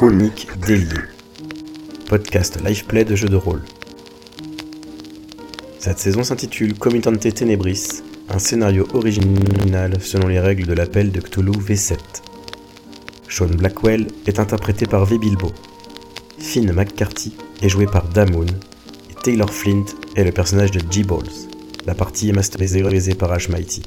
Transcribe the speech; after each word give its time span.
Chronique 0.00 0.48
déliée. 0.66 0.86
Podcast 2.08 2.58
live 2.64 2.86
play 2.86 3.04
de 3.04 3.14
jeux 3.14 3.28
de 3.28 3.36
rôle. 3.36 3.60
Cette 5.78 5.98
saison 5.98 6.22
s'intitule 6.22 6.72
Comitante 6.72 7.34
Tenebris, 7.34 8.00
un 8.30 8.38
scénario 8.38 8.88
original 8.94 10.00
selon 10.00 10.28
les 10.28 10.40
règles 10.40 10.64
de 10.64 10.72
l'appel 10.72 11.12
de 11.12 11.20
Cthulhu 11.20 11.52
V7. 11.52 11.98
Sean 13.28 13.48
Blackwell 13.48 14.06
est 14.26 14.40
interprété 14.40 14.86
par 14.86 15.04
V. 15.04 15.18
Bilbo. 15.18 15.52
Finn 16.38 16.72
McCarthy 16.72 17.34
est 17.60 17.68
joué 17.68 17.84
par 17.84 18.08
Damoon. 18.08 18.46
Taylor 19.22 19.52
Flint 19.52 19.84
est 20.16 20.24
le 20.24 20.32
personnage 20.32 20.70
de 20.70 20.80
G-Balls. 20.90 21.28
La 21.84 21.94
partie 21.94 22.30
est 22.30 22.32
masterisée 22.32 23.14
par 23.14 23.32
Ash 23.32 23.50
Mighty. 23.50 23.82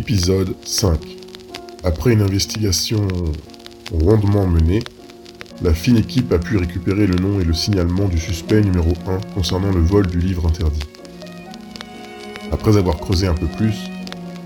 Épisode 0.00 0.54
5 0.64 0.98
Après 1.84 2.14
une 2.14 2.22
investigation 2.22 3.06
rondement 3.92 4.46
menée, 4.46 4.82
la 5.60 5.74
fine 5.74 5.98
équipe 5.98 6.32
a 6.32 6.38
pu 6.38 6.56
récupérer 6.56 7.06
le 7.06 7.16
nom 7.16 7.38
et 7.38 7.44
le 7.44 7.52
signalement 7.52 8.08
du 8.08 8.16
suspect 8.16 8.62
numéro 8.62 8.94
1 9.06 9.34
concernant 9.34 9.70
le 9.70 9.80
vol 9.80 10.06
du 10.06 10.18
livre 10.18 10.46
interdit. 10.46 10.80
Après 12.50 12.78
avoir 12.78 12.96
creusé 12.96 13.26
un 13.26 13.34
peu 13.34 13.46
plus, 13.58 13.74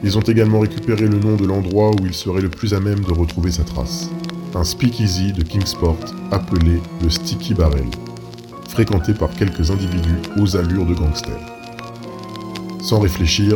ils 0.02 0.18
ont 0.18 0.22
également 0.22 0.58
récupéré 0.58 1.06
le 1.06 1.20
nom 1.20 1.36
de 1.36 1.46
l'endroit 1.46 1.92
où 1.92 2.04
il 2.04 2.14
serait 2.14 2.42
le 2.42 2.50
plus 2.50 2.74
à 2.74 2.80
même 2.80 3.04
de 3.04 3.12
retrouver 3.12 3.52
sa 3.52 3.62
trace. 3.62 4.10
Un 4.56 4.64
speakeasy 4.64 5.32
de 5.32 5.44
Kingsport 5.44 6.00
appelé 6.32 6.80
le 7.00 7.10
Sticky 7.10 7.54
Barrel, 7.54 7.86
fréquenté 8.70 9.14
par 9.14 9.30
quelques 9.30 9.70
individus 9.70 10.18
aux 10.36 10.56
allures 10.56 10.86
de 10.86 10.94
gangsters. 10.94 11.46
Sans 12.80 12.98
réfléchir, 12.98 13.54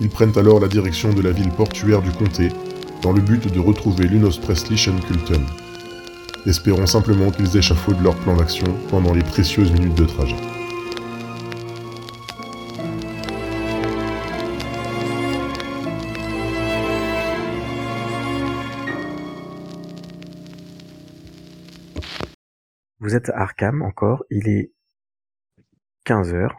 ils 0.00 0.08
prennent 0.08 0.36
alors 0.38 0.60
la 0.60 0.68
direction 0.68 1.12
de 1.12 1.22
la 1.22 1.32
ville 1.32 1.50
portuaire 1.50 2.02
du 2.02 2.10
comté, 2.10 2.50
dans 3.02 3.12
le 3.12 3.20
but 3.20 3.52
de 3.52 3.58
retrouver 3.58 4.06
Lunos 4.06 4.38
Presley. 4.40 4.76
Espérons 6.46 6.86
simplement 6.86 7.30
qu'ils 7.30 7.56
échafaudent 7.56 8.02
leur 8.02 8.16
plan 8.16 8.36
d'action 8.36 8.66
pendant 8.90 9.12
les 9.12 9.22
précieuses 9.22 9.72
minutes 9.72 9.96
de 9.96 10.04
trajet. 10.04 10.36
Vous 23.00 23.14
êtes 23.14 23.30
à 23.30 23.42
Arkham 23.42 23.82
encore, 23.82 24.24
il 24.30 24.48
est 24.48 24.72
15h. 26.06 26.50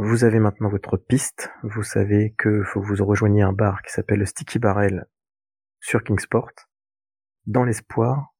Vous 0.00 0.22
avez 0.22 0.38
maintenant 0.38 0.68
votre 0.68 0.96
piste, 0.96 1.50
vous 1.64 1.82
savez 1.82 2.32
que 2.38 2.62
faut 2.62 2.80
vous 2.80 3.04
rejoigniez 3.04 3.42
un 3.42 3.52
bar 3.52 3.82
qui 3.82 3.92
s'appelle 3.92 4.20
le 4.20 4.26
Sticky 4.26 4.60
Barrel 4.60 5.08
sur 5.80 6.04
Kingsport, 6.04 6.52
dans 7.46 7.64
l'espoir 7.64 8.32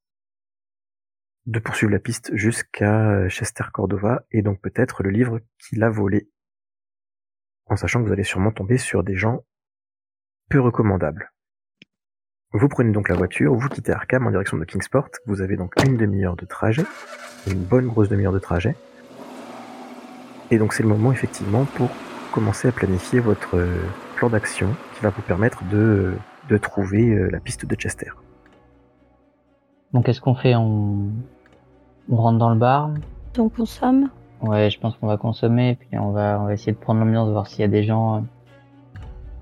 de 1.47 1.59
poursuivre 1.59 1.91
la 1.91 1.99
piste 1.99 2.33
jusqu'à 2.33 3.27
Chester 3.27 3.65
Cordova 3.73 4.25
et 4.31 4.41
donc 4.41 4.61
peut-être 4.61 5.03
le 5.03 5.09
livre 5.09 5.41
qu'il 5.57 5.83
a 5.83 5.89
volé. 5.89 6.31
En 7.65 7.75
sachant 7.75 8.01
que 8.01 8.07
vous 8.07 8.13
allez 8.13 8.23
sûrement 8.23 8.53
tomber 8.53 8.77
sur 8.77 9.03
des 9.03 9.17
gens 9.17 9.43
peu 10.49 10.61
recommandables. 10.61 11.33
Vous 12.53 12.69
prenez 12.69 12.93
donc 12.93 13.09
la 13.09 13.15
voiture, 13.15 13.53
vous 13.53 13.67
quittez 13.67 13.91
Arkham 13.91 14.25
en 14.25 14.31
direction 14.31 14.57
de 14.57 14.63
Kingsport, 14.63 15.09
vous 15.25 15.41
avez 15.41 15.57
donc 15.57 15.73
une 15.85 15.97
demi-heure 15.97 16.37
de 16.37 16.45
trajet, 16.45 16.85
une 17.47 17.65
bonne 17.65 17.87
grosse 17.87 18.07
demi-heure 18.07 18.31
de 18.31 18.39
trajet. 18.39 18.77
Et 20.51 20.57
donc 20.57 20.73
c'est 20.73 20.83
le 20.83 20.89
moment 20.89 21.11
effectivement 21.11 21.65
pour 21.75 21.89
commencer 22.31 22.67
à 22.67 22.71
planifier 22.71 23.19
votre 23.19 23.57
euh, 23.57 23.81
plan 24.15 24.29
d'action 24.29 24.69
qui 24.95 25.03
va 25.03 25.09
vous 25.09 25.21
permettre 25.21 25.63
de, 25.71 26.13
de 26.49 26.57
trouver 26.57 27.09
euh, 27.09 27.29
la 27.31 27.39
piste 27.39 27.65
de 27.65 27.75
Chester. 27.75 28.11
Donc 29.93 30.05
qu'est-ce 30.05 30.21
qu'on 30.21 30.35
fait 30.35 30.55
on... 30.55 31.11
on 32.11 32.15
rentre 32.15 32.37
dans 32.37 32.49
le 32.49 32.57
bar? 32.57 32.91
On 33.37 33.49
consomme 33.49 34.09
Ouais, 34.41 34.69
je 34.69 34.79
pense 34.79 34.95
qu'on 34.95 35.07
va 35.07 35.17
consommer, 35.17 35.71
et 35.71 35.75
puis 35.75 35.97
on 35.97 36.11
va, 36.11 36.39
on 36.39 36.45
va 36.45 36.53
essayer 36.53 36.71
de 36.71 36.77
prendre 36.77 37.01
l'ambiance, 37.01 37.29
voir 37.29 37.47
s'il 37.47 37.59
y 37.59 37.63
a 37.63 37.67
des 37.67 37.83
gens 37.83 38.15
euh, 38.15 38.19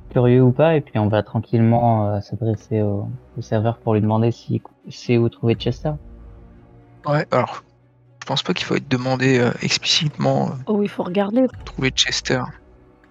curieux 0.10 0.42
ou 0.42 0.52
pas, 0.52 0.76
et 0.76 0.82
puis 0.82 0.98
on 0.98 1.08
va 1.08 1.22
tranquillement 1.22 2.08
euh, 2.08 2.20
s'adresser 2.22 2.82
au, 2.82 3.08
au 3.38 3.42
serveur 3.42 3.78
pour 3.78 3.94
lui 3.94 4.02
demander 4.02 4.32
si 4.32 4.62
c'est 4.90 5.20
où 5.20 5.30
trouver 5.30 5.54
Chester. 5.54 5.92
Ouais, 7.06 7.28
alors, 7.30 7.64
pense 8.28 8.44
pas 8.44 8.54
qu'il 8.54 8.66
faut 8.66 8.76
être 8.76 8.88
demandé 8.90 9.40
euh, 9.40 9.52
explicitement 9.62 10.50
euh, 10.50 10.54
Oh, 10.68 10.82
il 10.84 10.90
faut 10.90 11.04
regarder. 11.04 11.48
trouver 11.66 11.90
Chester. 11.92 12.42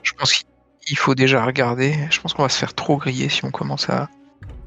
Je 0.03 0.13
pense 0.13 0.45
qu'il 0.87 0.97
faut 0.99 1.15
déjà 1.15 1.45
regarder. 1.45 1.95
Je 2.11 2.21
pense 2.21 2.35
qu'on 2.35 2.43
va 2.43 2.49
se 2.49 2.59
faire 2.59 2.75
trop 2.75 2.97
griller 2.99 3.29
si 3.29 3.45
on 3.45 3.51
commence 3.51 3.91
à, 3.91 4.09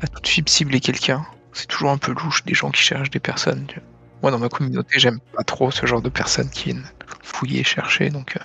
à 0.02 0.08
tout 0.08 0.22
de 0.22 0.28
suite 0.28 0.50
cibler 0.50 0.80
quelqu'un. 0.80 1.26
C'est 1.54 1.68
toujours 1.68 1.92
un 1.92 1.98
peu 1.98 2.14
louche 2.14 2.44
des 2.44 2.54
gens 2.54 2.72
qui 2.72 2.82
cherchent 2.82 3.09
des 3.09 3.20
personnes. 3.20 3.66
tu 3.68 3.76
vois. 3.80 3.84
Moi, 4.24 4.32
dans 4.32 4.40
ma 4.40 4.50
communauté, 4.50 5.00
j'aime 5.00 5.20
pas 5.36 5.44
trop 5.44 5.72
ce 5.72 5.86
genre 5.86 6.02
de 6.02 6.09
personnes 6.09 6.50
qui 6.50 6.66
viennent 6.66 6.86
fouiller, 7.22 7.64
chercher. 7.64 8.09
Donc, 8.09 8.36
euh, 8.38 8.44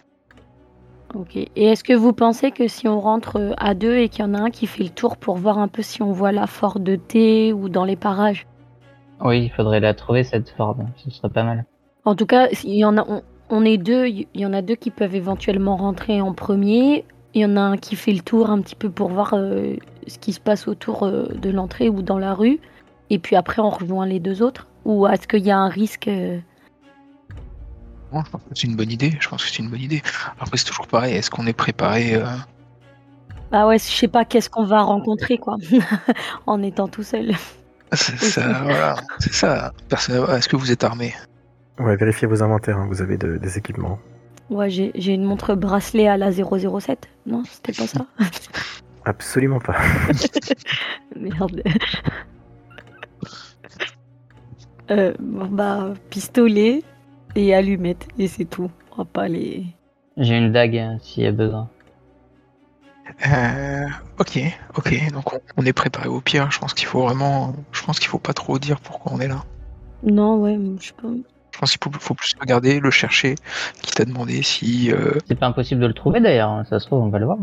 Ok. 1.15 1.37
Et 1.37 1.51
est-ce 1.57 1.85
que 1.85 1.93
vous 1.93 2.13
pensez 2.13 2.51
que 2.51 2.67
si 2.69 2.89
on 2.89 3.01
rentre 3.01 3.55
à 3.59 3.75
deux 3.75 3.97
et 3.99 4.09
qu'il 4.09 4.25
y 4.25 4.29
en 4.29 4.35
a 4.35 4.39
un 4.39 4.51
qui 4.51 4.67
fait 4.67 4.83
le 4.83 4.89
tour 4.91 5.17
pour 5.17 5.37
voir 5.37 5.59
un 5.59 5.69
peu 5.69 5.81
si 5.83 6.03
on 6.03 6.11
voit 6.13 6.33
la 6.33 6.47
Fort 6.49 6.81
de 6.81 6.97
thé 6.97 7.53
ou 7.53 7.69
dans 7.69 7.85
les 7.85 7.95
parages? 7.97 8.47
Oui, 9.21 9.45
il 9.45 9.51
faudrait 9.53 9.79
la 9.81 9.95
trouver 9.95 10.25
cette 10.25 10.51
Ford, 10.57 10.77
ce 10.97 11.11
serait 11.11 11.29
pas 11.31 11.45
mal. 11.45 11.65
En 12.05 12.15
tout 12.15 12.27
cas, 12.27 12.49
il 12.65 12.75
y 12.75 12.85
en 12.85 12.97
a, 12.99 13.05
on, 13.09 13.23
on 13.51 13.65
est 13.65 13.79
deux. 13.79 14.07
Il 14.07 14.27
y 14.35 14.47
en 14.47 14.53
a 14.53 14.63
deux 14.63 14.75
qui 14.75 14.91
peuvent 14.91 15.15
éventuellement 15.15 15.77
rentrer 15.77 16.21
en 16.21 16.33
premier. 16.35 17.05
Il 17.35 17.41
y 17.41 17.45
en 17.47 17.57
a 17.57 17.61
un 17.61 17.77
qui 17.77 17.97
fait 17.97 18.13
le 18.13 18.21
tour 18.21 18.51
un 18.51 18.61
petit 18.61 18.77
peu 18.77 18.91
pour 18.91 19.09
voir 19.09 19.35
euh, 19.35 19.75
ce 20.07 20.19
qui 20.19 20.33
se 20.33 20.41
passe 20.41 20.69
autour 20.69 21.05
euh, 21.05 21.27
de 21.35 21.51
l'entrée 21.51 21.89
ou 21.89 22.03
dans 22.03 22.19
la 22.19 22.35
rue. 22.35 22.61
Et 23.11 23.19
puis 23.19 23.37
après, 23.37 23.61
on 23.61 23.71
rejoint 23.71 24.07
les 24.07 24.21
deux 24.21 24.43
autres. 24.43 24.67
Ou 24.85 25.07
est-ce 25.07 25.27
qu'il 25.27 25.45
y 25.45 25.51
a 25.51 25.59
un 25.59 25.69
risque 25.69 26.09
euh, 26.09 26.39
non, 28.13 28.23
je 28.25 28.31
pense 28.31 28.43
que 28.43 28.49
c'est 28.55 28.67
une 28.69 28.77
bonne 28.77 28.93
idée. 28.93 29.13
Je 29.19 29.29
pense 29.29 29.43
que 29.45 29.51
c'est 29.51 29.59
une 29.61 29.71
bonne 29.71 29.81
idée. 29.81 30.01
Après, 30.39 30.57
c'est 30.57 30.67
toujours 30.67 30.87
pareil. 30.87 31.17
Est-ce 31.17 31.31
qu'on 31.31 31.47
est 31.49 31.53
préparé 31.53 32.23
Bah 33.51 33.67
ouais, 33.67 33.77
je 33.79 33.85
sais 33.85 34.07
pas 34.07 34.25
qu'est-ce 34.25 34.49
qu'on 34.49 34.63
va 34.65 34.83
rencontrer 34.83 35.37
quoi, 35.37 35.57
en 36.47 36.63
étant 36.63 36.87
tout 36.87 37.03
seul. 37.03 37.33
C'est 37.93 38.17
ça, 38.19 38.61
voilà. 38.63 38.95
C'est 39.19 39.33
ça. 39.33 39.73
Personne- 39.89 40.31
Est-ce 40.31 40.49
que 40.49 40.55
vous 40.55 40.71
êtes 40.71 40.85
armé 40.85 41.13
Ouais, 41.79 41.97
vérifiez 41.97 42.27
vos 42.29 42.43
inventaires, 42.43 42.79
hein, 42.79 42.87
vous 42.89 43.03
avez 43.03 43.17
de- 43.17 43.37
des 43.37 43.59
équipements. 43.59 43.99
Ouais, 44.51 44.71
j'ai 44.71 44.93
j'ai 44.95 45.13
une 45.15 45.25
montre 45.25 45.55
bracelet 45.55 46.07
à 46.07 46.17
la 46.17 46.31
007. 46.31 47.09
Non, 47.27 47.43
c'était 47.45 47.73
pas 47.73 47.87
ça. 47.87 48.07
Absolument 49.05 49.59
pas. 49.61 49.77
Merde. 51.17 51.63
Euh, 54.91 55.15
bon, 55.19 55.47
bah, 55.47 55.95
pistolet 56.11 56.83
et 57.37 57.55
allumette, 57.55 58.07
et 58.19 58.29
c'est 58.29 58.45
tout. 58.45 58.71
On 58.93 58.97
va 58.97 59.05
pas 59.07 59.29
les. 59.29 59.65
J'ai 60.19 60.37
une 60.37 60.53
dague 60.53 60.77
hein, 60.77 60.99
s'il 61.01 61.25
y 61.25 61.27
a 61.27 61.33
besoin. 61.33 61.71
Euh, 63.27 63.87
ok, 64.19 64.41
ok. 64.77 65.13
Donc 65.13 65.33
on, 65.33 65.41
on 65.57 65.65
est 65.65 65.73
préparé 65.73 66.09
au 66.09 66.21
pire. 66.21 66.51
Je 66.51 66.59
pense 66.59 66.75
qu'il 66.75 66.87
faut 66.87 67.01
vraiment. 67.03 67.55
Je 67.73 67.83
pense 67.83 67.99
qu'il 67.99 68.09
faut 68.09 68.19
pas 68.19 68.35
trop 68.35 68.59
dire 68.59 68.79
pourquoi 68.81 69.13
on 69.15 69.21
est 69.21 69.29
là. 69.29 69.43
Non, 70.03 70.39
ouais, 70.43 70.59
je 70.79 70.89
sais 70.89 70.93
pas. 71.01 71.09
Je 71.55 71.59
pense 71.61 71.71
qu'il 71.77 71.81
faut, 72.01 72.15
plus 72.15 72.35
regarder, 72.41 72.81
le 72.81 72.91
chercher. 72.91 73.37
Qui 73.81 73.93
t'a 73.93 74.05
demandé 74.05 74.43
si. 74.43 74.91
euh, 74.93 75.13
C'est 75.29 75.37
pas 75.39 75.47
impossible 75.47 75.81
de 75.81 75.87
le 75.87 75.95
trouver 75.95 76.21
d'ailleurs, 76.21 76.51
hein, 76.51 76.65
ça 76.69 76.81
se 76.81 76.87
trouve 76.87 77.01
on 77.05 77.11
va 77.11 77.21
le 77.21 77.27
voir. 77.27 77.39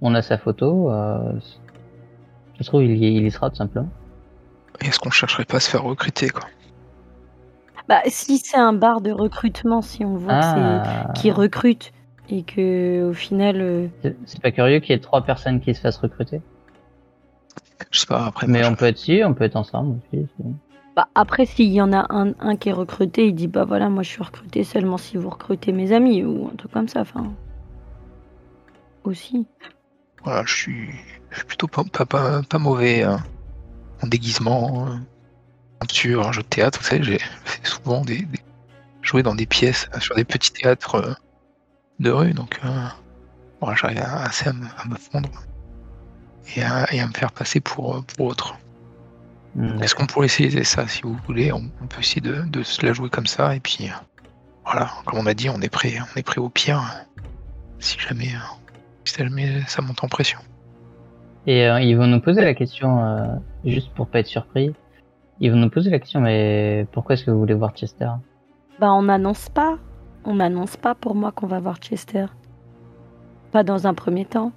On 0.00 0.14
a 0.14 0.22
sa 0.22 0.38
photo, 0.38 0.90
euh... 0.92 1.32
ça 1.40 2.64
se 2.64 2.64
trouve 2.68 2.84
il 2.84 2.96
y, 2.96 3.16
il 3.16 3.26
y 3.26 3.30
sera 3.32 3.50
tout 3.50 3.56
simplement. 3.56 3.88
Est-ce 4.80 5.00
qu'on 5.00 5.10
chercherait 5.10 5.44
pas 5.44 5.56
à 5.56 5.60
se 5.60 5.68
faire 5.70 5.82
recruter 5.82 6.28
quoi? 6.30 6.44
Bah, 7.88 8.00
si 8.06 8.38
c'est 8.38 8.56
un 8.56 8.72
bar 8.72 9.00
de 9.00 9.10
recrutement, 9.10 9.82
si 9.82 10.04
on 10.04 10.14
voit 10.14 10.34
que 10.34 10.44
Ah, 10.44 11.06
c'est 11.16 11.20
qui 11.20 11.32
recrute 11.32 11.92
et 12.30 12.44
que 12.44 13.08
au 13.10 13.12
final. 13.12 13.60
euh, 13.60 13.88
c'est 14.02 14.16
c'est 14.24 14.40
pas 14.40 14.52
curieux 14.52 14.78
qu'il 14.78 14.90
y 14.90 14.92
ait 14.94 15.00
trois 15.00 15.22
personnes 15.24 15.60
qui 15.60 15.74
se 15.74 15.80
fassent 15.80 15.98
recruter? 15.98 16.40
Je 17.90 17.98
sais 17.98 18.06
pas. 18.06 18.26
Après, 18.26 18.46
Mais 18.46 18.60
moi, 18.60 18.68
on 18.68 18.72
je- 18.74 18.76
peut 18.78 18.84
être 18.86 18.98
si, 18.98 19.20
on 19.24 19.34
peut 19.34 19.44
être 19.44 19.56
ensemble 19.56 19.98
aussi. 20.12 20.26
Bah, 20.94 21.08
après, 21.14 21.46
s'il 21.46 21.72
y 21.72 21.80
en 21.80 21.92
a 21.92 22.06
un, 22.10 22.56
qui 22.56 22.68
est 22.68 22.72
recruté, 22.72 23.26
il 23.26 23.34
dit 23.34 23.46
bah 23.48 23.64
voilà, 23.64 23.88
moi 23.88 24.02
je 24.02 24.10
suis 24.10 24.22
recruté 24.22 24.62
seulement 24.62 24.98
si 24.98 25.16
vous 25.16 25.30
recrutez 25.30 25.72
mes 25.72 25.92
amis 25.92 26.22
ou 26.22 26.48
un 26.52 26.56
truc 26.56 26.72
comme 26.72 26.88
ça. 26.88 27.00
Enfin. 27.00 27.32
Aussi. 29.04 29.46
Voilà, 30.22 30.44
je 30.44 30.54
suis, 30.54 30.90
plutôt 31.48 31.66
pas, 31.66 31.82
pas, 32.06 32.58
mauvais 32.58 33.02
hein. 33.02 33.24
en 34.02 34.06
déguisement, 34.06 34.86
euh, 34.86 34.96
sur 35.90 36.26
un 36.26 36.32
jeu 36.32 36.42
de 36.42 36.46
théâtre. 36.48 36.78
Vous 36.80 36.84
savez, 36.86 37.02
j'ai 37.02 37.18
souvent 37.64 38.02
des, 38.02 38.22
des- 38.22 38.38
joué 39.00 39.22
dans 39.22 39.34
des 39.34 39.46
pièces 39.46 39.88
euh, 39.94 40.00
sur 40.00 40.14
des 40.14 40.24
petits 40.24 40.52
théâtres 40.52 40.94
euh, 40.96 41.14
de 41.98 42.10
rue, 42.10 42.34
donc 42.34 42.60
euh, 42.64 43.74
j'arrive 43.74 43.98
assez 43.98 44.48
à 44.48 44.52
me, 44.52 44.96
fondre 44.96 45.30
et 46.54 46.62
à, 46.62 46.84
à 46.84 47.06
me 47.06 47.12
faire 47.12 47.32
passer 47.32 47.60
pour, 47.60 47.96
euh, 47.96 48.00
pour 48.16 48.26
autre. 48.26 48.56
Hmm, 49.54 49.82
Est-ce 49.82 49.94
qu'on 49.94 50.06
pourrait 50.06 50.26
essayer 50.26 50.64
ça 50.64 50.86
si 50.88 51.02
vous 51.02 51.16
voulez? 51.26 51.52
On, 51.52 51.62
on 51.82 51.86
peut 51.86 52.00
essayer 52.00 52.20
de, 52.22 52.42
de 52.48 52.62
se 52.62 52.84
la 52.84 52.92
jouer 52.92 53.10
comme 53.10 53.26
ça 53.26 53.54
et 53.54 53.60
puis 53.60 53.84
euh, 53.88 53.92
voilà, 54.64 54.90
comme 55.04 55.18
on 55.18 55.26
a 55.26 55.34
dit, 55.34 55.50
on 55.50 55.60
est 55.60 55.68
prêt, 55.68 55.94
on 56.00 56.18
est 56.18 56.22
prêt 56.22 56.40
au 56.40 56.48
pire 56.48 56.78
euh, 56.78 57.22
si 57.78 57.98
jamais, 57.98 58.28
euh, 58.34 58.56
si 59.04 59.16
jamais 59.18 59.62
ça 59.66 59.82
monte 59.82 60.02
en 60.02 60.08
pression. 60.08 60.38
Et 61.46 61.66
euh, 61.66 61.80
ils 61.80 61.96
vont 61.96 62.06
nous 62.06 62.20
poser 62.20 62.40
la 62.42 62.54
question, 62.54 63.04
euh, 63.04 63.26
juste 63.64 63.92
pour 63.94 64.06
pas 64.06 64.20
être 64.20 64.26
surpris, 64.26 64.72
ils 65.40 65.50
vont 65.50 65.58
nous 65.58 65.70
poser 65.70 65.90
la 65.90 65.98
question, 65.98 66.20
mais 66.20 66.86
pourquoi 66.92 67.14
est-ce 67.14 67.24
que 67.24 67.30
vous 67.32 67.38
voulez 67.40 67.54
voir 67.54 67.72
Chester? 67.72 68.08
Bah, 68.80 68.92
on 68.92 69.02
n'annonce 69.02 69.48
pas. 69.48 69.78
On 70.24 70.36
n'annonce 70.36 70.76
pas 70.76 70.94
pour 70.94 71.16
moi 71.16 71.32
qu'on 71.32 71.48
va 71.48 71.58
voir 71.58 71.78
Chester. 71.78 72.26
Pas 73.50 73.64
dans 73.64 73.88
un 73.88 73.94
premier 73.94 74.24
temps. 74.24 74.52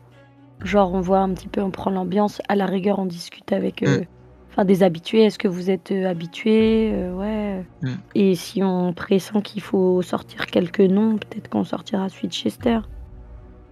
Genre, 0.64 0.94
on 0.94 1.02
voit 1.02 1.20
un 1.20 1.34
petit 1.34 1.48
peu, 1.48 1.62
on 1.62 1.72
prend 1.72 1.90
l'ambiance. 1.90 2.40
À 2.50 2.56
la 2.56 2.68
rigueur, 2.68 3.00
on 3.00 3.08
discute 3.08 3.52
avec 3.52 3.82
euh, 3.82 4.04
enfin, 4.56 4.66
des 4.66 4.84
habitués. 4.84 5.24
Est-ce 5.24 5.38
que 5.38 5.48
vous 5.48 5.70
êtes 5.70 5.92
euh, 5.92 6.10
habitués 6.10 6.92
Euh, 6.94 7.14
Ouais. 7.16 7.66
Mm. 7.82 7.96
Et 8.16 8.36
si 8.36 8.64
on 8.64 8.94
pressent 8.94 9.42
qu'il 9.44 9.62
faut 9.62 10.02
sortir 10.02 10.46
quelques 10.48 10.80
noms, 10.80 11.18
peut-être 11.18 11.50
qu'on 11.50 11.64
sortira 11.64 12.08
suite 12.10 12.32
Chester. 12.34 12.80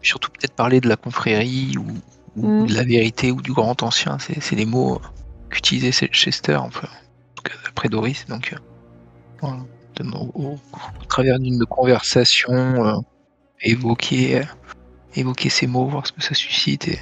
Surtout 0.01 0.29
peut-être 0.31 0.53
parler 0.53 0.81
de 0.81 0.89
la 0.89 0.95
confrérie 0.97 1.75
ou, 1.77 1.85
ou 2.41 2.47
Mm. 2.63 2.65
de 2.67 2.73
la 2.73 2.83
vérité 2.83 3.31
ou 3.31 3.41
du 3.41 3.53
grand 3.53 3.81
ancien, 3.83 4.17
c'est 4.19 4.55
des 4.55 4.65
mots 4.65 4.99
qu'utilisait 5.49 5.91
Chester 5.91 6.55
en 6.55 6.69
tout 6.69 6.81
cas 7.43 7.53
d'après 7.65 7.89
Doris. 7.89 8.25
Donc, 8.27 8.53
euh, 8.53 8.57
voilà. 9.41 9.57
De- 9.95 10.07
au, 10.17 10.31
au- 10.33 10.59
au 11.01 11.05
travers 11.07 11.37
d'une 11.39 11.63
conversation, 11.67 12.51
euh, 12.53 12.93
évoquer, 13.61 14.39
euh, 14.39 14.43
évoquer 15.15 15.49
ces 15.49 15.67
mots, 15.67 15.85
voir 15.85 16.07
ce 16.07 16.11
que 16.11 16.23
ça 16.23 16.33
suscite 16.33 16.87
et, 16.87 16.93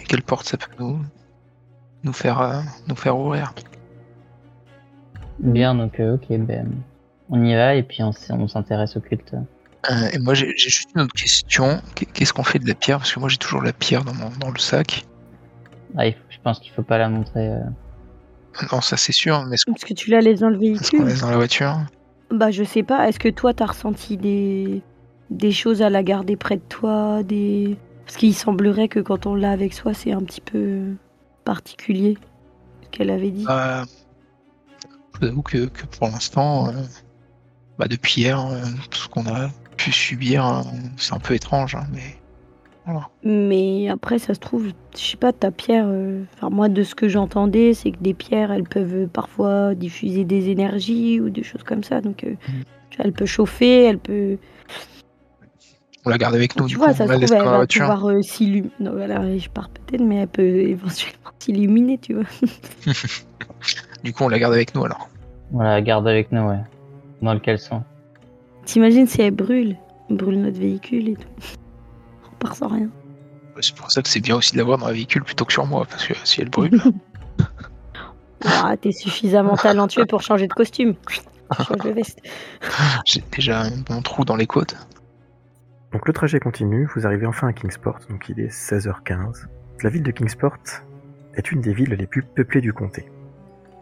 et 0.00 0.04
quelle 0.06 0.22
porte 0.22 0.46
ça 0.46 0.58
peut 0.58 0.70
nous, 0.78 0.98
nous, 2.04 2.12
faire, 2.12 2.40
euh, 2.40 2.60
nous 2.88 2.96
faire 2.96 3.18
ouvrir. 3.18 3.52
Bien, 5.38 5.74
donc 5.74 6.00
euh, 6.00 6.14
ok, 6.16 6.26
ben, 6.38 6.68
on 7.30 7.42
y 7.44 7.54
va 7.54 7.74
et 7.74 7.82
puis 7.82 8.02
on, 8.02 8.10
s- 8.10 8.30
on 8.30 8.46
s'intéresse 8.48 8.96
au 8.96 9.00
culte. 9.00 9.34
Euh, 9.90 10.08
et 10.12 10.18
moi, 10.18 10.34
j'ai 10.34 10.54
juste 10.56 10.90
une 10.94 11.02
autre 11.02 11.14
question. 11.14 11.80
Qu'est- 11.94 12.06
Qu'est-ce 12.06 12.32
qu'on 12.34 12.42
fait 12.42 12.58
de 12.58 12.68
la 12.68 12.74
pierre? 12.74 12.98
Parce 12.98 13.12
que 13.14 13.20
moi, 13.20 13.28
j'ai 13.30 13.38
toujours 13.38 13.62
la 13.62 13.72
pierre 13.72 14.04
dans, 14.04 14.12
mon, 14.14 14.28
dans 14.38 14.50
le 14.50 14.58
sac. 14.58 15.06
Ah, 15.96 16.06
il 16.06 16.12
faut- 16.12 16.18
je 16.28 16.36
pense 16.42 16.60
qu'il 16.60 16.72
faut 16.72 16.82
pas 16.82 16.98
la 16.98 17.08
montrer. 17.08 17.48
euh. 17.48 17.60
Non, 18.72 18.80
ça 18.80 18.96
c'est 18.96 19.12
sûr, 19.12 19.44
mais 19.46 19.54
est-ce 19.54 19.64
qu'on 19.64 19.72
Parce 19.72 19.84
que 19.84 19.94
tu 19.94 20.10
la 20.10 20.20
laisses 20.20 20.40
dans 20.40 20.50
le 20.50 20.58
véhicule? 20.58 21.04
laisse 21.06 21.20
dans 21.20 21.30
la 21.30 21.36
voiture? 21.36 21.74
Bah, 22.30 22.50
je 22.50 22.62
sais 22.64 22.82
pas. 22.82 23.08
Est-ce 23.08 23.18
que 23.18 23.28
toi, 23.28 23.54
t'as 23.54 23.66
ressenti 23.66 24.16
des... 24.18 24.82
des 25.30 25.52
choses 25.52 25.80
à 25.82 25.88
la 25.88 26.02
garder 26.02 26.36
près 26.36 26.56
de 26.56 26.62
toi 26.68 27.22
des... 27.22 27.76
Parce 28.04 28.16
qu'il 28.18 28.34
semblerait 28.34 28.88
que 28.88 28.98
quand 29.00 29.24
on 29.26 29.34
l'a 29.36 29.52
avec 29.52 29.72
soi, 29.72 29.94
c'est 29.94 30.12
un 30.12 30.20
petit 30.20 30.40
peu 30.40 30.94
particulier. 31.44 32.16
Qu'elle 32.90 33.10
avait 33.10 33.30
dit. 33.30 33.46
Euh, 33.48 33.84
je 35.14 35.20
vous 35.20 35.26
avoue 35.26 35.42
que, 35.42 35.66
que 35.66 35.86
pour 35.86 36.08
l'instant, 36.08 36.68
euh, 36.68 36.72
bah 37.78 37.86
depuis 37.88 38.22
hier, 38.22 38.40
euh, 38.40 38.64
tout 38.90 38.98
ce 38.98 39.08
qu'on 39.08 39.26
a 39.26 39.48
pu 39.76 39.92
subir, 39.92 40.46
euh, 40.46 40.62
c'est 40.96 41.14
un 41.14 41.18
peu 41.18 41.34
étrange, 41.34 41.74
hein, 41.74 41.86
mais 41.92 42.16
voilà. 42.84 43.08
Mais 43.22 43.88
après, 43.88 44.18
ça 44.18 44.34
se 44.34 44.40
trouve, 44.40 44.68
je 44.94 45.00
sais 45.00 45.16
pas, 45.16 45.32
ta 45.32 45.50
pierre. 45.50 45.86
Enfin, 46.34 46.50
moi, 46.50 46.68
de 46.68 46.82
ce 46.82 46.94
que 46.94 47.08
j'entendais, 47.08 47.74
c'est 47.74 47.92
que 47.92 48.00
des 48.00 48.14
pierres, 48.14 48.50
elles 48.50 48.64
peuvent 48.64 49.06
parfois 49.06 49.74
diffuser 49.74 50.24
des 50.24 50.48
énergies 50.48 51.20
ou 51.20 51.30
des 51.30 51.42
choses 51.42 51.62
comme 51.62 51.84
ça. 51.84 52.00
Donc, 52.00 52.24
vois, 52.24 53.04
elle 53.04 53.12
peut 53.12 53.26
chauffer, 53.26 53.84
elle 53.84 53.98
peut. 53.98 54.38
On 56.06 56.10
la 56.10 56.18
garde 56.18 56.34
avec 56.34 56.56
nous, 56.56 56.64
tu 56.66 56.70
du 56.74 56.76
vois, 56.78 56.88
coup, 56.88 56.96
ça 56.96 57.04
on 57.04 57.06
se 57.08 57.12
la 57.12 57.18
laisse 57.18 57.30
trouve, 57.30 57.38
dans 57.38 57.44
elle 57.44 57.46
la 57.46 57.50
va 57.52 57.56
voiture. 57.58 57.80
pouvoir 57.82 58.08
euh, 58.08 58.22
s'illuminer. 58.22 58.70
Non, 58.80 59.38
je 59.38 59.48
pars 59.50 59.68
peut-être, 59.68 60.00
mais 60.02 60.16
elle 60.16 60.28
peut 60.28 60.42
éventuellement 60.42 61.30
s'illuminer, 61.38 61.98
tu 61.98 62.14
vois. 62.14 62.24
Du 64.02 64.14
coup, 64.14 64.24
on 64.24 64.28
la 64.28 64.38
garde 64.38 64.54
avec 64.54 64.74
nous 64.74 64.82
alors. 64.84 65.10
On 65.52 65.60
la 65.60 65.82
garde 65.82 66.08
avec 66.08 66.32
nous, 66.32 66.40
ouais. 66.48 66.60
Dans 67.20 67.34
le 67.34 67.40
caleçon. 67.40 67.82
T'imagines 68.64 69.06
si 69.06 69.20
elle 69.20 69.34
brûle? 69.34 69.76
Elle 70.08 70.16
brûle 70.16 70.40
notre 70.40 70.58
véhicule 70.58 71.10
et 71.10 71.16
tout. 71.16 71.28
On 72.32 72.36
part 72.36 72.54
sans 72.56 72.68
rien. 72.68 72.88
C'est 73.60 73.74
pour 73.74 73.90
ça 73.90 74.00
que 74.00 74.08
c'est 74.08 74.20
bien 74.20 74.36
aussi 74.36 74.52
de 74.52 74.56
l'avoir 74.58 74.78
dans 74.78 74.86
un 74.86 74.92
véhicule 74.92 75.22
plutôt 75.22 75.44
que 75.44 75.52
sur 75.52 75.66
moi, 75.66 75.84
parce 75.90 76.06
que 76.06 76.14
si 76.24 76.40
elle 76.40 76.48
brûle, 76.48 76.80
Ah, 78.46 78.74
t'es 78.80 78.92
suffisamment 78.92 79.54
talentueux 79.56 80.06
pour 80.06 80.22
changer 80.22 80.46
de 80.46 80.52
costume. 80.54 80.94
Change 81.58 81.84
de 81.84 81.90
veste. 81.90 82.20
j'ai 83.04 83.22
déjà 83.36 83.60
un 83.62 83.76
bon 83.86 84.00
trou 84.00 84.24
dans 84.24 84.36
les 84.36 84.46
côtes. 84.46 84.76
Donc 85.92 86.06
le 86.06 86.12
trajet 86.12 86.38
continue, 86.38 86.86
vous 86.94 87.04
arrivez 87.04 87.26
enfin 87.26 87.48
à 87.48 87.52
Kingsport, 87.52 87.98
donc 88.08 88.28
il 88.28 88.38
est 88.38 88.52
16h15. 88.52 89.46
La 89.82 89.90
ville 89.90 90.04
de 90.04 90.12
Kingsport 90.12 90.58
est 91.34 91.50
une 91.50 91.60
des 91.60 91.72
villes 91.72 91.94
les 91.94 92.06
plus 92.06 92.22
peuplées 92.22 92.60
du 92.60 92.72
comté. 92.72 93.10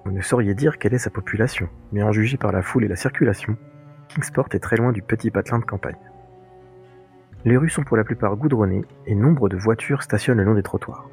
Vous 0.05 0.13
ne 0.13 0.23
sauriez 0.23 0.55
dire 0.55 0.79
quelle 0.79 0.95
est 0.95 0.99
sa 0.99 1.11
population, 1.11 1.69
mais 1.93 2.03
en 2.03 2.13
juger 2.13 2.39
par 2.39 2.51
la 2.51 2.63
foule 2.63 2.85
et 2.85 2.89
la 2.89 2.97
circulation, 2.97 3.59
Kingsport 4.09 4.49
est 4.53 4.59
très 4.59 4.77
loin 4.77 4.93
du 4.93 5.03
petit 5.03 5.31
patelin 5.31 5.59
de 5.59 5.65
campagne. 5.65 5.99
Les 7.45 7.59
rues 7.59 7.69
sont 7.69 7.85
pour 7.85 7.99
la 7.99 8.05
plupart 8.05 8.37
goudronnées 8.37 8.87
et 9.05 9.15
nombre 9.15 9.51
de 9.51 9.59
voitures 9.59 10.03
stationnent 10.03 10.39
le 10.39 10.45
long 10.45 10.55
des 10.55 10.63
trottoirs. 10.63 11.11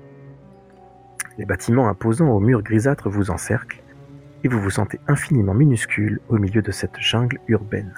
Les 1.38 1.46
bâtiments 1.46 1.90
imposants 1.90 2.32
aux 2.32 2.40
murs 2.40 2.64
grisâtres 2.64 3.10
vous 3.10 3.32
encerclent 3.32 3.84
et 4.46 4.48
vous 4.48 4.62
vous 4.62 4.70
sentez 4.70 5.02
infiniment 5.08 5.54
minuscule 5.54 6.22
au 6.30 6.38
milieu 6.38 6.62
de 6.62 6.72
cette 6.72 6.98
jungle 7.02 7.40
urbaine. 7.50 7.94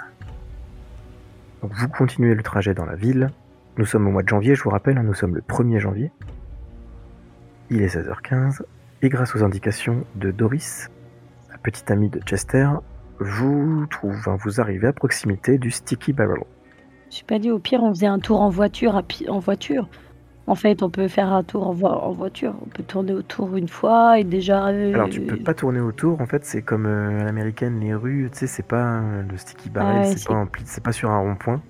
Vous 1.72 1.88
continuez 1.90 2.34
le 2.34 2.44
trajet 2.44 2.74
dans 2.74 2.86
la 2.86 2.96
ville. 2.96 3.30
Nous 3.78 3.86
sommes 3.86 4.08
au 4.08 4.12
mois 4.12 4.24
de 4.24 4.30
janvier, 4.30 4.56
je 4.56 4.64
vous 4.64 4.70
rappelle, 4.70 4.98
hein, 4.98 5.04
nous 5.04 5.14
sommes 5.14 5.36
le 5.36 5.42
1er 5.42 5.80
janvier. 5.80 6.12
Il 7.70 7.82
est 7.82 7.96
16h15, 7.96 8.62
et 9.02 9.10
grâce 9.10 9.36
aux 9.36 9.44
indications 9.44 10.06
de 10.16 10.32
Doris, 10.32 10.90
la 11.52 11.58
petite 11.58 11.92
amie 11.92 12.10
de 12.10 12.20
Chester, 12.22 12.68
vous 13.20 13.86
trouve, 13.88 14.28
hein, 14.28 14.38
vous 14.40 14.62
arrivez 14.62 14.88
à 14.88 14.94
proximité 14.94 15.58
du 15.58 15.72
Sticky 15.72 16.14
Barrel. 16.14 16.44
J'ai 17.10 17.24
pas 17.24 17.40
dit 17.40 17.52
au 17.52 17.60
pire, 17.60 17.84
on 17.84 17.94
faisait 17.94 18.08
un 18.08 18.20
tour 18.20 18.42
en 18.42 18.50
voiture. 18.50 19.02
En 19.28 19.40
voiture. 19.40 19.90
En 20.50 20.56
fait, 20.56 20.82
on 20.82 20.90
peut 20.90 21.10
faire 21.10 21.32
un 21.34 21.44
tour 21.44 21.68
en, 21.68 21.74
vo- 21.74 21.88
en 21.88 22.12
voiture. 22.14 22.54
On 22.66 22.70
peut 22.70 22.84
tourner 22.84 23.14
autour 23.14 23.56
une 23.58 23.68
fois 23.68 24.18
et 24.18 24.24
déjà. 24.24 24.68
euh, 24.68 24.94
Alors 24.94 25.10
tu 25.10 25.20
peux 25.22 25.36
pas 25.38 25.54
tourner 25.54 25.82
autour, 25.82 26.22
en 26.22 26.26
fait 26.26 26.46
c'est 26.46 26.62
comme 26.62 26.86
euh, 26.86 27.20
à 27.22 27.24
l'américaine, 27.26 27.80
les 27.82 27.94
rues, 27.94 28.30
tu 28.32 28.40
sais, 28.40 28.48
c'est 28.48 28.64
pas 28.66 29.02
euh, 29.02 29.24
le 29.30 29.38
Sticky 29.38 29.70
Barrel, 29.70 29.98
Ouais, 29.98 30.04
c'est 30.06 30.26
pas, 30.26 30.36
en 30.88 30.92
sur 30.94 31.12
un 31.12 31.20
rond-point. 31.20 31.62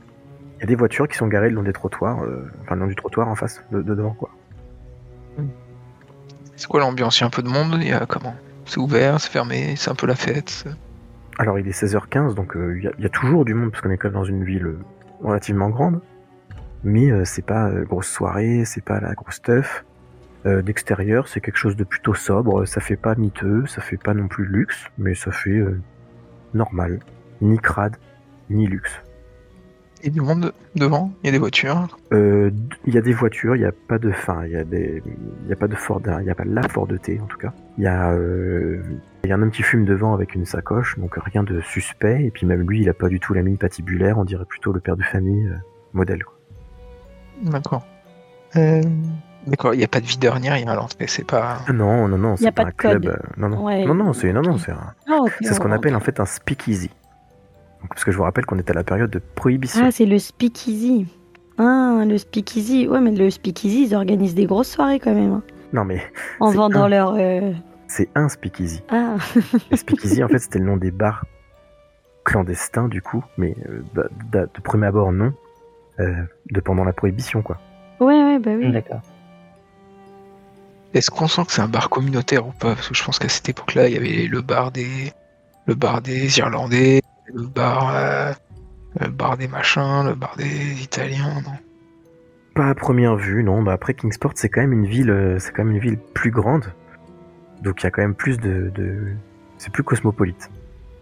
Il 0.58 0.62
y 0.62 0.64
a 0.64 0.68
des 0.68 0.76
voitures 0.76 1.08
qui 1.08 1.18
sont 1.18 1.28
garées 1.28 1.50
le 1.50 1.56
long 1.56 1.64
des 1.64 1.74
trottoirs, 1.74 2.24
euh, 2.24 2.50
enfin 2.62 2.76
le 2.76 2.82
long 2.82 2.88
du 2.88 2.96
trottoir 2.96 3.28
en 3.28 3.36
face, 3.36 3.64
de, 3.72 3.82
de 3.82 3.96
devant 3.96 4.12
quoi. 4.14 4.30
C'est 6.56 6.68
quoi 6.68 6.80
l'ambiance? 6.80 7.18
Il 7.18 7.22
y 7.22 7.24
a 7.24 7.28
un 7.28 7.32
peu 7.32 7.44
de 7.44 7.50
monde 7.50 7.78
Il 7.82 7.88
y 7.88 7.94
a 7.94 8.06
comment? 8.06 8.36
C'est 8.66 8.80
ouvert, 8.80 9.20
c'est 9.20 9.32
fermé, 9.32 9.76
c'est 9.76 9.90
un 9.92 9.96
peu 9.96 10.08
la 10.08 10.16
fête. 10.16 10.66
Alors 11.40 11.58
il 11.60 11.68
est 11.68 11.72
16h15, 11.84 12.34
donc 12.36 12.56
euh, 12.56 12.78
il 12.80 12.92
y, 13.00 13.04
y 13.04 13.06
a 13.06 13.10
toujours 13.10 13.46
du 13.46 13.54
monde 13.54 13.72
parce 13.72 13.82
qu'on 13.82 13.92
est 13.92 13.98
quand 13.98 14.10
même 14.10 14.16
dans 14.20 14.24
une 14.24 14.44
ville 14.44 14.76
relativement 15.22 15.70
grande. 15.70 16.00
Mais 16.84 17.12
euh, 17.12 17.26
c'est 17.26 17.46
pas 17.46 17.70
euh, 17.70 17.84
grosse 17.84 18.08
soirée, 18.08 18.64
c'est 18.66 18.84
pas 18.84 19.00
la 19.00 19.14
grosse 19.14 19.42
teuf. 19.42 19.84
Euh, 20.46 20.62
D'extérieur, 20.62 21.28
c'est 21.28 21.42
quelque 21.42 21.58
chose 21.58 21.76
de 21.76 21.84
plutôt 21.84 22.14
sobre. 22.14 22.66
Ça 22.66 22.80
fait 22.80 22.96
pas 22.96 23.16
miteux, 23.16 23.66
ça 23.68 23.82
fait 23.82 23.98
pas 23.98 24.14
non 24.14 24.28
plus 24.28 24.46
luxe, 24.46 24.86
mais 24.98 25.14
ça 25.16 25.32
fait 25.32 25.50
euh, 25.50 25.80
normal. 26.54 27.00
Ni 27.42 27.58
crade, 27.58 27.98
ni 28.50 28.68
luxe. 28.68 29.02
A 30.06 30.10
du 30.10 30.22
monde 30.22 30.54
devant, 30.76 31.12
il 31.24 31.26
y 31.26 31.30
a 31.30 31.32
des 31.32 31.40
voitures? 31.40 31.98
Euh, 32.14 32.52
Il 32.86 32.94
y 32.94 33.00
a 33.00 33.02
des 33.02 33.14
voitures, 33.14 33.56
il 33.56 33.64
y 33.64 33.66
a 33.66 33.72
pas 33.72 33.98
de 33.98 34.12
fin, 34.12 34.46
il 34.46 34.52
y 34.52 34.56
a 34.56 34.64
des, 34.64 35.02
y 35.48 35.52
a 35.52 35.56
pas 35.56 35.68
de 35.68 35.74
Ford, 35.76 36.02
il 36.22 36.26
y 36.26 36.30
a 36.30 36.36
pas 36.36 36.46
la 36.46 36.62
Ford 36.70 36.88
T 37.02 37.20
en 37.20 37.26
tout 37.26 37.40
cas. 37.40 37.52
Il 37.80 37.84
y 37.84 37.88
a, 37.88 38.12
euh, 38.12 38.80
il 39.24 39.30
y 39.30 39.34
a 39.34 39.36
un 39.36 39.42
homme 39.42 39.50
qui 39.52 39.64
fume 39.64 39.86
devant 39.86 40.14
avec 40.14 40.36
une 40.36 40.46
sacoche, 40.46 41.00
donc 41.00 41.16
rien 41.16 41.42
de 41.44 41.62
suspect. 41.62 42.24
Et 42.26 42.30
puis 42.30 42.46
même 42.46 42.62
lui, 42.70 42.82
il 42.82 42.90
a 42.90 42.94
pas 42.94 43.10
du 43.10 43.20
tout 43.20 43.34
la 43.34 43.42
mine 43.42 43.58
patibulaire, 43.58 44.20
on 44.20 44.24
dirait 44.24 44.46
plutôt 44.46 44.72
le 44.72 44.80
père 44.80 44.98
de 44.98 45.04
famille 45.04 45.48
euh, 45.48 45.56
modèle. 45.94 46.24
quoi. 46.24 46.37
D'accord. 47.44 47.86
Euh, 48.56 48.82
D'accord, 49.46 49.74
il 49.74 49.78
n'y 49.78 49.84
a 49.84 49.88
pas 49.88 50.02
de 50.02 50.06
videur 50.06 50.40
ni 50.40 50.50
rien 50.50 50.74
l'entrée, 50.76 51.06
c'est 51.08 51.24
pas. 51.26 51.60
Ah 51.68 51.72
non, 51.74 52.08
non, 52.08 52.18
non, 52.18 52.36
c'est 52.36 52.52
pas 52.52 52.64
pas, 52.64 52.70
un 52.70 52.72
code. 52.72 53.02
club. 53.02 53.06
euh, 53.08 53.18
non, 53.38 53.50
non, 53.50 53.64
Ouais. 53.66 53.86
non, 53.86 53.94
non, 53.94 54.14
c'est, 54.14 54.34
non, 54.34 54.42
non, 54.42 54.58
c'est, 54.58 54.72
un- 54.72 54.94
Ah, 55.10 55.20
ce 55.42 55.58
qu'on 55.60 55.70
on 55.70 55.72
appelle 55.72 55.96
en 55.96 56.00
fait 56.02 56.20
un 56.20 56.26
speakeasy. 56.26 56.90
Donc, 57.82 57.90
parce 57.90 58.04
que 58.04 58.12
je 58.12 58.18
vous 58.18 58.24
rappelle 58.24 58.46
qu'on 58.46 58.58
est 58.58 58.70
à 58.70 58.74
la 58.74 58.84
période 58.84 59.10
de 59.10 59.20
prohibition. 59.36 59.82
Ah, 59.86 59.92
c'est 59.92 60.06
le 60.06 60.20
speakeasy. 60.20 61.08
Ah, 61.60 62.04
le 62.06 62.18
speakeasy. 62.18 62.88
Ouais, 62.88 63.00
mais 63.00 63.12
le 63.12 63.30
speakeasy, 63.30 63.84
ils 63.86 63.96
organisent 63.96 64.36
des 64.36 64.46
grosses 64.48 64.70
soirées 64.72 65.00
quand 65.00 65.14
même. 65.14 65.32
hein, 65.34 65.44
Non, 65.74 65.86
mais 65.86 66.02
en 66.40 66.52
vendant 66.52 66.84
un. 66.86 66.90
leur. 66.90 67.14
euh, 67.18 67.54
c'est 67.88 68.10
un 68.16 68.28
speakeasy. 68.30 68.82
Ah, 68.90 69.16
Les 69.72 69.78
speakeasy, 69.78 70.24
en 70.24 70.28
fait, 70.28 70.40
c'était 70.40 70.60
le 70.60 70.66
nom 70.66 70.76
des 70.78 70.92
bars 70.92 71.24
clandestins, 72.26 72.88
du 72.90 73.02
coup, 73.02 73.24
mais 73.38 73.56
euh, 73.70 73.82
bah, 73.94 74.08
de 74.32 74.62
premier 74.62 74.88
abord, 74.88 75.12
non. 75.14 75.34
Euh, 76.00 76.24
de 76.52 76.60
pendant 76.60 76.84
la 76.84 76.94
prohibition, 76.94 77.42
quoi. 77.42 77.60
ouais, 78.00 78.24
ouais, 78.24 78.40
bah 78.40 78.52
oui. 78.56 78.72
D'accord. 78.72 79.02
Est-ce 80.94 81.10
qu'on 81.10 81.28
sent 81.28 81.46
que 81.46 81.52
c'est 81.52 81.62
un 81.62 81.68
bar 81.68 81.90
communautaire 81.90 82.48
ou 82.48 82.52
pas? 82.52 82.76
Parce 82.76 82.90
que 82.90 82.96
je 82.96 83.04
pense 83.04 83.20
qu'à 83.20 83.30
cette 83.30 83.50
époque-là, 83.50 83.88
il 83.88 83.94
y 83.94 83.98
avait 83.98 84.28
le 84.28 84.42
bar 84.42 84.72
des, 84.72 85.12
le 85.66 85.76
bar 85.76 86.02
des 86.02 86.38
Irlandais, 86.38 87.02
le 87.34 87.48
bar, 87.48 87.96
euh, 87.96 88.32
le 89.00 89.10
bar 89.10 89.38
des 89.38 89.48
machins, 89.48 90.06
le 90.06 90.14
bar 90.16 90.36
des 90.38 90.82
Italiens. 90.82 91.42
Non? 91.46 91.54
Pas 92.56 92.70
à 92.70 92.76
première 92.76 93.16
vue, 93.16 93.44
non. 93.44 93.62
Bah 93.64 93.74
après 93.74 93.94
Kingsport, 93.94 94.34
c'est 94.36 94.50
quand 94.50 94.62
même 94.62 94.74
une 94.74 94.88
ville, 94.88 95.10
euh, 95.10 95.40
c'est 95.40 95.52
quand 95.52 95.64
même 95.64 95.74
une 95.76 95.82
ville 95.82 95.98
plus 95.98 96.32
grande. 96.32 96.66
Donc 97.64 97.82
il 97.82 97.86
y 97.86 97.88
a 97.88 97.92
quand 97.92 98.02
même 98.02 98.16
plus 98.16 98.38
de, 98.38 98.72
de... 98.74 99.14
c'est 99.58 99.72
plus 99.72 99.84
cosmopolite. 99.84 100.50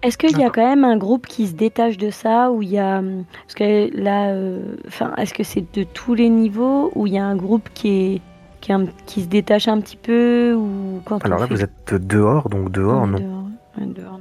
Est-ce 0.06 0.18
qu'il 0.18 0.38
y 0.38 0.44
a 0.44 0.50
quand 0.50 0.66
même 0.68 0.84
un 0.84 0.98
groupe 0.98 1.26
qui 1.26 1.48
se 1.48 1.54
détache 1.54 1.98
de 1.98 2.10
ça 2.12 2.52
ou 2.52 2.62
il 2.62 2.70
y 2.70 2.78
a 2.78 3.00
hum, 3.00 3.26
parce 3.44 3.56
que 3.56 3.90
là, 4.00 4.30
euh, 4.32 4.76
enfin, 4.88 5.14
est-ce 5.18 5.34
que 5.34 5.44
c'est 5.44 5.66
de 5.74 5.84
tous 5.84 6.14
les 6.14 6.30
niveaux 6.30 6.92
ou 6.96 7.08
il 7.08 7.14
y 7.14 7.18
a 7.18 7.26
un 7.26 7.36
groupe 7.36 7.70
qui 7.74 7.90
est 7.90 8.22
qui, 8.62 8.72
est 8.72 8.76
un- 8.76 8.88
qui 9.06 9.22
se 9.24 9.28
détache 9.28 9.68
un 9.68 9.80
petit 9.80 9.98
peu 9.98 10.54
ou 10.56 11.00
quand 11.06 11.24
Alors 11.26 11.40
là 11.40 11.48
fait 11.48 11.54
vous 11.54 11.62
êtes 11.64 11.94
dehors, 12.08 12.50
donc 12.50 12.72
dehors 12.72 13.06
non. 13.08 13.20
dehors, 13.20 13.46
ouais, 13.80 13.86
dehors. 13.94 14.20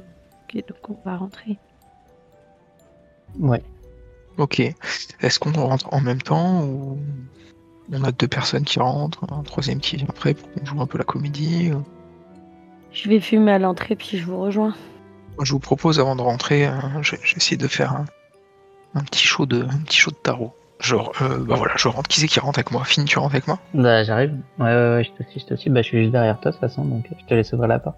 Ok, 0.53 0.63
donc 0.67 0.89
on 0.89 1.09
va 1.09 1.17
rentrer. 1.17 1.57
Ouais. 3.39 3.61
Ok. 4.37 4.59
Est-ce 5.21 5.39
qu'on 5.39 5.51
rentre 5.51 5.91
en 5.93 6.01
même 6.01 6.21
temps 6.21 6.63
ou 6.63 6.97
on 7.91 8.03
a 8.03 8.11
deux 8.11 8.27
personnes 8.27 8.63
qui 8.63 8.79
rentrent, 8.79 9.23
un 9.31 9.43
troisième 9.43 9.79
qui 9.79 9.95
vient 9.97 10.07
après 10.09 10.33
pour 10.33 10.51
qu'on 10.51 10.65
joue 10.65 10.81
un 10.81 10.85
peu 10.87 10.97
la 10.97 11.03
comédie 11.03 11.71
ou- 11.73 11.83
Je 12.91 13.09
vais 13.09 13.19
fumer 13.19 13.51
à 13.53 13.59
l'entrée 13.59 13.95
puis 13.95 14.17
je 14.17 14.25
vous 14.25 14.39
rejoins. 14.39 14.73
Moi, 15.35 15.43
je 15.43 15.51
vous 15.51 15.59
propose 15.59 15.99
avant 15.99 16.15
de 16.15 16.21
rentrer, 16.21 16.67
euh, 16.67 16.71
essayé 17.35 17.57
de 17.57 17.67
faire 17.67 17.93
un, 17.93 18.05
un 18.93 19.03
petit 19.03 19.25
show 19.25 19.45
de 19.45 19.63
un 19.63 19.79
petit 19.79 19.97
show 19.97 20.11
de 20.11 20.15
tarot. 20.15 20.55
Genre, 20.79 21.13
euh, 21.21 21.39
bah 21.39 21.55
voilà, 21.55 21.73
je 21.77 21.87
rentre. 21.87 22.09
Qui 22.09 22.19
c'est 22.19 22.27
qui 22.27 22.39
rentre 22.39 22.59
avec 22.59 22.71
moi? 22.71 22.83
Finn, 22.83 23.05
tu 23.05 23.17
rentres 23.19 23.35
avec 23.35 23.47
moi? 23.47 23.59
Bah, 23.73 24.03
j'arrive. 24.03 24.31
Ouais, 24.59 24.65
ouais, 24.65 24.95
ouais, 24.95 25.03
je 25.03 25.23
te 25.23 25.29
suis, 25.29 25.39
je 25.39 25.45
te 25.45 25.55
suis. 25.55 25.69
Bah, 25.69 25.81
je 25.81 25.87
suis 25.87 25.99
juste 25.99 26.11
derrière 26.11 26.39
toi, 26.39 26.51
de 26.51 26.55
toute 26.55 26.61
façon, 26.61 26.85
donc 26.85 27.05
euh, 27.11 27.15
je 27.19 27.25
te 27.25 27.33
laisse 27.33 27.51
ouvrir 27.53 27.67
la 27.67 27.79
porte. 27.79 27.97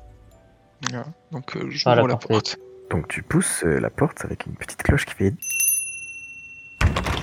Voilà. 0.89 1.06
Donc, 1.32 1.56
euh, 1.56 1.62
Par 1.62 1.70
j'ouvre 1.70 1.96
la 1.96 2.01
la 2.03 2.08
porte, 2.08 2.27
porte. 2.27 2.58
Donc 2.89 3.08
tu 3.08 3.22
pousses 3.24 3.63
euh, 3.65 3.79
la 3.79 3.89
porte 3.89 4.24
avec 4.24 4.46
une 4.46 4.56
petite 4.56 4.82
cloche 4.84 5.06
qui 5.06 5.13
fait. 5.13 5.34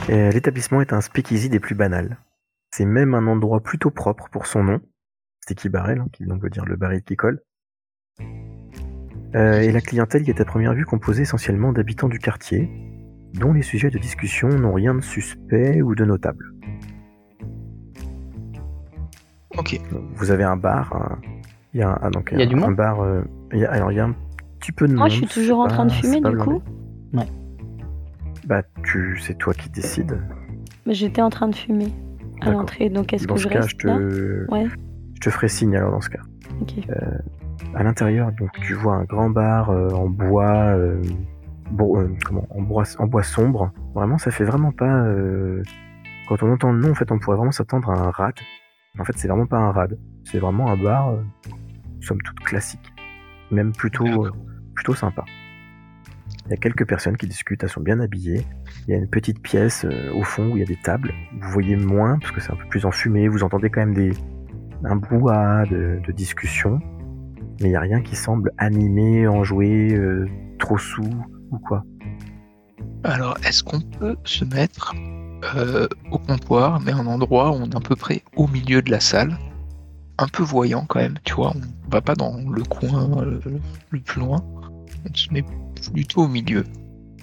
L'établissement 0.09 0.83
est 0.83 0.93
un 0.93 1.01
speakeasy 1.01 1.49
des 1.49 1.61
plus 1.61 1.75
banals. 1.75 2.19
C'est 2.71 2.85
même 2.85 3.15
un 3.15 3.27
endroit 3.27 3.61
plutôt 3.61 3.91
propre 3.91 4.29
pour 4.31 4.47
son 4.47 4.63
nom, 4.63 4.81
Sticky 5.41 5.71
Barrel, 5.71 6.01
hein, 6.01 6.09
qui 6.13 6.27
donc 6.27 6.43
veut 6.43 6.51
dire 6.51 6.67
le 6.67 6.77
baril 6.77 7.03
qui 7.03 7.17
colle. 7.17 7.41
Euh, 9.35 9.61
et 9.61 9.73
la 9.73 9.81
clientèle 9.81 10.23
y 10.27 10.31
est 10.31 10.41
à 10.41 10.45
première 10.45 10.75
vue 10.75 10.85
composée 10.85 11.23
essentiellement 11.23 11.73
d'habitants 11.73 12.09
du 12.09 12.19
quartier, 12.19 12.71
dont 13.35 13.53
les 13.53 13.63
sujets 13.63 13.91
de 13.91 13.99
discussion 13.99 14.49
n'ont 14.49 14.73
rien 14.73 14.95
de 14.95 15.01
suspect 15.01 15.83
ou 15.83 15.95
de 15.95 16.05
notable. 16.05 16.53
Ok. 19.59 19.81
Vous 20.17 20.31
avez 20.31 20.45
un 20.45 20.57
bar, 20.57 20.93
un- 20.95 21.19
il 21.73 21.81
y 21.81 21.83
a 21.83 21.91
un, 21.91 21.99
ah, 22.03 22.11
donc 22.11 22.31
Il 22.33 22.39
y 22.39 22.43
a 22.43 22.45
un, 22.45 22.49
du 22.49 22.55
monde 22.57 22.71
un 22.71 22.73
bar, 22.73 23.01
euh, 23.01 23.23
y 23.53 23.65
a, 23.65 23.71
alors 23.73 23.91
il 23.93 23.97
y 23.97 24.01
a 24.01 24.05
un 24.05 24.15
petit 24.61 24.73
peu 24.73 24.87
de 24.87 24.95
Moi, 24.95 25.03
monde. 25.05 25.11
je 25.11 25.17
suis 25.17 25.27
toujours 25.27 25.61
en 25.61 25.65
pas- 25.65 25.71
train 25.75 25.87
de 25.87 25.93
fumer 25.93 26.21
du 26.21 26.37
coup. 26.37 26.63
Bah, 28.47 28.63
tu, 28.85 29.19
c'est 29.21 29.39
toi 29.39 29.55
qui 29.55 29.71
décides. 29.71 30.21
Mais 30.87 30.93
j'étais 30.93 31.23
en 31.23 31.31
train 31.31 31.49
de 31.49 31.55
fumer 31.55 31.87
à 32.43 32.51
l'entrée, 32.51 32.91
donc 32.91 33.13
est-ce 33.15 33.27
Dans 33.27 33.35
que 33.35 33.41
ce 33.41 33.45
je 33.49 33.53
cas, 33.53 33.61
reste 33.61 33.71
je 33.71 33.77
te, 33.79 33.87
là? 33.87 33.97
Ouais. 34.53 34.67
je 35.15 35.21
te 35.21 35.31
ferai 35.31 35.49
signe 35.49 35.75
alors 35.77 35.93
dans 35.93 36.01
ce 36.03 36.11
cas. 36.11 36.21
Ok. 36.61 36.75
À 37.75 37.83
l'intérieur, 37.83 38.33
donc 38.33 38.51
tu 38.61 38.75
vois 38.75 38.95
un 38.95 39.05
grand 39.05 39.31
bar 39.31 39.71
euh, 39.71 39.89
en 39.91 40.09
bois, 40.09 40.77
euh, 40.77 41.03
euh, 41.81 42.09
comment, 42.25 42.47
en 42.51 42.63
bois, 42.63 42.85
en 42.99 43.07
bois 43.07 43.23
sombre. 43.23 43.73
Vraiment, 43.95 44.19
ça 44.19 44.31
fait 44.31 44.45
vraiment 44.45 44.73
pas. 44.73 45.07
Quand 46.29 46.43
on 46.43 46.53
entend 46.53 46.73
le 46.73 46.81
nom, 46.81 46.91
en 46.91 46.95
fait, 46.95 47.11
on 47.13 47.19
pourrait 47.19 47.37
vraiment 47.37 47.53
s'attendre 47.53 47.91
à 47.91 47.95
un 47.95 48.11
rad. 48.11 48.35
En 48.99 49.05
fait, 49.05 49.13
c'est 49.17 49.29
vraiment 49.29 49.47
pas 49.47 49.59
un 49.59 49.73
rad. 49.73 49.99
C'est 50.25 50.39
vraiment 50.39 50.71
un 50.71 50.77
bar, 50.77 51.15
somme 52.01 52.21
toute 52.23 52.41
classique, 52.41 52.93
même 53.51 53.73
plutôt, 53.73 54.29
plutôt 54.75 54.95
sympa. 54.95 55.25
Il 56.47 56.51
y 56.51 56.55
a 56.55 56.57
quelques 56.57 56.87
personnes 56.87 57.17
qui 57.17 57.27
discutent, 57.27 57.63
elles 57.63 57.71
sont 57.71 57.81
bien 57.81 58.01
habillées. 58.01 58.45
Il 58.87 58.93
y 58.93 58.95
a 58.95 58.99
une 58.99 59.09
petite 59.09 59.41
pièce 59.43 59.87
au 60.15 60.23
fond 60.23 60.51
où 60.51 60.57
il 60.57 60.61
y 60.61 60.63
a 60.63 60.67
des 60.67 60.81
tables. 60.83 61.13
Vous 61.41 61.51
voyez 61.51 61.77
moins 61.77 62.19
parce 62.19 62.33
que 62.33 62.41
c'est 62.41 62.53
un 62.53 62.57
peu 62.57 62.69
plus 62.69 62.85
enfumé. 62.85 63.29
Vous 63.29 63.43
entendez 63.43 63.71
quand 63.71 63.81
même 63.81 63.95
des 63.95 64.13
un 64.85 64.97
brouhaha 64.97 65.65
de, 65.67 66.01
de 66.07 66.13
discussion, 66.13 66.81
mais 67.61 67.69
il 67.69 67.71
n'y 67.71 67.77
a 67.77 67.81
rien 67.81 68.01
qui 68.03 68.17
semble 68.17 68.53
animé, 68.59 69.27
enjoué, 69.29 69.93
euh, 69.95 70.29
trop 70.59 70.79
sous 70.79 71.03
ou 71.51 71.59
quoi. 71.59 71.85
Alors, 73.05 73.37
est-ce 73.47 73.63
qu'on 73.63 73.81
peut 73.81 74.17
se 74.25 74.45
mettre 74.45 74.95
euh, 75.57 75.87
au 76.11 76.19
comptoir, 76.19 76.81
mais 76.81 76.93
un 76.93 77.07
endroit 77.07 77.51
où 77.51 77.55
on 77.55 77.65
est 77.71 77.77
à 77.77 77.81
peu 77.81 77.97
près 77.97 78.23
au 78.37 78.47
milieu 78.49 78.81
de 78.83 78.91
la 78.91 79.01
salle, 79.01 79.37
un 80.19 80.27
peu 80.29 80.43
voyant 80.43 80.85
quand 80.89 81.01
même, 81.01 81.15
tu 81.25 81.35
vois, 81.35 81.53
on 81.55 81.91
va 81.91 82.01
pas 82.01 82.15
dans 82.15 82.37
le 82.49 82.63
coin 82.63 83.23
euh, 83.23 83.41
le 83.91 84.01
plus 84.01 84.21
loin, 84.21 84.43
on 85.11 85.15
se 85.15 85.33
met 85.33 85.45
plutôt 85.93 86.23
au 86.23 86.29
milieu, 86.29 86.65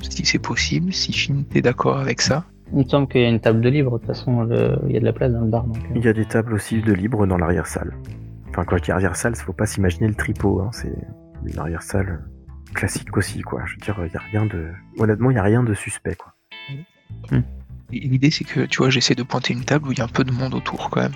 si 0.10 0.26
c'est 0.26 0.40
possible, 0.40 0.94
si 0.94 1.14
Finn 1.14 1.46
t'es 1.46 1.62
d'accord 1.62 1.98
avec 1.98 2.22
ça. 2.22 2.46
Il 2.74 2.80
me 2.80 2.84
semble 2.84 3.08
qu'il 3.08 3.22
y 3.22 3.26
a 3.26 3.30
une 3.30 3.40
table 3.40 3.62
de 3.62 3.70
libre, 3.70 3.94
de 3.94 3.98
toute 3.98 4.08
façon, 4.08 4.44
le- 4.44 4.78
il 4.88 4.94
y 4.94 4.98
a 4.98 5.00
de 5.00 5.06
la 5.06 5.14
place 5.14 5.32
dans 5.32 5.42
le 5.42 5.48
bar, 5.50 5.64
donc. 5.66 5.78
euh, 5.78 5.94
Il 5.96 6.04
y 6.06 6.08
a 6.08 6.14
des 6.14 6.26
tables 6.26 6.54
aussi 6.54 6.82
de 6.82 6.94
libre 6.94 7.26
dans 7.26 7.38
l'arrière-salle. 7.38 7.94
Enfin, 8.52 8.66
quand 8.66 8.78
je 8.78 8.84
dis 8.84 8.92
arrière-salle, 8.92 9.34
il 9.36 9.42
faut 9.42 9.54
pas 9.54 9.66
s'imaginer 9.66 10.08
le 10.08 10.16
tripot, 10.16 10.62
hein, 10.62 10.70
c'est 10.74 10.94
une 11.46 11.58
arrière-salle 11.58 12.26
classique 12.74 13.16
aussi, 13.16 13.42
quoi. 13.42 13.64
Je 13.66 13.74
veux 13.74 13.80
dire, 13.80 13.96
il 14.06 14.14
y 14.14 14.18
a 14.18 14.20
rien 14.20 14.46
de. 14.46 14.72
Honnêtement, 15.00 15.32
il 15.32 15.36
y 15.36 15.40
a 15.40 15.44
rien 15.44 15.64
de 15.64 15.74
suspect, 15.74 16.16
quoi. 16.16 16.34
Et 17.94 18.00
L'idée 18.00 18.32
c'est 18.32 18.44
que, 18.44 18.62
tu 18.62 18.78
vois, 18.78 18.90
j'essaie 18.90 19.16
de 19.16 19.24
pointer 19.24 19.54
une 19.54 19.64
table 19.64 19.88
où 19.88 19.92
il 19.92 19.98
y 19.98 20.02
a 20.02 20.06
un 20.06 20.10
peu 20.10 20.24
de 20.24 20.32
monde 20.32 20.54
autour 20.54 20.90
quand 20.90 21.02
même. 21.02 21.14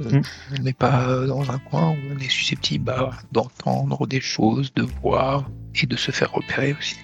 Euh, 0.00 0.10
Mm. 0.10 0.22
On 0.58 0.62
n'est 0.62 0.72
pas 0.72 1.08
euh, 1.08 1.26
dans 1.26 1.50
un 1.50 1.58
coin 1.58 1.90
où 1.90 1.96
on 2.14 2.18
est 2.18 2.28
susceptible 2.28 2.84
bah, 2.84 3.10
d'entendre 3.32 4.06
des 4.06 4.20
choses, 4.20 4.72
de 4.74 4.82
voir 5.02 5.48
et 5.80 5.86
de 5.86 5.96
se 5.96 6.10
faire 6.10 6.32
repérer 6.32 6.74
aussi. 6.78 6.96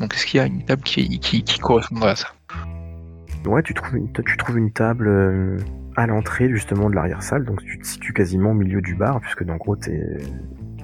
Donc 0.00 0.14
est-ce 0.14 0.26
qu'il 0.26 0.38
y 0.38 0.40
a 0.40 0.46
une 0.46 0.64
table 0.64 0.82
qui, 0.82 1.18
qui, 1.20 1.44
qui 1.44 1.58
correspondrait 1.58 2.12
à 2.12 2.16
ça? 2.16 2.28
Ouais, 3.44 3.62
tu 3.62 3.74
trouves 3.74 3.96
une, 3.96 4.12
tu 4.12 4.36
trouves 4.36 4.58
une 4.58 4.72
table 4.72 5.06
euh, 5.08 5.58
à 5.96 6.06
l'entrée 6.06 6.48
justement 6.50 6.88
de 6.90 6.94
l'arrière-salle, 6.94 7.44
donc 7.44 7.62
tu 7.62 7.78
te 7.78 7.86
situes 7.86 8.12
quasiment 8.12 8.50
au 8.50 8.54
milieu 8.54 8.80
du 8.80 8.94
bar, 8.94 9.20
puisque 9.20 9.42
en 9.48 9.56
gros, 9.56 9.76
t'es 9.76 10.18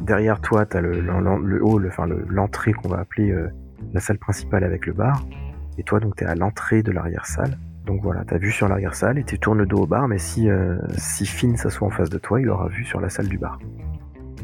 derrière 0.03 0.41
toi, 0.41 0.67
t'as 0.67 0.81
le, 0.81 1.01
le, 1.01 1.43
le 1.45 1.65
hall, 1.65 1.87
enfin 1.89 2.07
le- 2.07 2.25
l'entrée 2.29 2.73
qu'on 2.73 2.89
va 2.89 2.99
appeler 2.99 3.31
euh, 3.31 3.49
la 3.93 4.01
salle 4.01 4.19
principale 4.19 4.65
avec 4.65 4.87
le 4.87 4.93
bar, 4.93 5.25
et 5.79 5.83
toi 5.83 6.01
donc 6.01 6.17
t'es 6.17 6.25
à 6.25 6.35
l'entrée 6.35 6.83
de 6.83 6.93
l'arrière-salle. 6.93 7.59
Donc 7.87 8.03
voilà, 8.03 8.23
t'as 8.27 8.37
vu 8.37 8.53
sur 8.53 8.69
l'arrière-salle 8.69 9.17
et 9.19 9.25
tu 9.25 9.39
tournes 9.39 9.59
le 9.59 9.67
dos 9.67 9.79
au 9.79 9.87
bar, 9.87 10.09
mais 10.09 10.19
si 10.19 10.51
euh, 10.51 10.77
si 10.99 11.25
Finn 11.25 11.57
s'assoit 11.57 11.89
en 11.89 11.91
face 11.91 12.11
de 12.11 12.19
toi, 12.19 12.39
il 12.41 12.51
aura 12.51 12.69
vu 12.69 12.85
sur 12.85 13.01
la 13.01 13.09
salle 13.09 13.29
du 13.29 13.39
bar. 13.39 13.59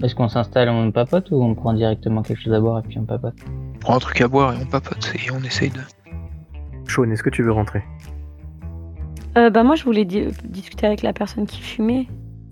Est-ce 0.02 0.14
qu'on 0.14 0.28
s'installe 0.28 0.68
et 0.68 0.70
on 0.70 0.90
papote 0.90 1.30
ou 1.30 1.42
on 1.42 1.54
prend 1.54 1.74
directement 1.74 2.22
quelque 2.22 2.40
chose 2.40 2.54
à 2.54 2.60
boire 2.60 2.78
et 2.78 2.82
puis 2.88 2.98
on 2.98 3.04
papote? 3.04 3.34
On 3.74 3.78
prend 3.78 3.96
un 3.96 4.00
truc 4.00 4.20
à 4.22 4.28
boire 4.28 4.54
et 4.54 4.56
on 4.62 4.66
papote 4.66 5.12
et 5.14 5.30
on 5.30 5.42
essaye 5.44 5.70
de... 5.70 5.80
Sean, 6.88 7.10
est-ce 7.10 7.22
que 7.22 7.30
tu 7.30 7.42
veux 7.42 7.52
rentrer? 7.52 7.82
Euh, 9.36 9.50
bah 9.50 9.62
moi, 9.64 9.74
je 9.74 9.84
voulais 9.84 10.04
di- 10.04 10.28
discuter 10.44 10.86
avec 10.86 11.02
la 11.02 11.12
personne 11.12 11.46
qui 11.46 11.60
fumait. 11.60 12.06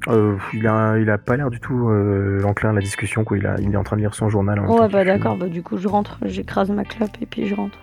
euh, 0.09 0.37
il 0.53 0.67
a 0.67 0.99
il 0.99 1.09
a 1.11 1.19
pas 1.19 1.37
l'air 1.37 1.49
du 1.51 1.61
tout 1.61 1.89
euh, 1.91 2.43
enclin 2.45 2.71
à 2.71 2.73
la 2.73 2.81
discussion, 2.81 3.23
quoi. 3.25 3.39
Il 3.39 3.47
a 3.47 3.57
il 3.61 3.73
est 3.73 3.77
en 3.77 3.85
train 3.85 3.97
de 3.97 4.01
lire 4.03 4.15
son 4.15 4.29
journal. 4.29 4.59
en 4.59 4.67
Ouais, 4.67 4.89
bah 4.89 5.05
d'accord. 5.05 5.37
Bah 5.37 5.49
du 5.49 5.63
coup, 5.63 5.77
je 5.77 5.87
rentre, 5.89 6.19
j'écrase 6.25 6.71
ma 6.71 6.85
clope 6.85 7.17
et 7.21 7.27
puis 7.27 7.47
je 7.47 7.55
rentre. 7.55 7.79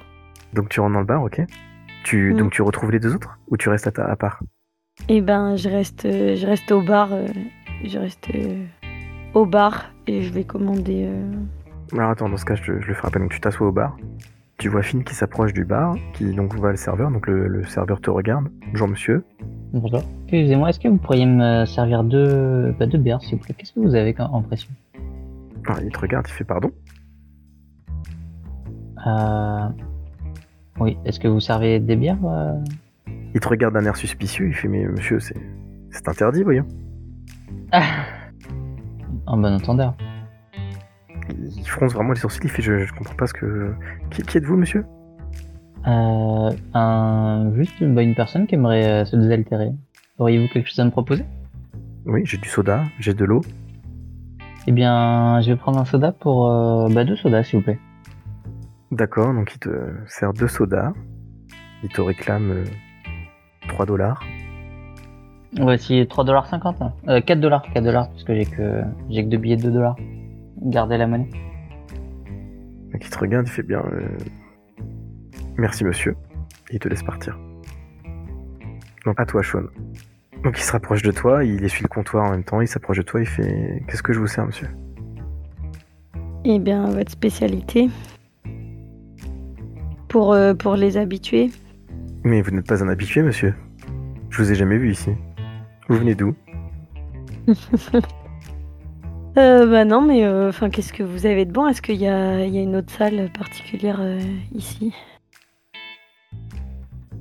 Donc 0.53 0.67
tu 0.69 0.79
rentres 0.81 0.93
dans 0.93 0.99
le 0.99 1.05
bar, 1.05 1.23
ok 1.23 1.41
tu, 2.03 2.33
Mm. 2.33 2.37
Donc 2.37 2.51
tu 2.51 2.61
retrouves 2.61 2.91
les 2.91 2.99
deux 2.99 3.13
autres 3.15 3.37
Ou 3.49 3.57
tu 3.57 3.69
restes 3.69 3.87
à, 3.87 3.91
ta, 3.91 4.05
à 4.05 4.15
part? 4.15 4.41
Et 5.09 5.21
ben, 5.21 5.55
je 5.57 5.69
reste, 5.69 6.03
je 6.05 6.45
reste 6.45 6.71
au 6.71 6.81
bar. 6.81 7.09
euh, 7.13 7.25
je 7.85 7.97
reste 7.97 8.29
au 9.33 9.45
bar 9.45 9.91
et 10.07 10.21
je 10.23 10.33
vais 10.33 10.43
commander. 10.43 11.05
euh, 11.07 11.33
Alors 11.97 12.09
attends, 12.11 12.27
dans 12.29 12.37
ce 12.37 12.45
cas, 12.45 12.55
je, 12.55 12.79
je 12.81 12.87
le 12.87 12.93
ferai 12.93 13.07
après. 13.07 13.19
Donc 13.19 13.31
tu 13.31 13.39
t'assois 13.39 13.67
au 13.67 13.71
bar. 13.71 13.95
Tu 14.59 14.67
vois 14.67 14.81
Finn 14.83 15.03
qui 15.05 15.15
s'approche 15.15 15.53
du 15.53 15.63
bar, 15.63 15.95
qui 16.13 16.33
donc 16.35 16.53
voit 16.55 16.71
le 16.71 16.77
serveur. 16.77 17.09
Donc 17.11 17.27
le, 17.27 17.47
le 17.47 17.63
serveur 17.63 18.01
te 18.01 18.09
regarde. 18.09 18.49
Bonjour 18.71 18.89
monsieur. 18.89 19.23
Bonjour. 19.71 20.01
Excusez-moi, 20.23 20.69
est-ce 20.69 20.79
que 20.81 20.89
vous 20.89 20.97
pourriez 20.97 21.25
me 21.25 21.63
servir 21.65 22.03
deux, 22.03 22.75
bah, 22.77 22.85
deux 22.85 22.97
bières, 22.97 23.21
s'il 23.21 23.37
vous 23.37 23.43
plaît? 23.43 23.55
Qu'est-ce 23.57 23.71
que 23.73 23.79
vous 23.79 23.95
avez 23.95 24.13
en 24.19 24.25
en 24.25 24.41
pression 24.41 24.69
Ah, 25.67 25.75
il 25.81 25.89
te 25.91 25.99
regarde, 25.99 26.25
il 26.27 26.33
fait 26.33 26.43
pardon. 26.43 26.71
euh... 29.07 29.67
Oui, 30.81 30.97
est-ce 31.05 31.19
que 31.19 31.27
vous 31.29 31.39
servez 31.39 31.79
des 31.79 31.95
bières 31.95 32.17
euh? 32.25 32.53
Il 33.33 33.39
te 33.39 33.47
regarde 33.47 33.73
d'un 33.75 33.85
air 33.85 33.95
suspicieux. 33.95 34.47
Il 34.47 34.53
fait 34.53 34.67
mais 34.67 34.85
monsieur, 34.85 35.19
c'est 35.21 35.37
c'est 35.91 36.07
interdit, 36.09 36.43
voyons. 36.43 36.65
Ah 37.71 37.83
En 39.25 39.37
bon 39.37 39.53
entendeur. 39.53 39.95
Il 41.29 41.67
fronce 41.67 41.93
vraiment 41.93 42.13
les 42.13 42.19
sourcils. 42.19 42.39
Il 42.43 42.49
fait 42.49 42.61
je, 42.61 42.85
je 42.85 42.93
comprends 42.93 43.15
pas 43.15 43.27
ce 43.27 43.33
que. 43.33 43.73
Qui, 44.11 44.23
qui 44.23 44.37
êtes-vous, 44.37 44.57
monsieur? 44.57 44.85
Euh, 45.87 46.51
un, 46.73 47.51
juste 47.55 47.81
bah, 47.83 48.01
une 48.03 48.15
personne 48.15 48.47
qui 48.47 48.55
aimerait 48.55 48.85
euh, 48.85 49.05
se 49.05 49.15
désaltérer. 49.15 49.71
Auriez-vous 50.17 50.47
quelque 50.49 50.67
chose 50.67 50.79
à 50.79 50.85
me 50.85 50.91
proposer? 50.91 51.25
Oui, 52.05 52.21
j'ai 52.25 52.37
du 52.37 52.49
soda, 52.49 52.83
j'ai 52.99 53.13
de 53.13 53.23
l'eau. 53.25 53.41
Eh 54.67 54.71
bien, 54.71 55.39
je 55.41 55.51
vais 55.51 55.55
prendre 55.55 55.79
un 55.79 55.85
soda 55.85 56.11
pour... 56.11 56.49
euh, 56.51 56.89
bah, 56.89 57.05
deux 57.05 57.15
sodas, 57.15 57.43
s'il 57.43 57.59
vous 57.59 57.65
plaît. 57.65 57.79
D'accord, 58.91 59.33
donc 59.33 59.53
il 59.55 59.59
te 59.59 59.69
sert 60.07 60.33
deux 60.33 60.47
sodas. 60.47 60.91
Il 61.83 61.89
te 61.89 62.01
réclame 62.01 62.51
euh, 62.51 62.65
3 63.69 63.85
dollars. 63.85 64.23
Voici 65.57 66.01
3,50$. 66.01 66.75
hein. 66.83 66.93
Euh, 67.07 67.19
4$, 67.21 67.39
4$, 67.73 67.93
parce 67.93 68.23
que 68.23 68.35
j'ai 68.35 68.45
que, 68.45 68.81
j'ai 69.09 69.23
que 69.23 69.29
deux 69.29 69.37
billets 69.37 69.55
de 69.55 69.71
2$. 69.71 69.95
Gardez 70.61 70.97
la 70.97 71.07
monnaie. 71.07 71.29
Donc 72.91 73.03
il 73.05 73.09
te 73.09 73.17
regarde, 73.19 73.47
il 73.47 73.51
fait 73.51 73.63
bien. 73.63 73.79
euh, 73.93 74.07
Merci 75.57 75.83
monsieur. 75.83 76.15
Et 76.69 76.75
il 76.75 76.79
te 76.79 76.87
laisse 76.87 77.03
partir. 77.03 77.37
Donc 79.05 79.19
à 79.19 79.25
toi, 79.25 79.41
Sean. 79.43 79.63
Donc 80.43 80.57
il 80.57 80.61
se 80.63 80.71
rapproche 80.71 81.01
de 81.01 81.11
toi, 81.11 81.43
il 81.43 81.63
essuie 81.63 81.83
le 81.83 81.89
comptoir 81.89 82.25
en 82.25 82.31
même 82.31 82.43
temps, 82.43 82.61
il 82.61 82.67
s'approche 82.67 82.97
de 82.97 83.01
toi, 83.03 83.19
il 83.19 83.25
fait 83.27 83.83
Qu'est-ce 83.87 84.03
que 84.03 84.13
je 84.13 84.19
vous 84.19 84.27
sers, 84.27 84.45
monsieur? 84.45 84.67
Eh 86.45 86.59
bien, 86.59 86.85
votre 86.89 87.11
spécialité 87.11 87.89
pour, 90.07 90.33
euh, 90.33 90.53
pour 90.53 90.75
les 90.75 90.97
habitués. 90.97 91.51
Mais 92.23 92.41
vous 92.41 92.51
n'êtes 92.51 92.67
pas 92.67 92.83
un 92.83 92.87
habitué, 92.87 93.21
monsieur. 93.21 93.53
Je 94.29 94.41
vous 94.41 94.51
ai 94.51 94.55
jamais 94.55 94.77
vu 94.77 94.91
ici. 94.91 95.11
Vous 95.89 95.97
venez 95.97 96.15
d'où? 96.15 96.33
Euh, 99.39 99.65
bah 99.65 99.85
non, 99.85 100.01
mais 100.01 100.25
euh, 100.25 100.49
enfin, 100.49 100.69
qu'est-ce 100.69 100.91
que 100.91 101.01
vous 101.01 101.25
avez 101.25 101.45
de 101.45 101.51
bon? 101.53 101.65
Est-ce 101.65 101.81
qu'il 101.81 101.95
y 101.95 102.07
a, 102.07 102.43
il 102.43 102.53
y 102.53 102.57
a 102.57 102.61
une 102.61 102.75
autre 102.75 102.91
salle 102.91 103.29
particulière 103.31 103.99
euh, 104.01 104.19
ici? 104.53 104.93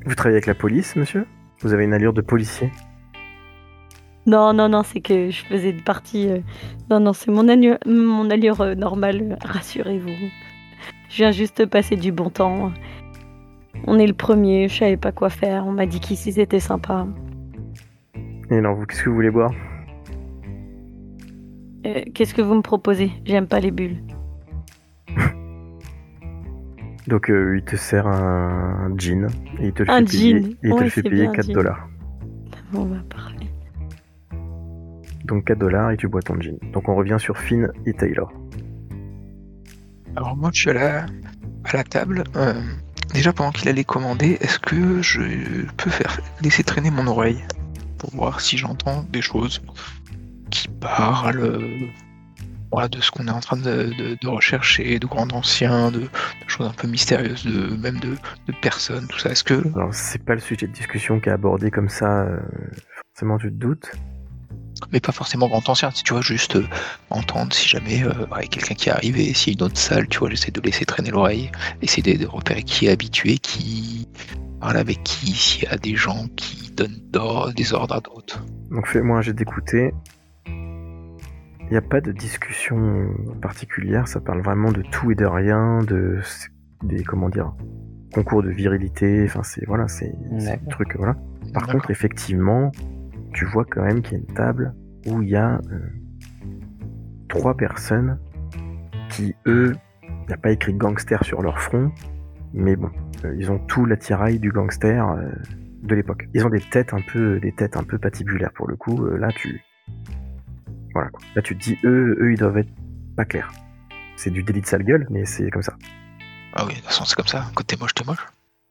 Vous 0.05 0.15
travaillez 0.17 0.35
avec 0.37 0.47
la 0.47 0.57
police, 0.57 0.97
monsieur? 0.97 1.27
Vous 1.61 1.73
avez 1.73 1.85
une 1.85 1.93
allure 1.95 2.13
de 2.13 2.21
policier? 2.21 2.73
Non, 4.27 4.53
non, 4.53 4.69
non, 4.69 4.83
c'est 4.83 5.01
que 5.01 5.31
je 5.31 5.45
faisais 5.45 5.73
de 5.73 5.81
partie. 5.81 6.29
Non, 6.91 6.99
non, 6.99 7.13
c'est 7.13 7.31
mon, 7.31 7.47
allu- 7.47 7.79
mon 7.87 8.29
allure 8.31 8.77
normale, 8.77 9.39
rassurez-vous. 9.45 10.29
Je 11.11 11.17
viens 11.17 11.31
juste 11.31 11.67
passer 11.67 11.95
du 11.95 12.11
bon 12.11 12.31
temps. 12.31 12.73
On 13.87 13.97
est 13.97 14.09
le 14.09 14.13
premier, 14.13 14.69
je 14.69 14.77
savais 14.77 14.97
pas 14.97 15.13
quoi 15.13 15.31
faire. 15.31 15.67
On 15.69 15.73
m'a 15.73 15.87
dit 15.87 16.01
qu'ici 16.01 16.33
c'était 16.33 16.59
sympa. 16.59 17.07
Et 18.51 18.57
alors, 18.57 18.75
vous, 18.75 18.87
qu'est-ce 18.87 19.05
que 19.05 19.09
vous 19.09 19.15
voulez 19.15 19.31
boire? 19.31 19.53
Euh, 21.87 22.03
Qu'est-ce 22.15 22.35
que 22.35 22.43
vous 22.43 22.55
me 22.55 22.63
proposez? 22.63 23.11
J'aime 23.25 23.47
pas 23.47 23.61
les 23.61 23.71
bulles. 23.71 24.03
Donc, 27.07 27.31
euh, 27.31 27.57
il 27.59 27.65
te 27.65 27.77
sert 27.77 28.07
un 28.07 28.93
jean 28.99 29.27
et 29.61 29.69
il 29.69 29.73
te 29.73 29.83
le 29.83 29.91
Un 29.91 29.99
fait 30.01 30.05
payer, 30.07 30.33
jean. 30.43 30.49
et 30.51 30.57
il 30.69 30.75
te 30.75 30.83
le 30.83 30.91
fait 30.91 31.03
payer 31.03 31.23
bien, 31.23 31.31
un 31.31 31.35
4 31.35 31.47
jean. 31.47 31.53
dollars. 31.55 31.89
Bon, 32.73 32.85
bah, 32.85 32.97
parfait. 33.09 33.35
Donc 35.25 35.45
4 35.45 35.59
dollars 35.59 35.91
et 35.91 35.97
tu 35.97 36.09
bois 36.09 36.23
ton 36.23 36.41
jean. 36.41 36.59
Donc 36.73 36.89
on 36.89 36.95
revient 36.95 37.17
sur 37.19 37.37
Finn 37.39 37.71
et 37.87 37.93
Taylor. 37.93 38.33
Alors 40.17 40.37
moi 40.37 40.51
je 40.55 40.61
suis 40.61 40.71
à 40.71 40.73
la, 40.73 41.03
à 41.65 41.77
la 41.77 41.85
table. 41.85 42.25
euh, 42.37 42.55
déjà 43.13 43.33
pendant 43.35 43.51
qu'il 43.51 43.69
allait 43.69 43.85
commander, 43.85 44.39
est-ce 44.41 44.59
que 44.59 45.03
je 45.03 45.67
peux 45.77 45.91
faire 45.91 46.19
laisser 46.43 46.63
traîner 46.65 46.91
mon 46.91 47.07
oreille 47.07 47.45
pour 47.99 48.11
voir 48.15 48.41
si 48.41 48.57
j'entends 48.57 49.05
des 49.13 49.21
choses? 49.21 49.63
Qui 50.51 50.69
parlent 50.81 51.41
euh, 51.41 51.87
voilà, 52.71 52.89
de 52.89 53.01
ce 53.01 53.11
qu'on 53.11 53.27
est 53.29 53.31
en 53.31 53.41
train 53.41 53.57
de, 53.57 53.93
de- 53.97 54.19
de 54.21 54.29
rechercher, 54.29 54.99
de 54.99 55.07
grands 55.07 55.29
anciens, 55.33 55.91
de, 55.91 56.01
de 56.01 56.09
choses 56.47 56.67
un 56.67 56.73
peu 56.73 56.87
mystérieuses, 56.87 57.45
de 57.47 57.75
même 57.77 57.99
de, 58.01 58.17
personnes, 58.61 59.07
tout 59.09 59.19
ça. 59.19 59.31
Est-ce 59.31 59.45
que 59.45 59.55
Alors 59.75 59.95
c'est 59.95 60.23
pas 60.23 60.35
le 60.35 60.41
sujet 60.41 60.67
de 60.67 60.73
discussion 60.73 61.19
qui 61.21 61.29
est 61.29 61.33
abordé 61.33 61.71
comme 61.71 61.89
ça, 61.89 62.23
euh, 62.23 62.39
forcément 63.15 63.39
tu 63.39 63.49
te 63.49 63.55
doutes. 63.55 63.91
mais 64.93 65.01
pas 65.01 65.13
forcément 65.13 65.49
grand 65.49 65.67
ancien, 65.69 65.91
tu 65.91 66.13
vois, 66.13 66.21
juste 66.23 66.57
euh, 66.57 66.67
entendre 67.11 67.53
si 67.55 67.69
jamais 67.69 68.05
euh, 68.05 68.27
ouais, 68.35 68.47
quelqu'un 68.49 68.75
qui 68.75 68.91
arrive 68.91 69.19
et 69.19 69.33
s'il 69.35 69.55
y 69.55 69.57
a 69.57 69.59
une 69.59 69.65
autre 69.65 69.79
salle, 69.79 70.07
tu 70.09 70.19
vois, 70.19 70.29
j'essaie 70.31 70.51
de 70.51 70.61
laisser 70.61 70.85
traîner 70.85 71.11
l'oreille, 71.11 71.51
essayer 71.83 72.17
de, 72.19 72.27
repérer 72.27 72.63
qui 72.63 72.87
est 72.87 72.91
habitué, 72.91 73.39
qui 73.39 74.07
parle 74.61 74.77
avec 74.77 75.03
qui, 75.05 75.33
s'il 75.33 75.65
y 75.65 75.67
a 75.69 75.77
des 75.79 75.97
gens 75.97 76.27
qui 76.37 76.71
donnent 76.73 77.01
des 77.57 77.73
ordres 77.73 77.95
à 77.95 78.01
d'autres. 78.01 78.45
Donc 78.71 78.87
fais-moi 78.87 79.19
un 79.19 79.23
jet 79.23 79.33
d'écouter. 79.33 79.93
Il 81.69 81.73
n'y 81.73 81.77
a 81.77 81.83
pas 81.83 82.01
de 82.01 82.13
discussion 82.13 83.15
particulière, 83.43 84.09
ça 84.09 84.21
parle 84.21 84.41
vraiment 84.41 84.73
de 84.73 84.83
tout 84.83 85.11
et 85.11 85.15
de 85.15 85.27
rien, 85.27 85.79
de 85.81 86.21
des 86.83 87.03
comment 87.03 87.29
dire 87.29 87.53
concours 88.15 88.43
de 88.43 88.51
virilité, 88.51 89.25
enfin 89.25 89.43
c'est 89.43 89.67
voilà, 89.67 89.87
c'est 89.89 90.15
voilà. 90.97 91.17
Par 91.53 91.67
contre, 91.67 91.91
effectivement, 91.91 92.73
tu 93.35 93.45
vois 93.45 93.65
quand 93.65 93.83
même 93.83 94.03
qu'il 94.03 94.15
y 94.15 94.17
a 94.17 94.19
une 94.21 94.35
table 94.35 94.75
où 95.07 95.23
il 95.23 95.29
y 95.29 95.37
a 95.37 95.61
euh, 95.71 95.79
trois 97.29 97.57
personnes 97.57 98.19
qui, 99.11 99.35
eux, 99.47 99.75
il 100.03 100.27
n'y 100.29 100.35
a 100.35 100.37
pas 100.37 100.51
écrit 100.51 100.75
gangster 100.75 101.25
sur 101.25 101.43
leur 101.43 101.61
front, 101.61 101.91
mais 102.53 102.77
bon, 102.77 102.91
euh, 103.25 103.35
ils 103.39 103.51
ont 103.51 103.59
tout 103.59 103.87
l'attirail 103.87 104.39
du 104.39 104.53
gangster 104.53 105.07
euh, 105.09 105.31
de 105.83 105.95
l'époque. 105.95 106.29
Ils 106.35 106.45
ont 106.45 106.51
des 106.51 106.61
têtes 106.61 106.93
un 106.93 107.01
peu, 107.13 107.41
des 107.41 107.53
têtes 107.53 107.77
un 107.77 107.85
peu 107.85 107.99
patibulaires 107.99 108.53
pour 108.53 108.69
le 108.69 108.77
coup. 108.77 109.05
là, 109.07 109.29
tu, 109.29 109.63
voilà 110.95 111.11
quoi. 111.11 111.21
Là, 111.35 111.43
tu 111.43 111.57
te 111.57 111.63
dis, 111.63 111.79
eux, 111.85 112.17
eux, 112.21 112.33
ils 112.33 112.39
doivent 112.39 112.59
être 112.59 112.71
pas 113.17 113.25
clairs. 113.25 113.51
C'est 114.17 114.31
du 114.31 114.43
délit 114.43 114.61
de 114.61 114.67
sale 114.67 114.85
gueule, 114.85 115.07
mais 115.11 115.25
c'est 115.25 115.51
comme 115.51 115.63
ça. 115.63 115.75
Ah 116.55 116.65
oui, 116.67 116.73
de 116.73 116.79
toute 116.79 116.87
façon, 116.87 117.05
c'est 117.05 117.15
comme 117.15 117.27
ça. 117.27 117.47
Quand 117.55 117.65
t'es 117.67 117.77
moche, 117.77 117.95
t'es 117.95 118.05
moche. 118.05 118.27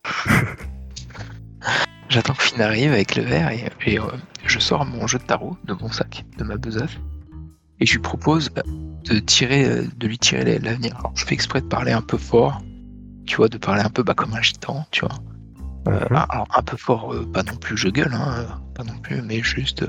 J'attends 2.10 2.34
que 2.34 2.44
Finn 2.44 2.62
arrive 2.62 2.92
avec 2.94 3.16
le 3.16 3.24
verre 3.24 3.52
et, 3.52 3.70
et, 3.86 4.00
euh, 4.00 4.04
je 4.46 4.60
sors 4.60 4.86
mon 4.86 5.08
jeu 5.08 5.20
de 5.20 5.24
tarot 5.24 5.58
de 5.66 5.74
mon 5.74 5.90
sac, 5.92 6.26
de 6.38 6.44
ma 6.44 6.56
besace, 6.56 6.98
et 7.80 7.86
je 7.86 7.94
lui 7.94 8.00
propose 8.02 8.50
euh, 8.58 8.62
de 9.10 9.20
tirer, 9.20 9.66
euh, 9.66 9.84
de 9.98 10.08
lui 10.08 10.18
tirer 10.18 10.60
l'avenir. 10.60 10.96
Alors, 11.00 11.12
je 11.16 11.26
fais 11.26 11.34
exprès 11.34 11.60
de 11.62 11.66
parler 11.68 11.92
un 11.92 12.02
peu 12.02 12.18
fort, 12.18 12.62
tu 13.26 13.36
vois, 13.36 13.50
de 13.50 13.58
parler 13.58 13.82
un 13.82 13.90
peu 13.90 14.04
bah, 14.04 14.14
comme 14.14 14.34
un 14.34 14.42
gitan, 14.42 14.86
tu 14.92 15.02
vois. 15.06 15.16
Euh, 15.90 16.00
Mhm. 16.10 16.18
alors 16.30 16.48
un 16.56 16.64
peu 16.64 16.76
fort, 16.78 17.14
euh, 17.14 17.26
pas 17.32 17.44
non 17.44 17.56
plus 17.56 17.78
je 17.78 17.88
gueule, 17.90 18.14
hein, 18.14 18.60
pas 18.76 18.84
non 18.84 18.98
plus, 19.00 19.22
mais 19.22 19.42
juste 19.42 19.86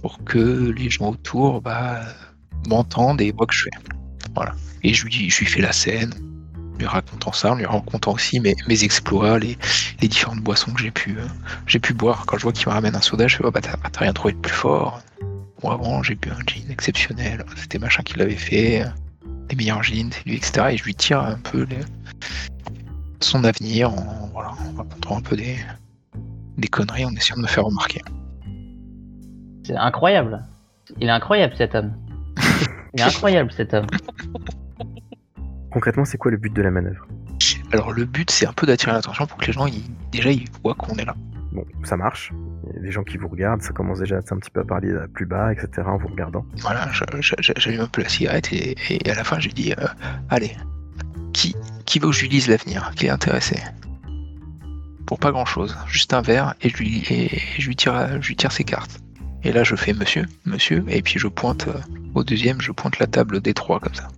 pour 0.00 0.22
que 0.24 0.70
les 0.70 0.90
gens 0.90 1.10
autour 1.10 1.60
bah, 1.60 2.00
m'entendent 2.68 3.20
et 3.20 3.32
voient 3.32 3.46
que 3.46 3.54
je 3.54 3.64
fais. 3.64 3.92
Voilà. 4.34 4.54
Et 4.82 4.94
je 4.94 5.04
lui, 5.06 5.30
fais 5.30 5.60
la 5.60 5.72
scène, 5.72 6.14
lui 6.78 6.86
racontant 6.86 7.32
ça, 7.32 7.52
en 7.52 7.54
lui 7.54 7.66
racontant 7.66 8.12
aussi 8.12 8.40
mes, 8.40 8.54
mes 8.66 8.84
exploits, 8.84 9.38
les, 9.38 9.56
différentes 10.00 10.40
boissons 10.40 10.72
que 10.72 10.80
j'ai 10.80 10.90
pu, 10.90 11.16
euh, 11.18 11.78
pu 11.78 11.92
boire. 11.92 12.24
Quand 12.26 12.38
je 12.38 12.42
vois 12.42 12.52
qu'il 12.52 12.66
me 12.68 12.72
ramène 12.72 12.94
un 12.94 13.00
soda, 13.00 13.28
je 13.28 13.36
fais 13.36 13.44
oh, 13.44 13.50
bah 13.50 13.60
t'as 13.60 14.00
rien 14.00 14.12
trouvé 14.12 14.32
de 14.32 14.38
plus 14.38 14.52
fort. 14.52 15.02
Moi 15.62 15.74
avant 15.74 16.02
j'ai 16.02 16.14
bu 16.14 16.30
un 16.30 16.40
jean 16.46 16.70
exceptionnel, 16.70 17.44
c'était 17.56 17.78
machin 17.78 18.02
qui 18.02 18.18
l'avait 18.18 18.34
fait, 18.34 18.84
les 19.50 19.56
meilleurs 19.56 19.82
jeans, 19.82 20.10
lui, 20.24 20.36
etc. 20.36 20.68
Et 20.70 20.76
je 20.78 20.84
lui 20.84 20.94
tire 20.94 21.20
un 21.20 21.36
peu 21.36 21.66
son 23.20 23.44
avenir 23.44 23.90
en, 23.90 24.30
en 24.34 24.38
racontant 24.76 25.18
un 25.18 25.20
peu 25.20 25.36
des, 25.36 25.58
des 26.56 26.68
conneries, 26.68 27.04
en 27.04 27.14
essayant 27.14 27.36
de 27.36 27.42
me 27.42 27.46
faire 27.46 27.64
remarquer. 27.64 28.00
C'est 29.70 29.76
incroyable. 29.76 30.42
Il 30.98 31.06
est 31.06 31.12
incroyable 31.12 31.54
cet 31.56 31.76
homme. 31.76 31.92
Il 32.94 33.00
est 33.00 33.04
incroyable 33.04 33.52
cet 33.52 33.72
homme. 33.72 33.86
Concrètement, 35.70 36.04
c'est 36.04 36.18
quoi 36.18 36.32
le 36.32 36.38
but 36.38 36.52
de 36.52 36.60
la 36.60 36.72
manœuvre? 36.72 37.06
Alors 37.72 37.92
le 37.92 38.04
but 38.04 38.28
c'est 38.32 38.46
un 38.46 38.52
peu 38.52 38.66
d'attirer 38.66 38.90
l'attention 38.90 39.26
pour 39.26 39.38
que 39.38 39.46
les 39.46 39.52
gens 39.52 39.66
ils, 39.66 39.84
déjà 40.10 40.32
ils 40.32 40.44
voient 40.64 40.74
qu'on 40.74 40.96
est 40.96 41.04
là. 41.04 41.14
Bon, 41.52 41.64
ça 41.84 41.96
marche. 41.96 42.32
Il 42.68 42.76
y 42.76 42.78
a 42.80 42.82
des 42.82 42.90
gens 42.90 43.04
qui 43.04 43.16
vous 43.16 43.28
regardent, 43.28 43.62
ça 43.62 43.72
commence 43.72 44.00
déjà 44.00 44.16
un 44.16 44.38
petit 44.38 44.50
peu 44.50 44.60
à 44.60 44.64
parler 44.64 44.92
plus 45.14 45.24
bas, 45.24 45.52
etc. 45.52 45.86
en 45.86 45.96
vous 45.96 46.08
regardant. 46.08 46.44
Voilà, 46.56 46.88
j'allume 47.56 47.82
un 47.82 47.86
peu 47.86 48.02
la 48.02 48.08
cigarette 48.08 48.52
et, 48.52 48.76
et 48.90 49.08
à 49.08 49.14
la 49.14 49.22
fin 49.22 49.38
j'ai 49.38 49.50
dit 49.50 49.72
euh, 49.72 49.86
allez, 50.30 50.56
qui, 51.32 51.54
qui 51.86 52.00
veut 52.00 52.08
que 52.08 52.16
je 52.16 52.22
lui 52.22 52.28
dise 52.28 52.48
l'avenir 52.48 52.90
Qui 52.96 53.06
est 53.06 53.10
intéressé? 53.10 53.56
Pour 55.06 55.20
pas 55.20 55.30
grand 55.30 55.46
chose, 55.46 55.78
juste 55.86 56.12
un 56.12 56.22
verre 56.22 56.54
et 56.60 56.70
je 56.70 56.76
lui, 56.76 57.04
et 57.08 57.40
je 57.58 57.68
lui, 57.68 57.76
tire, 57.76 58.20
je 58.20 58.26
lui 58.26 58.34
tire 58.34 58.50
ses 58.50 58.64
cartes. 58.64 59.00
Et 59.42 59.52
là 59.52 59.64
je 59.64 59.74
fais 59.74 59.94
monsieur, 59.94 60.24
monsieur, 60.44 60.84
et 60.88 61.00
puis 61.00 61.18
je 61.18 61.26
pointe 61.26 61.68
euh, 61.68 61.80
au 62.14 62.24
deuxième, 62.24 62.60
je 62.60 62.72
pointe 62.72 62.98
la 62.98 63.06
table 63.06 63.40
des 63.40 63.54
trois 63.54 63.80
comme 63.80 63.94
ça. 63.94 64.08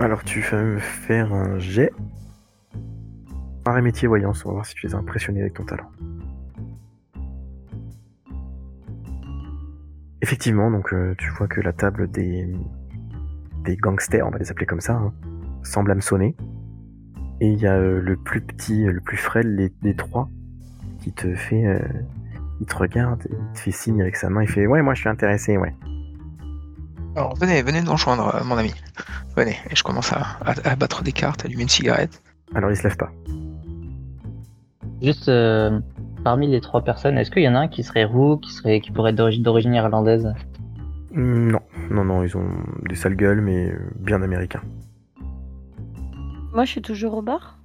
Alors 0.00 0.22
tu 0.22 0.40
vas 0.42 0.62
me 0.62 0.78
faire 0.78 1.32
un 1.32 1.58
jet. 1.58 1.90
Arrêt 3.64 3.82
métier 3.82 4.06
voyance, 4.06 4.44
on 4.44 4.48
va 4.48 4.54
voir 4.54 4.66
si 4.66 4.74
tu 4.74 4.86
les 4.86 4.94
as 4.94 4.98
impressionnés 4.98 5.40
avec 5.40 5.54
ton 5.54 5.64
talent. 5.64 5.90
Effectivement, 10.20 10.70
donc 10.70 10.92
euh, 10.92 11.14
tu 11.16 11.30
vois 11.30 11.48
que 11.48 11.60
la 11.60 11.72
table 11.72 12.10
des, 12.10 12.52
des 13.64 13.76
gangsters, 13.76 14.26
on 14.26 14.30
va 14.30 14.38
les 14.38 14.50
appeler 14.50 14.66
comme 14.66 14.80
ça, 14.80 14.94
hein, 14.94 15.12
semble 15.62 15.90
hameçonner. 15.90 16.36
Et 17.40 17.48
il 17.48 17.58
y 17.60 17.66
a 17.66 17.76
euh, 17.76 18.00
le 18.00 18.16
plus 18.16 18.40
petit, 18.40 18.84
le 18.84 19.00
plus 19.00 19.16
frêle 19.16 19.56
des, 19.56 19.72
des 19.80 19.94
trois 19.94 20.28
qui 21.00 21.12
te 21.12 21.34
fait... 21.34 21.82
il 22.60 22.66
te 22.66 22.76
regarde, 22.76 23.22
il 23.30 23.52
te 23.54 23.58
fait 23.60 23.70
signe 23.70 24.00
avec 24.02 24.16
sa 24.16 24.28
main, 24.30 24.42
il 24.42 24.48
fait 24.48 24.66
«Ouais, 24.68 24.82
moi 24.82 24.94
je 24.94 25.00
suis 25.00 25.08
intéressé, 25.08 25.56
ouais. 25.56 25.74
Alors 27.16 27.34
venez, 27.36 27.62
venez 27.62 27.80
nous 27.82 27.92
rejoindre 27.92 28.34
euh, 28.34 28.44
mon 28.44 28.56
ami. 28.58 28.72
Venez, 29.36 29.56
et 29.70 29.76
je 29.76 29.82
commence 29.82 30.12
à, 30.12 30.38
à- 30.44 30.68
à 30.70 30.76
battre 30.76 31.02
des 31.02 31.12
cartes, 31.12 31.44
allumer 31.44 31.62
une 31.62 31.68
cigarette.» 31.68 32.22
Alors 32.54 32.70
il 32.70 32.76
se 32.76 32.82
lève 32.84 32.96
pas. 32.96 33.10
Juste 35.02 35.28
euh, 35.28 35.80
parmi 36.24 36.48
les 36.48 36.60
trois 36.60 36.82
personnes, 36.82 37.18
est-ce 37.18 37.30
qu'il 37.30 37.42
y 37.42 37.48
en 37.48 37.54
a 37.54 37.60
un 37.60 37.68
qui 37.68 37.82
serait 37.84 38.04
roux, 38.04 38.36
qui 38.38 38.52
serait, 38.52 38.80
qui 38.80 38.90
pourrait 38.90 39.10
être 39.10 39.16
d'origine 39.16 39.42
d'origine 39.42 39.74
irlandaise? 39.74 40.32
Hmm, 41.12 41.50
Non, 41.50 41.60
non, 41.90 42.04
non, 42.04 42.22
ils 42.24 42.36
ont 42.36 42.50
des 42.88 42.94
sales 42.96 43.14
gueules, 43.16 43.40
mais 43.40 43.72
bien 43.96 44.20
américains. 44.22 44.62
Moi, 46.52 46.64
je 46.64 46.70
suis 46.70 46.82
toujours 46.82 47.14
au 47.14 47.22
bar? 47.22 47.58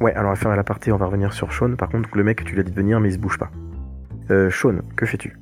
Ouais, 0.00 0.14
alors 0.14 0.30
à 0.30 0.36
faire 0.36 0.54
la 0.54 0.62
partie, 0.62 0.92
on 0.92 0.96
va 0.96 1.06
revenir 1.06 1.32
sur 1.32 1.52
Sean. 1.52 1.74
Par 1.74 1.88
contre, 1.88 2.10
le 2.16 2.22
mec, 2.22 2.44
tu 2.44 2.52
lui 2.54 2.60
as 2.60 2.62
dit 2.62 2.70
de 2.70 2.76
venir, 2.76 3.00
mais 3.00 3.08
il 3.08 3.12
se 3.14 3.18
bouge 3.18 3.38
pas. 3.38 3.50
Euh, 4.30 4.50
Sean, 4.50 4.76
que 4.96 5.06
fais-tu? 5.06 5.36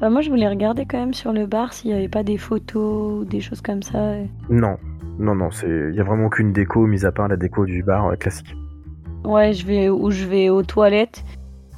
Bah, 0.00 0.10
moi, 0.10 0.20
je 0.20 0.28
voulais 0.30 0.48
regarder 0.48 0.84
quand 0.86 0.98
même 0.98 1.14
sur 1.14 1.32
le 1.32 1.46
bar 1.46 1.72
s'il 1.72 1.90
n'y 1.90 1.96
avait 1.96 2.08
pas 2.08 2.22
des 2.22 2.36
photos 2.38 3.20
ou 3.20 3.24
des 3.24 3.40
choses 3.40 3.60
comme 3.62 3.82
ça. 3.82 4.14
Non, 4.50 4.76
non, 5.18 5.34
non, 5.34 5.50
c'est, 5.50 5.92
y 5.94 6.00
a 6.00 6.04
vraiment 6.04 6.26
aucune 6.26 6.52
déco, 6.52 6.86
mis 6.86 7.04
à 7.06 7.12
part 7.12 7.28
la 7.28 7.36
déco 7.36 7.64
du 7.64 7.82
bar 7.82 8.06
euh, 8.08 8.16
classique. 8.16 8.54
Ouais, 9.24 9.52
je 9.52 9.66
vais 9.66 9.88
ou 9.88 10.10
je 10.10 10.24
vais 10.26 10.50
aux 10.50 10.62
toilettes 10.62 11.24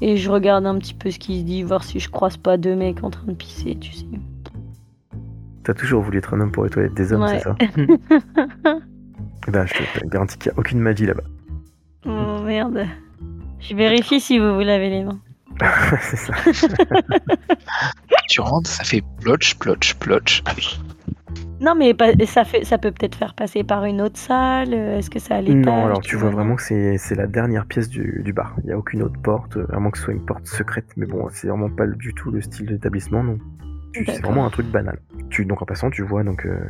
Et 0.02 0.16
je 0.16 0.30
regarde 0.30 0.66
un 0.66 0.76
petit 0.78 0.92
peu 0.94 1.10
ce 1.10 1.18
qui 1.18 1.40
se 1.40 1.44
dit, 1.44 1.62
voir 1.62 1.82
si 1.82 1.98
je 1.98 2.10
croise 2.10 2.36
pas 2.36 2.56
deux 2.56 2.76
mecs 2.76 3.02
en 3.02 3.10
train 3.10 3.26
de 3.26 3.32
pisser, 3.36 3.76
tu 3.80 3.92
sais. 3.92 4.04
T'as 5.64 5.74
toujours 5.74 6.02
voulu 6.02 6.18
être 6.18 6.34
un 6.34 6.40
homme 6.40 6.52
pour 6.52 6.64
les 6.64 6.70
toilettes 6.70 6.94
des 6.94 7.12
hommes, 7.12 7.22
Ouais. 7.22 7.38
c'est 7.38 7.44
ça 7.44 7.56
Bah, 9.48 9.64
je 9.64 9.74
te 9.74 10.06
garantis 10.08 10.36
qu'il 10.38 10.50
n'y 10.52 10.56
a 10.56 10.60
aucune 10.60 10.80
magie 10.80 11.06
là-bas. 11.06 11.22
Oh 12.06 12.42
merde. 12.44 12.84
Je 13.60 13.74
vérifie 13.74 14.20
si 14.20 14.38
vous 14.38 14.54
vous 14.54 14.60
lavez 14.60 14.90
les 14.90 15.04
mains. 15.04 15.18
C'est 16.00 16.16
ça. 16.16 16.32
Tu 18.28 18.40
rentres, 18.40 18.68
ça 18.70 18.84
fait 18.84 19.02
plotch, 19.20 19.54
plotch, 19.56 19.94
plotch. 19.94 20.42
Non, 21.60 21.74
mais 21.74 21.94
ça, 22.26 22.44
fait, 22.44 22.64
ça 22.64 22.78
peut 22.78 22.92
peut-être 22.92 23.16
faire 23.16 23.34
passer 23.34 23.64
par 23.64 23.84
une 23.84 24.00
autre 24.00 24.16
salle. 24.16 24.72
euh, 24.72 24.98
Est-ce 24.98 25.10
que 25.10 25.18
ça 25.18 25.40
l'étage 25.40 25.64
Non, 25.64 25.86
alors 25.86 26.00
tu 26.00 26.14
vois 26.16 26.30
vraiment 26.30 26.54
que 26.54 26.62
c'est 26.62 26.98
c'est 26.98 27.16
la 27.16 27.26
dernière 27.26 27.66
pièce 27.66 27.88
du, 27.88 28.22
du 28.24 28.32
bar. 28.32 28.54
Il 28.62 28.66
n'y 28.66 28.72
a 28.72 28.78
aucune 28.78 29.02
autre 29.02 29.20
porte, 29.20 29.56
euh, 29.56 29.66
à 29.72 29.80
moins 29.80 29.90
que 29.90 29.98
ce 29.98 30.04
soit 30.04 30.12
une 30.14 30.24
porte 30.24 30.46
secrète. 30.46 30.86
Mais 30.96 31.06
bon, 31.06 31.26
c'est 31.32 31.48
vraiment 31.48 31.68
pas 31.68 31.86
du 31.86 32.14
tout 32.14 32.30
le 32.30 32.40
style 32.40 32.66
d'établissement, 32.66 33.24
non. 33.24 33.38
C'est 34.06 34.22
vraiment 34.22 34.46
un 34.46 34.50
truc 34.50 34.66
banal. 34.66 35.00
Tu, 35.30 35.44
donc 35.46 35.60
en 35.60 35.64
passant, 35.64 35.90
tu 35.90 36.02
vois 36.02 36.22
donc 36.22 36.46
euh, 36.46 36.60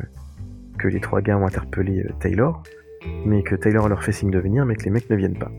que 0.79 0.87
les 0.87 0.99
trois 0.99 1.21
gars 1.21 1.37
ont 1.37 1.45
interpellé 1.45 1.99
euh, 2.03 2.09
Taylor, 2.19 2.63
mais 3.25 3.43
que 3.43 3.53
Taylor 3.55 3.87
leur 3.89 4.01
fait 4.03 4.11
signe 4.13 4.31
de 4.31 4.39
venir, 4.39 4.65
mais 4.65 4.75
que 4.75 4.83
les 4.85 4.89
mecs 4.89 5.09
ne 5.11 5.15
viennent 5.15 5.37
pas. 5.37 5.51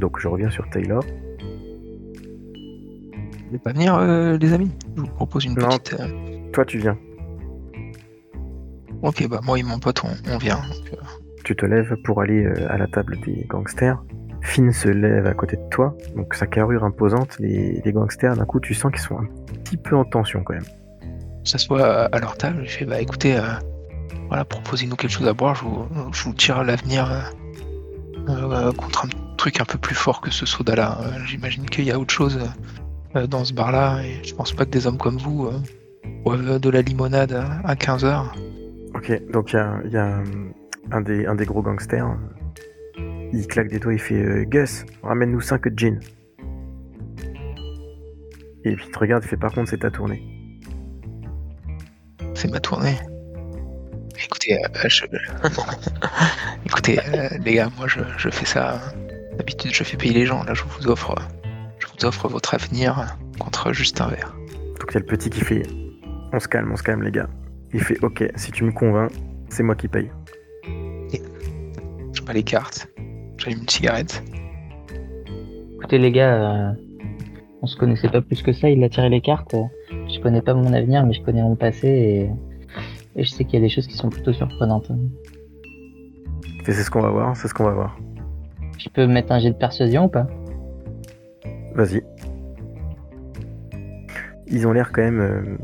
Donc 0.00 0.18
je 0.20 0.28
reviens 0.28 0.48
sur 0.50 0.70
Taylor. 0.70 1.04
Vous 3.44 3.48
voulez 3.48 3.58
pas 3.58 3.72
venir, 3.72 3.94
euh, 3.94 4.36
les 4.38 4.52
amis? 4.52 4.70
Je 4.96 5.00
vous 5.02 5.06
propose 5.08 5.44
une 5.44 5.54
Non. 5.54 5.68
petite. 5.68 5.96
euh, 6.00 6.50
Toi, 6.52 6.64
tu 6.64 6.78
viens. 6.78 6.96
Ok, 9.02 9.26
bah 9.28 9.40
moi 9.44 9.58
et 9.58 9.62
mon 9.62 9.78
pote, 9.78 10.02
on, 10.04 10.32
on 10.32 10.38
vient. 10.38 10.56
donc, 10.56 10.92
euh, 10.92 10.96
Tu 11.44 11.54
te 11.54 11.66
lèves 11.66 11.94
pour 12.04 12.22
aller 12.22 12.44
euh, 12.44 12.72
à 12.72 12.78
la 12.78 12.86
table 12.86 13.18
des 13.24 13.44
gangsters. 13.48 14.02
Finn 14.42 14.72
se 14.72 14.88
lève 14.88 15.26
à 15.26 15.34
côté 15.34 15.56
de 15.56 15.68
toi, 15.70 15.96
donc 16.16 16.34
sa 16.34 16.46
carrure 16.46 16.84
imposante, 16.84 17.36
les, 17.38 17.80
les 17.82 17.92
gangsters, 17.92 18.36
d'un 18.36 18.44
coup, 18.44 18.60
tu 18.60 18.74
sens 18.74 18.92
qu'ils 18.92 19.00
sont 19.00 19.18
un 19.18 19.26
petit 19.62 19.76
peu 19.78 19.96
en 19.96 20.04
tension 20.04 20.42
quand 20.44 20.52
même. 20.54 20.64
s'assoit 21.44 21.86
à, 21.86 22.04
à 22.06 22.18
leur 22.18 22.36
table. 22.36 22.62
Je 22.64 22.70
fais 22.70 22.84
bah 22.84 23.00
écoutez, 23.00 23.36
euh, 23.36 23.42
voilà, 24.28 24.44
proposez-nous 24.44 24.96
quelque 24.96 25.10
chose 25.10 25.26
à 25.28 25.32
boire. 25.34 25.54
Je 25.54 25.64
vous, 25.64 25.86
je 26.12 26.24
vous 26.24 26.34
tire 26.34 26.62
l'avenir 26.62 27.10
euh, 27.10 28.30
euh, 28.30 28.72
contre 28.72 29.06
un 29.06 29.08
truc 29.36 29.60
un 29.60 29.64
peu 29.64 29.78
plus 29.78 29.94
fort 29.94 30.20
que 30.20 30.30
ce 30.30 30.44
soda-là. 30.46 30.98
Euh, 31.02 31.24
J'imagine 31.26 31.64
qu'il 31.66 31.84
y 31.84 31.90
a 31.90 31.98
autre 31.98 32.12
chose 32.12 32.38
euh, 32.38 32.46
dans 33.14 33.44
ce 33.44 33.52
bar-là 33.52 34.02
et 34.04 34.22
je 34.24 34.34
pense 34.34 34.52
pas 34.52 34.64
que 34.64 34.70
des 34.70 34.86
hommes 34.86 34.98
comme 34.98 35.18
vous 35.18 35.46
euh, 35.46 35.58
boivent 36.24 36.58
de 36.58 36.70
la 36.70 36.82
limonade 36.82 37.32
à, 37.32 37.60
à 37.64 37.74
15h. 37.74 38.24
Ok, 38.94 39.30
donc 39.32 39.52
il 39.52 39.56
y 39.56 39.58
a, 39.58 39.80
il 39.84 39.92
y 39.92 39.96
a, 39.96 40.18
hum, 40.18 40.52
un, 40.92 41.00
des, 41.00 41.26
un 41.26 41.34
des 41.34 41.44
gros 41.44 41.62
gangsters. 41.62 42.06
euh, 42.98 43.28
Il 43.32 43.46
claque 43.46 43.68
des 43.68 43.78
doigts, 43.78 43.92
il 43.92 43.98
fait 44.00 44.14
euh, 44.22 44.44
Gus, 44.44 44.84
ramène-nous 45.02 45.40
5 45.40 45.62
gin. 45.76 46.00
Et 48.64 48.74
puis 48.76 48.84
il 48.86 48.90
te 48.92 48.98
regarde, 48.98 49.22
il 49.24 49.28
fait 49.28 49.36
par 49.36 49.52
contre, 49.52 49.70
c'est 49.70 49.78
ta 49.78 49.90
tournée. 49.90 50.22
C'est 52.34 52.50
ma 52.50 52.60
tournée. 52.60 52.96
Écoutez, 54.24 54.54
euh, 54.64 54.68
je- 54.88 55.04
écoutez 56.66 56.98
euh, 56.98 57.28
les 57.44 57.54
gars, 57.54 57.68
moi 57.76 57.86
je, 57.88 58.00
je 58.16 58.28
fais 58.30 58.46
ça. 58.46 58.74
euh, 58.74 59.36
D'habitude, 59.36 59.72
je 59.74 59.82
fais 59.84 59.96
payer 59.96 60.14
les 60.14 60.26
gens. 60.26 60.44
Là, 60.44 60.54
je 60.54 60.62
vous 60.62 60.86
offre, 60.88 61.14
vous 61.98 62.06
offre 62.06 62.28
votre 62.28 62.54
avenir 62.54 63.16
contre 63.38 63.72
juste 63.72 64.00
un 64.00 64.08
verre. 64.08 64.34
Donc 64.80 64.90
il 64.90 64.94
y 64.94 64.96
a 64.96 65.00
le 65.00 65.06
petit 65.06 65.30
qui 65.30 65.40
fait 65.40 65.62
On 66.32 66.40
se 66.40 66.48
calme, 66.48 66.70
on 66.72 66.76
se 66.76 66.82
calme, 66.82 67.02
les 67.02 67.10
gars. 67.10 67.28
Il 67.72 67.80
fait 67.80 68.02
Ok, 68.02 68.24
si 68.36 68.52
tu 68.52 68.64
me 68.64 68.72
convaincs, 68.72 69.12
c'est 69.48 69.62
moi 69.62 69.74
qui 69.74 69.88
paye. 69.88 70.10
Je 72.12 72.22
bats 72.22 72.32
les 72.32 72.42
cartes. 72.42 72.88
J'allume 73.38 73.60
une 73.60 73.68
cigarette. 73.68 74.22
Écoutez 75.74 75.98
les 75.98 76.12
gars, 76.12 76.34
euh, 76.34 76.72
on 77.62 77.66
se 77.66 77.76
connaissait 77.76 78.08
pas 78.08 78.20
plus 78.20 78.42
que 78.42 78.52
ça, 78.52 78.70
il 78.70 78.82
a 78.84 78.88
tiré 78.88 79.08
les 79.08 79.20
cartes. 79.20 79.54
Je 79.90 80.20
connais 80.20 80.42
pas 80.42 80.54
mon 80.54 80.72
avenir, 80.72 81.04
mais 81.04 81.12
je 81.12 81.22
connais 81.22 81.42
mon 81.42 81.56
passé 81.56 81.88
et, 81.88 82.30
et 83.20 83.24
je 83.24 83.30
sais 83.30 83.44
qu'il 83.44 83.54
y 83.54 83.62
a 83.62 83.66
des 83.66 83.68
choses 83.68 83.86
qui 83.86 83.96
sont 83.96 84.08
plutôt 84.08 84.32
surprenantes. 84.32 84.90
Et 86.66 86.72
c'est 86.72 86.82
ce 86.82 86.90
qu'on 86.90 87.02
va 87.02 87.10
voir, 87.10 87.36
c'est 87.36 87.48
ce 87.48 87.54
qu'on 87.54 87.64
va 87.64 87.72
voir. 87.72 87.98
Je 88.78 88.88
peux 88.88 89.06
mettre 89.06 89.32
un 89.32 89.38
jet 89.38 89.50
de 89.50 89.56
persuasion 89.56 90.04
ou 90.04 90.08
pas? 90.08 90.26
Vas-y. 91.74 92.02
Ils 94.46 94.66
ont 94.66 94.72
l'air 94.72 94.92
quand 94.92 95.02
même. 95.02 95.20
euh, 95.20 95.56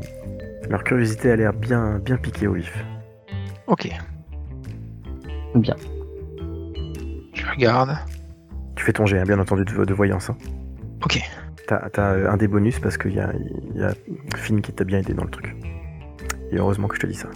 leur 0.69 0.83
curiosité 0.83 1.31
a 1.31 1.35
l'air 1.35 1.53
bien, 1.53 1.99
bien 1.99 2.17
piquée 2.17 2.47
au 2.47 2.53
vif. 2.53 2.85
Ok. 3.67 3.89
Bien. 5.55 5.75
Je 7.33 7.45
regarde. 7.49 7.97
Tu 8.75 8.83
fais 8.85 8.93
ton 8.93 9.05
jet, 9.05 9.19
hein, 9.19 9.23
bien 9.25 9.39
entendu, 9.39 9.63
de, 9.65 9.85
de 9.85 9.93
voyance. 9.93 10.29
hein. 10.29 10.37
Ok. 11.03 11.19
T'as 11.67 11.89
t'as, 11.89 12.13
euh, 12.13 12.29
un 12.29 12.37
des 12.37 12.47
bonus 12.47 12.79
parce 12.79 12.97
qu'il 12.97 13.13
y 13.13 13.19
a, 13.19 13.31
il 13.73 13.79
y 13.79 13.83
a 13.83 13.91
Finn 14.35 14.61
qui 14.61 14.73
t'a 14.73 14.83
bien 14.83 14.99
aidé 14.99 15.13
dans 15.13 15.23
le 15.23 15.29
truc. 15.29 15.55
Et 16.51 16.57
heureusement 16.57 16.87
que 16.87 16.95
je 16.95 17.01
te 17.01 17.07
dis 17.07 17.13
ça. 17.15 17.29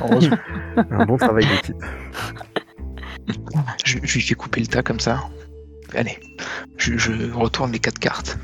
Heureusement. 0.00 0.36
Un 0.90 1.04
bon 1.06 1.16
travail 1.16 1.44
d'équipe. 1.46 1.76
Je, 3.84 3.98
fais 4.20 4.34
couper 4.34 4.60
le 4.60 4.66
tas 4.66 4.82
comme 4.82 5.00
ça. 5.00 5.28
Allez. 5.94 6.18
Je, 6.76 6.96
je 6.96 7.30
retourne 7.32 7.72
les 7.72 7.78
quatre 7.78 7.98
cartes. 7.98 8.38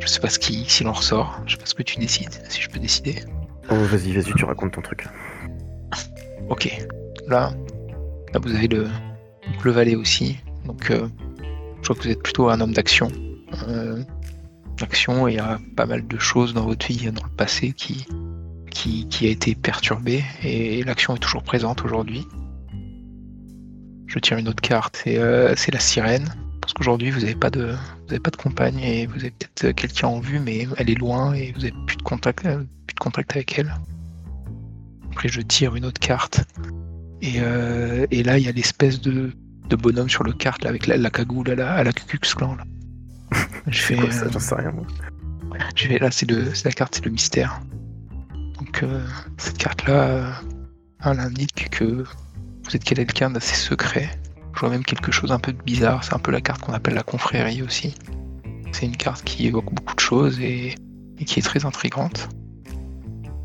Je 0.00 0.06
sais 0.06 0.20
pas 0.20 0.28
ce 0.28 0.38
qui, 0.38 0.64
s'il 0.68 0.88
en 0.88 0.92
ressort. 0.92 1.40
Je 1.46 1.52
sais 1.52 1.58
pas 1.58 1.66
ce 1.66 1.74
que 1.74 1.82
tu 1.82 1.98
décides. 1.98 2.42
Si 2.48 2.60
je 2.60 2.68
peux 2.68 2.80
décider. 2.80 3.22
Oh, 3.70 3.74
vas-y, 3.74 4.12
vas-y, 4.12 4.32
tu 4.34 4.44
racontes 4.44 4.72
ton 4.72 4.82
truc. 4.82 5.06
Ok. 6.48 6.70
Là, 7.28 7.52
là 8.32 8.40
vous 8.40 8.54
avez 8.54 8.68
le, 8.68 8.88
le 9.62 9.70
valet 9.70 9.94
aussi. 9.94 10.38
Donc, 10.66 10.90
euh, 10.90 11.08
je 11.82 11.86
vois 11.86 11.96
que 11.96 12.02
vous 12.02 12.08
êtes 12.10 12.22
plutôt 12.22 12.48
un 12.48 12.60
homme 12.60 12.72
d'action. 12.72 13.10
Euh, 13.68 14.02
d'action, 14.78 15.28
et 15.28 15.32
il 15.32 15.36
y 15.36 15.40
a 15.40 15.60
pas 15.76 15.86
mal 15.86 16.06
de 16.06 16.18
choses 16.18 16.54
dans 16.54 16.66
votre 16.66 16.86
vie, 16.86 17.10
dans 17.10 17.24
le 17.24 17.36
passé, 17.36 17.72
qui, 17.72 18.06
qui, 18.70 19.08
qui 19.08 19.26
a 19.26 19.30
été 19.30 19.54
perturbée, 19.54 20.24
et 20.42 20.82
l'action 20.82 21.14
est 21.14 21.18
toujours 21.18 21.42
présente 21.42 21.84
aujourd'hui. 21.84 22.26
Je 24.12 24.18
tire 24.18 24.36
une 24.36 24.46
autre 24.48 24.60
carte, 24.60 25.02
et 25.06 25.16
euh, 25.18 25.54
c'est 25.56 25.72
la 25.72 25.80
sirène. 25.80 26.28
Parce 26.60 26.74
qu'aujourd'hui, 26.74 27.10
vous 27.10 27.20
n'avez 27.20 27.34
pas 27.34 27.48
de, 27.48 27.70
vous 27.72 28.10
avez 28.10 28.20
pas 28.20 28.30
de 28.30 28.36
compagne, 28.36 28.78
et 28.78 29.06
vous 29.06 29.16
avez 29.20 29.30
peut-être 29.30 29.74
quelqu'un 29.74 30.08
en 30.08 30.20
vue, 30.20 30.38
mais 30.38 30.68
elle 30.76 30.90
est 30.90 30.98
loin, 30.98 31.32
et 31.32 31.52
vous 31.52 31.60
n'avez 31.60 31.72
plus 31.86 31.96
de 31.96 32.02
contact, 32.02 32.44
euh, 32.44 32.58
plus 32.86 32.94
de 32.94 33.00
contact 33.00 33.30
avec 33.32 33.58
elle. 33.58 33.74
Après, 35.10 35.28
je 35.28 35.40
tire 35.40 35.74
une 35.76 35.86
autre 35.86 35.98
carte. 35.98 36.44
Et, 37.22 37.36
euh, 37.38 38.06
et 38.10 38.22
là, 38.22 38.36
il 38.36 38.44
y 38.44 38.48
a 38.48 38.52
l'espèce 38.52 39.00
de, 39.00 39.32
de 39.70 39.76
bonhomme 39.76 40.10
sur 40.10 40.24
le 40.24 40.32
carte 40.32 40.62
là, 40.64 40.68
avec 40.70 40.86
la, 40.86 40.98
la 40.98 41.10
cagoule 41.10 41.50
à 41.50 41.54
la, 41.54 41.72
à 41.72 41.82
la. 41.84 41.90
Là. 41.90 42.56
Je 43.66 43.80
fais, 43.80 43.96
quoi 43.96 44.10
ça 44.10 44.26
euh, 44.26 44.30
J'en 44.30 44.38
sais 44.40 44.54
rien. 44.56 44.72
moi. 44.72 44.86
je 45.74 45.86
fais- 45.88 45.98
là, 45.98 46.10
c'est 46.10 46.30
la 46.30 46.72
carte, 46.72 46.96
c'est 46.96 47.04
le 47.06 47.12
mystère. 47.12 47.60
Donc, 48.58 48.82
euh, 48.82 49.06
cette 49.38 49.56
carte-là, 49.56 49.94
euh, 50.08 50.30
elle 51.04 51.20
indique 51.20 51.70
que 51.70 52.04
vous 52.64 52.76
êtes 52.76 52.84
quelqu'un 52.84 53.30
d'assez 53.30 53.54
secret. 53.54 54.10
Je 54.54 54.60
vois 54.60 54.70
même 54.70 54.84
quelque 54.84 55.12
chose 55.12 55.32
un 55.32 55.38
peu 55.38 55.52
de 55.52 55.62
bizarre. 55.62 56.04
C'est 56.04 56.14
un 56.14 56.18
peu 56.18 56.30
la 56.30 56.40
carte 56.40 56.60
qu'on 56.60 56.72
appelle 56.72 56.94
la 56.94 57.02
confrérie 57.02 57.62
aussi. 57.62 57.94
C'est 58.72 58.86
une 58.86 58.96
carte 58.96 59.24
qui 59.24 59.46
évoque 59.46 59.72
beaucoup 59.72 59.94
de 59.94 60.00
choses 60.00 60.40
et, 60.40 60.74
qui 61.26 61.40
est 61.40 61.42
très 61.42 61.64
intrigante. 61.64 62.28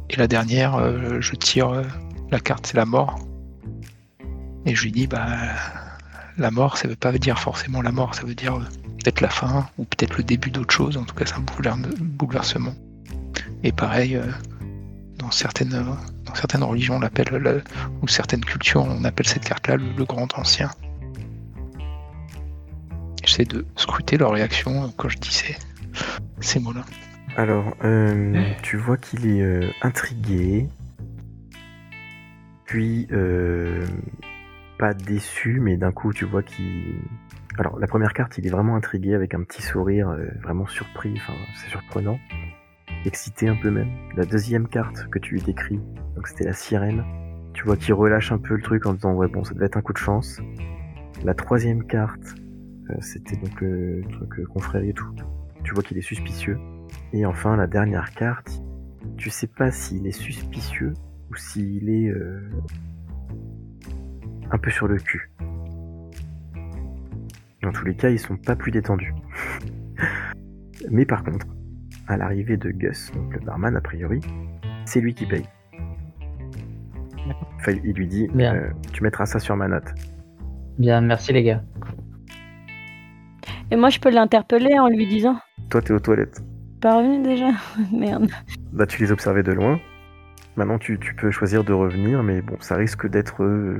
Et 0.10 0.16
la 0.16 0.28
dernière, 0.28 0.76
euh, 0.76 1.20
je 1.20 1.36
tire 1.36 1.70
euh, 1.70 1.84
la 2.32 2.40
carte, 2.40 2.68
c'est 2.68 2.78
la 2.78 2.86
mort. 2.86 3.20
Et 4.66 4.76
je 4.76 4.84
lui 4.84 4.92
dis, 4.92 5.08
bah, 5.08 5.28
la 6.38 6.52
mort, 6.52 6.78
ça 6.78 6.88
veut 6.88 6.96
pas 6.96 7.12
dire 7.14 7.40
forcément 7.40 7.82
la 7.82 7.92
mort, 7.92 8.16
ça 8.16 8.24
veut 8.24 8.36
dire 8.36 8.56
euh, 8.56 8.64
peut-être 9.04 9.22
la 9.22 9.30
fin 9.30 9.68
ou 9.78 9.84
peut-être 9.84 10.18
le 10.18 10.24
début 10.24 10.50
d'autre 10.50 10.74
chose. 10.74 10.98
En 10.98 11.04
tout 11.04 11.16
cas, 11.16 11.26
c'est 11.26 11.36
un 11.36 11.42
boulever- 11.42 11.96
bouleversement. 12.00 12.74
Et 13.64 13.72
pareil, 13.72 14.20
dans 15.28 15.32
certaines, 15.32 15.72
dans 16.26 16.36
certaines 16.36 16.64
religions, 16.64 16.96
on 16.96 17.00
l'appelle, 17.02 17.28
la- 17.44 17.58
ou 18.02 18.08
certaines 18.08 18.46
cultures, 18.46 18.82
on 18.82 19.04
appelle 19.04 19.28
cette 19.28 19.44
carte-là 19.44 19.76
le, 19.76 19.84
le 19.98 20.06
grand 20.06 20.40
ancien. 20.40 20.70
J'essaie 23.26 23.44
de 23.44 23.66
scruter 23.76 24.18
leur 24.18 24.32
réaction 24.32 24.90
quand 24.96 25.10
je 25.10 25.18
dis 25.18 25.34
ces, 25.34 25.58
ces 26.40 26.62
mots-là. 26.62 26.86
Alors, 27.36 27.76
euh, 27.84 28.42
tu 28.64 28.78
vois 28.78 28.96
qu'il 28.96 29.28
est 29.28 29.42
euh, 29.42 29.70
intrigué. 29.82 30.70
Puis, 32.64 33.08
euh, 33.12 33.86
pas 34.80 34.94
déçu, 34.94 35.60
mais 35.60 35.76
d'un 35.76 35.92
coup, 35.92 36.14
tu 36.14 36.24
vois 36.24 36.42
qu'il. 36.42 37.02
Alors, 37.60 37.78
la 37.80 37.88
première 37.88 38.14
carte, 38.14 38.38
il 38.38 38.48
est 38.48 38.50
vraiment 38.50 38.78
intrigué 38.78 39.14
avec 39.14 39.34
un 39.34 39.44
petit 39.44 39.62
sourire, 39.62 40.08
euh, 40.08 40.28
vraiment 40.42 40.68
surpris, 40.68 41.14
enfin, 41.18 41.34
c'est 41.56 41.70
surprenant. 41.70 42.18
Excité 43.08 43.48
un 43.48 43.56
peu 43.56 43.72
même. 43.72 43.88
La 44.18 44.26
deuxième 44.26 44.68
carte 44.68 45.08
que 45.10 45.18
tu 45.18 45.36
lui 45.36 45.42
décris, 45.42 45.80
donc 46.18 46.28
c'était 46.28 46.44
la 46.44 46.52
sirène. 46.52 47.06
Tu 47.54 47.64
vois 47.64 47.78
qu'il 47.78 47.94
relâche 47.94 48.34
un 48.34 48.38
peu 48.38 48.54
le 48.54 48.62
truc 48.62 48.86
en 48.86 48.96
disant, 48.96 49.14
ouais, 49.14 49.30
bon, 49.30 49.46
ça 49.46 49.54
devait 49.54 49.68
être 49.68 49.78
un 49.78 49.82
coup 49.82 49.94
de 49.94 49.98
chance. 49.98 50.42
La 51.24 51.34
troisième 51.34 51.86
carte, 51.86 52.36
euh, 52.90 52.96
c'était 53.00 53.38
donc 53.38 53.62
le 53.62 54.04
truc 54.12 54.40
euh, 54.40 54.46
confrérie 54.48 54.90
et 54.90 54.94
tout. 54.94 55.10
Tu 55.64 55.74
vois 55.74 55.84
qu'il 55.84 55.98
est 55.98 56.02
suspicieux. 56.02 56.60
Et 57.14 57.26
enfin, 57.26 57.56
la 57.56 57.66
dernière 57.66 58.12
carte, 58.12 58.62
tu 59.16 59.30
sais 59.30 59.48
pas 59.48 59.72
s'il 59.72 60.06
est 60.06 60.12
suspicieux 60.12 60.92
ou 61.32 61.36
s'il 61.38 61.90
est 61.90 62.10
euh, 62.10 62.42
un 64.52 64.58
peu 64.58 64.70
sur 64.70 64.90
le 64.90 64.98
cul. 64.98 65.32
Dans 67.64 67.72
tous 67.72 67.86
les 67.86 67.96
cas, 67.96 68.10
ils 68.10 68.20
sont 68.20 68.36
pas 68.36 68.58
plus 68.58 68.72
détendus. 68.72 69.14
Mais 70.92 71.06
par 71.06 71.24
contre, 71.24 71.48
à 72.08 72.18
l'arrivée 72.18 72.58
de 72.58 72.70
Gus, 72.72 73.12
donc 73.14 73.34
le 73.34 73.40
barman 73.40 73.76
a 73.76 73.82
priori, 73.82 74.22
c'est 74.86 75.02
lui 75.02 75.14
qui 75.14 75.26
paye. 75.26 75.46
Enfin, 77.58 77.74
il 77.84 77.94
lui 77.94 78.08
dit 78.08 78.28
Bien. 78.34 78.56
euh, 78.56 78.70
Tu 78.94 79.04
mettras 79.04 79.26
ça 79.26 79.40
sur 79.40 79.56
ma 79.56 79.68
note. 79.68 79.94
Bien, 80.78 81.02
merci 81.02 81.34
les 81.34 81.44
gars. 81.44 81.64
Et 83.72 83.76
moi, 83.76 83.90
je 83.90 84.00
peux 84.00 84.10
l'interpeller 84.12 84.80
en 84.80 84.88
lui 84.88 85.08
disant 85.08 85.38
Toi, 85.70 85.82
t'es 85.82 85.92
aux 85.94 86.00
toilettes. 86.00 86.42
Pas 86.82 86.98
revenu 87.00 87.22
déjà 87.24 87.50
Merde. 87.94 88.30
Bah, 88.72 88.86
tu 88.86 89.02
les 89.02 89.12
observais 89.12 89.44
de 89.44 89.52
loin. 89.52 89.80
Maintenant, 90.56 90.78
tu, 90.78 90.98
tu 91.00 91.14
peux 91.16 91.32
choisir 91.32 91.64
de 91.64 91.74
revenir, 91.74 92.24
mais 92.24 92.42
bon, 92.42 92.56
ça 92.60 92.76
risque 92.76 93.08
d'être. 93.10 93.44
euh, 93.44 93.80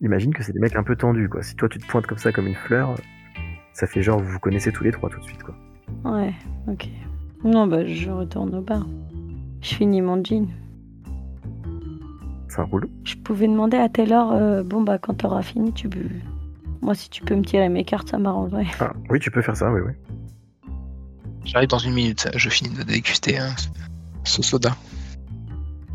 Imagine 0.00 0.32
que 0.34 0.42
c'est 0.42 0.52
des 0.52 0.60
mecs 0.60 0.76
un 0.76 0.82
peu 0.82 0.96
tendus, 0.96 1.28
quoi. 1.28 1.42
Si 1.42 1.56
toi, 1.56 1.68
tu 1.68 1.78
te 1.78 1.86
pointes 1.86 2.06
comme 2.06 2.18
ça, 2.18 2.30
comme 2.32 2.46
une 2.46 2.54
fleur, 2.54 2.94
ça 3.72 3.86
fait 3.86 4.02
genre 4.02 4.20
vous 4.20 4.30
vous 4.32 4.38
connaissez 4.38 4.70
tous 4.70 4.84
les 4.84 4.90
trois 4.92 5.08
tout 5.10 5.18
de 5.18 5.24
suite, 5.24 5.42
quoi. 5.42 5.54
Ouais, 6.04 6.32
ok. 6.68 6.88
Non, 7.44 7.66
bah, 7.66 7.84
je 7.86 8.10
retourne 8.10 8.54
au 8.54 8.60
bar. 8.62 8.86
Je 9.60 9.74
finis 9.74 10.00
mon 10.00 10.22
jean. 10.24 10.48
Ça 12.48 12.62
roule. 12.64 12.88
Je 13.04 13.16
pouvais 13.16 13.48
demander 13.48 13.76
à 13.76 13.88
Taylor, 13.88 14.32
euh, 14.32 14.62
bon, 14.62 14.82
bah, 14.82 14.98
quand 14.98 15.14
t'auras 15.14 15.42
fini, 15.42 15.72
tu 15.72 15.88
peux. 15.88 16.08
Moi, 16.82 16.94
si 16.94 17.08
tu 17.10 17.22
peux 17.22 17.34
me 17.34 17.42
tirer 17.42 17.68
mes 17.68 17.84
cartes, 17.84 18.08
ça 18.10 18.18
m'arrangerait. 18.18 18.66
Ah, 18.80 18.92
oui, 19.10 19.18
tu 19.18 19.30
peux 19.30 19.42
faire 19.42 19.56
ça, 19.56 19.72
oui, 19.72 19.80
oui. 19.84 19.92
J'arrive 21.44 21.68
dans 21.68 21.78
une 21.78 21.94
minute, 21.94 22.28
je 22.34 22.48
finis 22.48 22.74
de 22.74 22.82
déguster 22.82 23.38
hein, 23.38 23.54
ce 24.24 24.42
soda. 24.42 24.70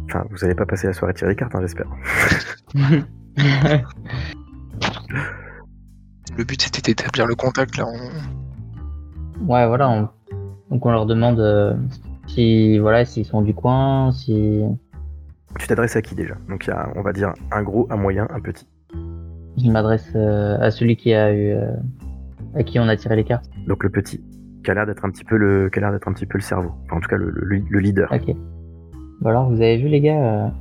Enfin, 0.05 0.23
vous 0.29 0.43
allez 0.43 0.53
pas 0.55 0.65
passer 0.65 0.87
la 0.87 0.93
soirée 0.93 1.13
tirer 1.13 1.31
les 1.31 1.35
cartes, 1.35 1.55
hein, 1.55 1.61
j'espère. 1.61 1.87
Le 6.37 6.43
but 6.43 6.61
c'était 6.61 6.81
d'établir 6.81 7.25
le 7.25 7.35
contact 7.35 7.77
là. 7.77 7.85
on- 7.87 9.45
ouais, 9.45 9.67
voilà. 9.67 9.89
on- 9.89 10.09
Donc 10.69 10.85
on 10.85 10.91
leur 10.91 11.05
demande 11.05 11.39
euh, 11.39 11.73
si 12.27 12.77
voilà 12.79 13.05
s'ils 13.05 13.25
sont 13.25 13.41
du 13.41 13.53
coin, 13.53 14.11
si 14.11 14.61
Tu 15.57 15.67
t'adresses 15.67 15.95
à 15.95 16.01
qui 16.01 16.13
déjà? 16.15 16.35
Donc, 16.47 16.65
il 16.67 16.69
y 16.69 16.73
a, 16.73 16.89
on 16.95 17.01
va 17.01 17.11
dire, 17.11 17.33
un 17.51 17.63
gros, 17.63 17.87
un 17.89 17.95
moyen, 17.97 18.27
un 18.29 18.39
petit. 18.39 18.67
je 19.57 19.69
m'adresse 19.71 20.11
euh, 20.15 20.57
à 20.59 20.69
celui 20.71 20.95
qui 20.95 21.13
a 21.13 21.33
eu 21.33 21.51
euh, 21.53 21.71
à 22.55 22.61
qui 22.63 22.79
on 22.79 22.87
a 22.87 22.95
tiré 22.95 23.15
les 23.15 23.23
cartes. 23.23 23.49
Donc, 23.67 23.83
le 23.83 23.89
petit, 23.89 24.21
qui 24.63 24.69
a 24.71 24.73
l'air 24.75 24.85
d'être 24.85 25.03
un 25.05 25.09
petit 25.09 25.23
peu 25.23 25.37
le, 25.37 25.69
qui 25.71 25.79
a 25.79 25.81
l'air 25.81 25.91
d'être 25.91 26.07
un 26.07 26.13
petit 26.13 26.25
peu 26.27 26.37
le 26.37 26.43
cerveau. 26.43 26.71
Enfin, 26.85 26.97
en 26.97 26.99
tout 26.99 27.09
cas, 27.09 27.17
le, 27.17 27.29
le- 27.31 27.63
le 27.67 27.79
leader. 27.79 28.11
Ok. 28.11 28.35
Bah 29.21 29.31
alors 29.31 29.49
vous 29.49 29.55
avez 29.61 29.77
vu 29.77 29.87
les 29.89 29.99
gars, 30.01 30.53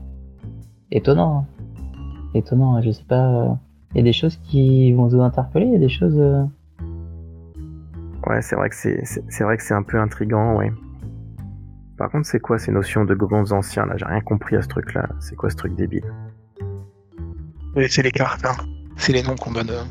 étonnant, 0.90 1.38
hein. 1.38 1.64
étonnant. 2.34 2.74
hein, 2.76 2.80
Je 2.82 2.90
sais 2.90 3.04
pas. 3.06 3.58
Il 3.94 3.98
y 3.98 4.00
a 4.00 4.04
des 4.04 4.12
choses 4.12 4.36
qui 4.38 4.92
vont 4.92 5.06
vous 5.06 5.20
interpeller, 5.20 5.66
il 5.66 5.72
y 5.72 5.76
a 5.76 5.78
des 5.78 5.88
choses. 5.88 6.18
Ouais, 8.28 8.42
c'est 8.42 8.56
vrai 8.56 8.68
que 8.68 8.74
c'est, 8.76 9.42
vrai 9.42 9.56
que 9.56 9.62
c'est 9.62 9.72
un 9.72 9.82
peu 9.82 9.98
intrigant, 9.98 10.56
ouais. 10.56 10.70
Par 11.96 12.10
contre, 12.10 12.26
c'est 12.28 12.40
quoi 12.40 12.58
ces 12.58 12.70
notions 12.70 13.06
de 13.06 13.14
grands 13.14 13.52
anciens 13.52 13.86
là? 13.86 13.96
J'ai 13.96 14.04
rien 14.04 14.20
compris 14.20 14.54
à 14.56 14.62
ce 14.62 14.68
truc-là. 14.68 15.08
C'est 15.18 15.34
quoi 15.34 15.48
ce 15.48 15.56
truc 15.56 15.74
débile? 15.74 16.12
C'est 17.88 18.02
les 18.02 18.10
cartes. 18.10 18.44
hein. 18.44 18.54
C'est 18.96 19.12
les 19.12 19.22
noms 19.22 19.34
qu'on 19.34 19.52
donne 19.52 19.70
euh, 19.70 19.82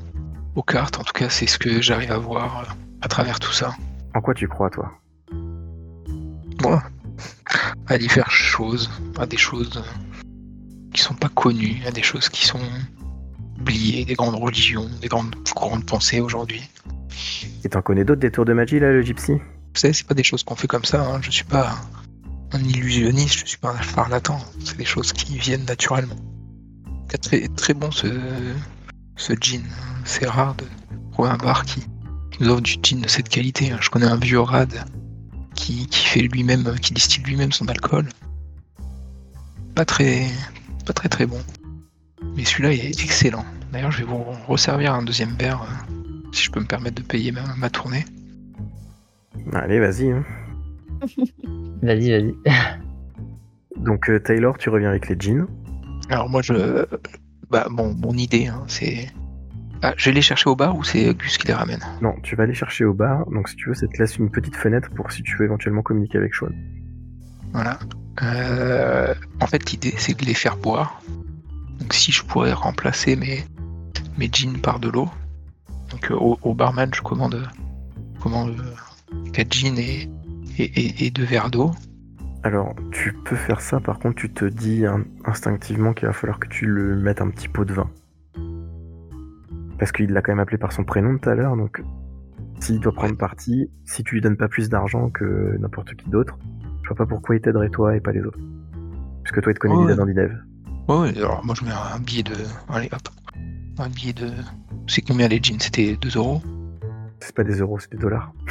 aux 0.55 0.61
cartes. 0.61 0.99
En 0.99 1.03
tout 1.03 1.13
cas, 1.13 1.29
c'est 1.29 1.47
ce 1.47 1.57
que 1.57 1.81
j'arrive 1.81 2.11
à 2.11 2.17
voir 2.19 2.59
euh, 2.59 2.73
à 3.01 3.07
travers 3.07 3.39
tout 3.39 3.51
ça. 3.53 3.73
En 4.13 4.21
quoi 4.21 4.35
tu 4.35 4.47
crois, 4.47 4.69
toi? 4.69 4.91
Moi, 6.61 6.83
à 7.87 7.97
diverses 7.97 8.31
choses, 8.31 8.89
à 9.17 9.25
des 9.25 9.37
choses 9.37 9.77
euh, 9.77 10.27
qui 10.93 11.01
sont 11.01 11.15
pas 11.15 11.29
connues, 11.29 11.81
à 11.87 11.91
des 11.91 12.03
choses 12.03 12.29
qui 12.29 12.45
sont 12.45 12.59
oubliées, 13.59 14.05
des 14.05 14.13
grandes 14.13 14.35
religions, 14.35 14.85
des 15.01 15.07
grandes 15.07 15.35
courants 15.55 15.79
de 15.79 15.85
pensée 15.85 16.19
aujourd'hui. 16.19 16.69
Et 17.63 17.69
t'en 17.69 17.81
connais 17.81 18.05
d'autres 18.05 18.21
des 18.21 18.31
tours 18.31 18.45
de 18.45 18.53
magie 18.53 18.79
là, 18.79 18.91
le 18.91 19.01
gypsy? 19.01 19.33
Vous 19.33 19.41
savez, 19.81 19.93
c'est 19.93 20.07
pas 20.07 20.13
des 20.13 20.23
choses 20.23 20.43
qu'on 20.43 20.55
fait 20.55 20.67
comme 20.67 20.85
ça. 20.85 21.03
Hein. 21.05 21.19
Je 21.21 21.31
suis 21.31 21.43
pas 21.43 21.75
un 22.53 22.59
illusionniste, 22.59 23.39
je 23.39 23.45
suis 23.45 23.57
pas 23.57 23.71
un 23.71 23.81
charlatan. 23.81 24.39
C'est 24.63 24.77
des 24.77 24.85
choses 24.85 25.13
qui 25.13 25.37
viennent 25.37 25.65
naturellement. 25.65 26.15
Très, 27.21 27.47
très 27.47 27.73
bon 27.73 27.91
ce, 27.91 28.07
ce 29.15 29.33
gin. 29.39 29.63
C'est 30.05 30.27
rare 30.27 30.55
de 30.55 30.65
trouver 31.11 31.29
un 31.29 31.37
bar 31.37 31.65
qui 31.65 31.83
nous 32.39 32.49
offre 32.49 32.61
du 32.61 32.75
gin 32.81 33.01
de 33.01 33.07
cette 33.07 33.29
qualité. 33.29 33.71
hein. 33.71 33.77
Je 33.81 33.89
connais 33.89 34.05
un 34.05 34.17
vieux 34.17 34.39
rad 34.39 34.73
qui, 35.55 35.87
fait 35.91 36.21
lui-même, 36.21 36.75
qui 36.79 36.93
distille 36.93 37.23
lui-même 37.23 37.51
son 37.51 37.67
alcool. 37.67 38.07
Pas 39.75 39.85
très, 39.85 40.29
très 41.09 41.25
bon. 41.25 41.39
Mais 42.35 42.45
celui-là 42.45 42.73
il 42.73 42.85
est 42.85 43.03
excellent. 43.03 43.45
D'ailleurs, 43.71 43.91
je 43.91 43.99
vais 43.99 44.05
vous 44.05 44.23
resservir 44.47 44.93
un 44.93 45.03
deuxième 45.03 45.35
verre 45.35 45.61
euh, 45.63 45.96
si 46.31 46.43
je 46.43 46.51
peux 46.51 46.59
me 46.59 46.65
permettre 46.65 46.95
de 47.01 47.07
payer 47.07 47.31
ma, 47.31 47.41
ma 47.57 47.69
tournée. 47.69 48.05
Allez, 49.53 49.79
vas-y. 49.79 50.11
hein. 50.11 50.23
Vas-y, 51.83 52.09
vas-y. 52.11 52.33
Donc, 53.77 54.09
euh, 54.09 54.19
Taylor, 54.19 54.57
tu 54.57 54.69
reviens 54.69 54.89
avec 54.89 55.07
les 55.09 55.15
jeans. 55.19 55.45
Alors 56.09 56.29
moi 56.29 56.41
je 56.41 56.85
bah 57.49 57.67
mon, 57.69 57.93
mon 57.93 58.13
idée 58.13 58.47
hein, 58.47 58.63
c'est 58.67 59.07
ah, 59.83 59.93
je 59.95 60.05
vais 60.09 60.15
les 60.15 60.21
chercher 60.23 60.49
au 60.49 60.55
bar 60.55 60.75
ou 60.75 60.83
c'est 60.83 61.13
Gus 61.13 61.37
qui 61.37 61.45
les 61.47 61.53
ramène? 61.53 61.81
Non, 62.01 62.15
tu 62.23 62.35
vas 62.35 62.43
aller 62.43 62.55
chercher 62.55 62.83
au 62.83 62.93
bar. 62.95 63.29
Donc, 63.29 63.47
si 63.47 63.55
tu 63.57 63.69
veux, 63.69 63.75
ça 63.75 63.85
te 63.85 63.95
laisse 63.99 64.17
une 64.17 64.31
petite 64.31 64.55
fenêtre 64.55 64.89
pour 64.95 65.11
si 65.11 65.21
tu 65.21 65.35
veux 65.37 65.45
éventuellement 65.45 65.83
communiquer 65.83 66.17
avec 66.17 66.33
Sean. 66.33 66.47
Voilà. 67.53 67.77
Euh, 68.23 69.13
en 69.39 69.45
fait 69.45 69.71
l'idée 69.71 69.93
c'est 69.97 70.19
de 70.19 70.25
les 70.25 70.33
faire 70.33 70.57
boire. 70.57 71.01
Donc 71.79 71.93
si 71.93 72.11
je 72.11 72.23
pourrais 72.23 72.53
remplacer 72.53 73.15
mes 73.15 73.43
mes 74.17 74.29
jeans 74.33 74.57
par 74.59 74.79
de 74.79 74.89
l'eau. 74.89 75.07
Donc 75.89 76.11
euh, 76.11 76.15
au, 76.15 76.37
au 76.41 76.53
barman 76.53 76.89
je 76.93 77.01
commande 77.01 77.47
je 78.15 78.21
commande 78.21 78.55
4 79.33 79.53
jeans 79.53 79.77
et, 79.77 80.09
et, 80.57 80.63
et, 80.63 81.05
et 81.05 81.11
deux 81.11 81.23
verres 81.23 81.49
d'eau. 81.49 81.71
Alors, 82.43 82.75
tu 82.91 83.13
peux 83.13 83.35
faire 83.35 83.59
ça, 83.61 83.79
par 83.79 83.99
contre, 83.99 84.15
tu 84.15 84.31
te 84.31 84.45
dis 84.45 84.85
hein, 84.85 85.03
instinctivement 85.25 85.93
qu'il 85.93 86.07
va 86.07 86.13
falloir 86.13 86.39
que 86.39 86.47
tu 86.47 86.65
le 86.65 86.95
mettes 86.95 87.21
un 87.21 87.29
petit 87.29 87.47
pot 87.47 87.65
de 87.65 87.73
vin. 87.73 87.89
Parce 89.77 89.91
qu'il 89.91 90.11
l'a 90.11 90.21
quand 90.21 90.31
même 90.31 90.39
appelé 90.39 90.57
par 90.57 90.71
son 90.71 90.83
prénom 90.83 91.17
tout 91.17 91.29
à 91.29 91.35
l'heure, 91.35 91.57
donc 91.57 91.81
s'il 92.59 92.79
doit 92.79 92.93
prendre 92.93 93.17
parti, 93.17 93.69
si 93.85 94.03
tu 94.03 94.15
lui 94.15 94.21
donnes 94.21 94.37
pas 94.37 94.47
plus 94.47 94.69
d'argent 94.69 95.09
que 95.09 95.57
n'importe 95.59 95.95
qui 95.95 96.09
d'autre, 96.09 96.37
je 96.83 96.87
vois 96.87 96.97
pas 96.97 97.05
pourquoi 97.05 97.35
il 97.35 97.41
t'aiderait 97.41 97.69
toi 97.69 97.95
et 97.95 97.99
pas 97.99 98.11
les 98.11 98.21
autres. 98.21 98.39
Puisque 99.23 99.41
toi, 99.41 99.51
il 99.51 99.55
te 99.55 99.59
connaît 99.59 99.83
déjà 99.83 99.95
dans 99.95 100.05
l'INEV. 100.05 100.31
Ouais, 100.87 100.97
ouais, 100.99 101.17
alors 101.17 101.43
moi 101.45 101.53
je 101.59 101.65
mets 101.65 101.71
un 101.71 101.99
billet 101.99 102.23
de. 102.23 102.33
Allez 102.69 102.87
hop. 102.93 103.01
Un 103.79 103.89
billet 103.89 104.13
de. 104.13 104.31
C'est 104.87 105.01
combien 105.01 105.27
les 105.27 105.39
jeans? 105.41 105.59
C'était 105.59 105.95
2 105.97 106.17
euros? 106.17 106.41
C'est 107.19 107.35
pas 107.35 107.43
des 107.43 107.55
euros, 107.59 107.79
c'est 107.79 107.91
des 107.91 107.97
dollars. 107.97 108.31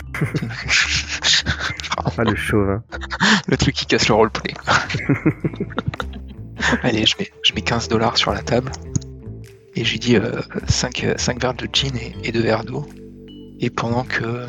Ah, 2.18 2.24
le 2.24 2.34
chauvin. 2.36 2.82
Le 3.46 3.56
truc 3.56 3.74
qui 3.74 3.86
casse 3.86 4.08
le 4.08 4.14
roleplay. 4.14 4.54
Allez, 6.82 7.04
je 7.04 7.14
mets, 7.18 7.30
je 7.42 7.52
mets 7.52 7.60
15 7.62 7.88
dollars 7.88 8.16
sur 8.16 8.32
la 8.32 8.42
table. 8.42 8.70
Et 9.74 9.84
j'ai 9.84 9.98
dit 9.98 10.16
5, 10.68 11.04
verres 11.40 11.54
de 11.54 11.68
gin 11.72 11.94
et, 11.96 12.14
et 12.22 12.32
2 12.32 12.40
verres 12.40 12.64
d'eau. 12.64 12.86
Et 13.60 13.70
pendant 13.70 14.04
que, 14.04 14.46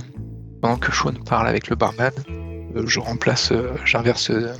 pendant 0.61 0.77
que 0.77 0.93
Sean 0.93 1.13
parle 1.25 1.47
avec 1.47 1.69
le 1.69 1.75
barman, 1.75 2.11
euh, 2.29 2.83
je 2.85 2.99
remplace, 2.99 3.51
euh, 3.51 3.71
j'inverse. 3.85 4.29
euh, 4.31 4.53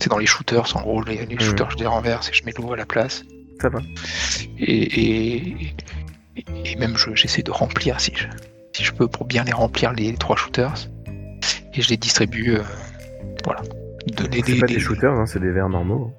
C'est 0.00 0.08
dans 0.08 0.18
les 0.18 0.26
shooters, 0.26 0.76
en 0.76 0.82
gros, 0.82 1.02
les, 1.02 1.26
les 1.26 1.38
shooters, 1.38 1.70
je 1.70 1.76
les 1.76 1.86
renverse 1.86 2.30
et 2.30 2.32
je 2.32 2.44
mets 2.44 2.52
l'eau 2.56 2.72
à 2.72 2.76
la 2.76 2.86
place. 2.86 3.24
Ça 3.60 3.68
va. 3.68 3.80
Et, 4.58 5.74
et, 6.36 6.76
même 6.78 6.96
je- 6.96 7.14
j'essaie 7.14 7.42
de 7.42 7.50
remplir 7.50 8.00
si 8.00 8.12
je, 8.14 8.24
si 8.72 8.82
je 8.84 8.92
peux 8.92 9.06
pour 9.08 9.26
bien 9.26 9.44
les 9.44 9.52
remplir 9.52 9.92
les 9.92 10.14
trois 10.14 10.36
shooters. 10.36 10.88
Et 11.74 11.82
je 11.82 11.88
les 11.90 11.96
distribue. 11.96 12.54
euh, 12.56 12.62
voilà. 13.44 13.62
C'est 14.46 14.60
pas 14.60 14.66
des 14.66 14.74
shooters, 14.80 15.12
hein, 15.12 15.26
c'est 15.26 15.40
des 15.40 15.50
verres 15.50 15.68
normaux. 15.68 16.12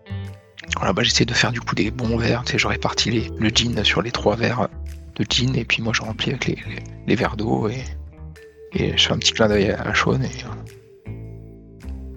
voilà, 0.78 0.94
bah, 0.94 1.04
j'essaie 1.04 1.26
de 1.26 1.34
faire 1.34 1.52
du 1.52 1.62
coup 1.62 1.76
des 1.76 1.92
bons 1.92 2.18
verres. 2.18 2.44
Tu 2.46 2.54
sais, 2.54 2.58
je 2.58 2.68
répartis 2.68 3.12
les, 3.12 3.30
le 3.38 3.50
gin 3.50 3.84
sur 3.84 4.02
les 4.02 4.12
trois 4.12 4.36
verres 4.36 4.68
de 5.16 5.26
gin 5.30 5.56
et 5.56 5.64
puis 5.66 5.82
moi 5.82 5.94
je 5.96 6.02
remplis 6.02 6.32
avec 6.32 6.46
les, 6.48 6.56
les, 6.56 6.84
les 7.08 7.16
verres 7.16 7.38
d'eau 7.38 7.70
et, 7.70 7.84
et 8.74 8.98
je 8.98 9.08
fais 9.08 9.14
un 9.14 9.18
petit 9.18 9.32
clin 9.32 9.48
d'œil 9.48 9.70
à, 9.72 9.82
à 9.82 9.94
Sean 9.96 10.22
et, 10.22 10.30
voilà. 10.44 10.62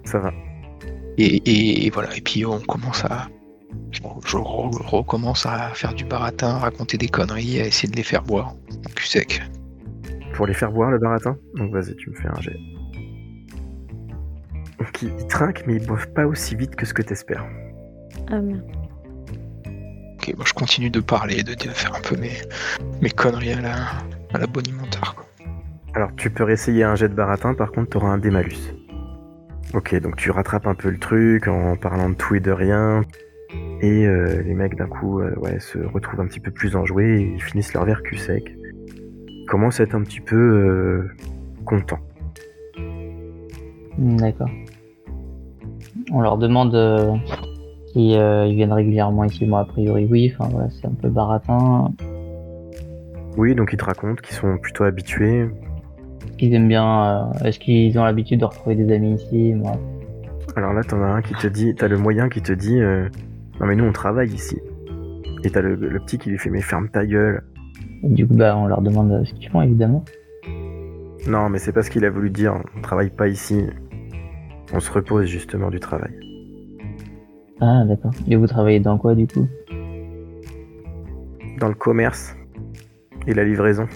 Ça 0.05 0.19
va. 0.19 0.33
et, 1.17 1.23
et- 1.25 1.85
et 1.85 1.89
voilà. 1.91 2.13
Et 2.17 2.21
puis 2.21 2.45
on 2.45 2.59
commence 2.59 3.05
à. 3.05 3.29
Je, 3.91 4.01
je 4.25 4.37
re- 4.37 4.87
recommence 4.87 5.45
à 5.45 5.69
faire 5.69 5.93
du 5.93 6.05
baratin, 6.05 6.55
à 6.55 6.59
raconter 6.59 6.97
des 6.97 7.07
conneries, 7.07 7.59
à 7.61 7.65
essayer 7.65 7.89
de 7.89 7.95
les 7.95 8.03
faire 8.03 8.23
boire 8.23 8.55
cul 8.95 9.07
sec. 9.07 9.41
Pour 10.33 10.47
les 10.47 10.53
faire 10.53 10.71
boire 10.71 10.91
le 10.91 10.99
baratin? 10.99 11.37
Donc 11.55 11.73
vas-y, 11.73 11.95
tu 11.95 12.09
me 12.09 12.15
fais 12.15 12.27
un 12.27 12.39
jet. 12.41 12.57
Donc 14.79 15.01
ils, 15.01 15.11
ils 15.19 15.27
trinquent, 15.27 15.63
mais 15.67 15.75
ils 15.75 15.85
boivent 15.85 16.11
pas 16.13 16.25
aussi 16.25 16.55
vite 16.55 16.75
que 16.75 16.85
ce 16.85 16.93
que 16.93 17.01
t'espères. 17.01 17.45
Ah 18.31 18.39
merde. 18.39 18.63
Ok, 20.15 20.33
moi 20.35 20.45
je 20.45 20.53
continue 20.53 20.89
de 20.89 20.99
parler, 20.99 21.43
de, 21.43 21.53
de 21.53 21.69
faire 21.69 21.95
un 21.95 22.01
peu 22.01 22.15
mes, 22.15 22.37
mes 23.01 23.09
conneries 23.09 23.53
à 23.53 23.61
la, 23.61 23.75
à 24.33 24.37
la 24.37 24.47
bonimentard. 24.47 25.15
Quoi. 25.15 25.25
Alors, 25.95 26.11
tu 26.15 26.29
peux 26.29 26.43
réessayer 26.43 26.83
un 26.83 26.95
jet 26.95 27.09
de 27.09 27.15
baratin, 27.15 27.53
par 27.55 27.71
contre, 27.71 27.89
t'auras 27.89 28.09
un 28.09 28.17
dé 28.19 28.29
malus. 28.29 28.73
Ok, 29.73 29.95
donc 30.01 30.15
tu 30.17 30.29
rattrapes 30.31 30.67
un 30.67 30.75
peu 30.75 30.89
le 30.89 30.99
truc 30.99 31.47
en 31.47 31.75
parlant 31.75 32.09
de 32.09 32.15
tout 32.15 32.35
et 32.35 32.39
de 32.39 32.51
rien. 32.51 33.01
Et 33.81 34.05
euh, 34.05 34.41
les 34.43 34.53
mecs, 34.53 34.75
d'un 34.75 34.87
coup, 34.87 35.21
euh, 35.21 35.33
ouais, 35.37 35.59
se 35.59 35.79
retrouvent 35.79 36.19
un 36.19 36.27
petit 36.27 36.41
peu 36.41 36.51
plus 36.51 36.75
enjoués 36.75 37.21
et 37.21 37.33
ils 37.35 37.41
finissent 37.41 37.73
leur 37.73 37.85
verre 37.85 38.03
cul 38.03 38.17
sec. 38.17 38.53
commence 39.47 39.79
à 39.79 39.83
être 39.83 39.95
un 39.95 40.01
petit 40.01 40.19
peu 40.19 40.35
euh, 40.35 41.11
content. 41.65 41.99
Hmm, 43.97 44.17
D'accord. 44.17 44.49
On 46.11 46.21
leur 46.21 46.37
demande 46.37 46.73
si 47.93 48.15
euh, 48.15 48.45
ils 48.47 48.55
viennent 48.55 48.73
régulièrement 48.73 49.23
ici. 49.23 49.45
Moi, 49.45 49.61
a 49.61 49.65
priori, 49.65 50.07
oui. 50.09 50.33
Enfin, 50.33 50.49
voilà, 50.51 50.69
c'est 50.69 50.87
un 50.87 50.93
peu 51.01 51.07
baratin. 51.07 51.93
Oui, 53.37 53.55
donc 53.55 53.71
ils 53.71 53.77
te 53.77 53.85
racontent 53.85 54.21
qu'ils 54.21 54.35
sont 54.35 54.57
plutôt 54.57 54.83
habitués. 54.83 55.47
Ils 56.39 56.53
aiment 56.53 56.67
bien. 56.67 57.31
Est-ce 57.45 57.59
qu'ils 57.59 57.97
ont 57.97 58.03
l'habitude 58.03 58.41
de 58.41 58.45
retrouver 58.45 58.75
des 58.75 58.93
amis 58.93 59.13
ici? 59.15 59.53
Moi, 59.53 59.71
Alors 60.55 60.73
là, 60.73 60.83
t'en 60.83 61.01
as 61.01 61.07
un 61.07 61.21
qui 61.21 61.33
te 61.35 61.47
dit, 61.47 61.73
t'as 61.75 61.87
le 61.87 61.97
moyen 61.97 62.27
qui 62.27 62.41
te 62.41 62.51
dit, 62.51 62.79
non 63.59 63.67
mais 63.67 63.75
nous 63.75 63.85
on 63.85 63.91
travaille 63.91 64.29
ici. 64.29 64.59
Et 65.43 65.49
t'as 65.49 65.61
le, 65.61 65.75
le 65.75 65.99
petit 65.99 66.17
qui 66.17 66.29
lui 66.29 66.37
fait, 66.37 66.49
mais 66.49 66.61
ferme 66.61 66.89
ta 66.89 67.05
gueule. 67.05 67.43
Et 68.03 68.09
du 68.09 68.27
coup, 68.27 68.33
bah, 68.33 68.57
on 68.57 68.67
leur 68.67 68.81
demande 68.81 69.25
ce 69.25 69.33
qu'ils 69.33 69.49
font, 69.49 69.61
évidemment. 69.61 70.03
Non, 71.27 71.49
mais 71.49 71.59
c'est 71.59 71.71
pas 71.71 71.81
ce 71.81 71.89
qu'il 71.89 72.03
a 72.05 72.09
voulu 72.09 72.29
dire. 72.29 72.61
On 72.77 72.81
travaille 72.81 73.09
pas 73.09 73.27
ici. 73.27 73.63
On 74.73 74.79
se 74.79 74.91
repose 74.91 75.27
justement 75.27 75.69
du 75.69 75.79
travail. 75.79 76.13
Ah, 77.61 77.83
d'accord. 77.85 78.11
Et 78.27 78.35
vous 78.35 78.47
travaillez 78.47 78.79
dans 78.79 78.97
quoi, 78.97 79.15
du 79.15 79.27
coup? 79.27 79.47
Dans 81.59 81.67
le 81.67 81.73
commerce 81.73 82.35
et 83.27 83.33
la 83.33 83.43
livraison. 83.43 83.87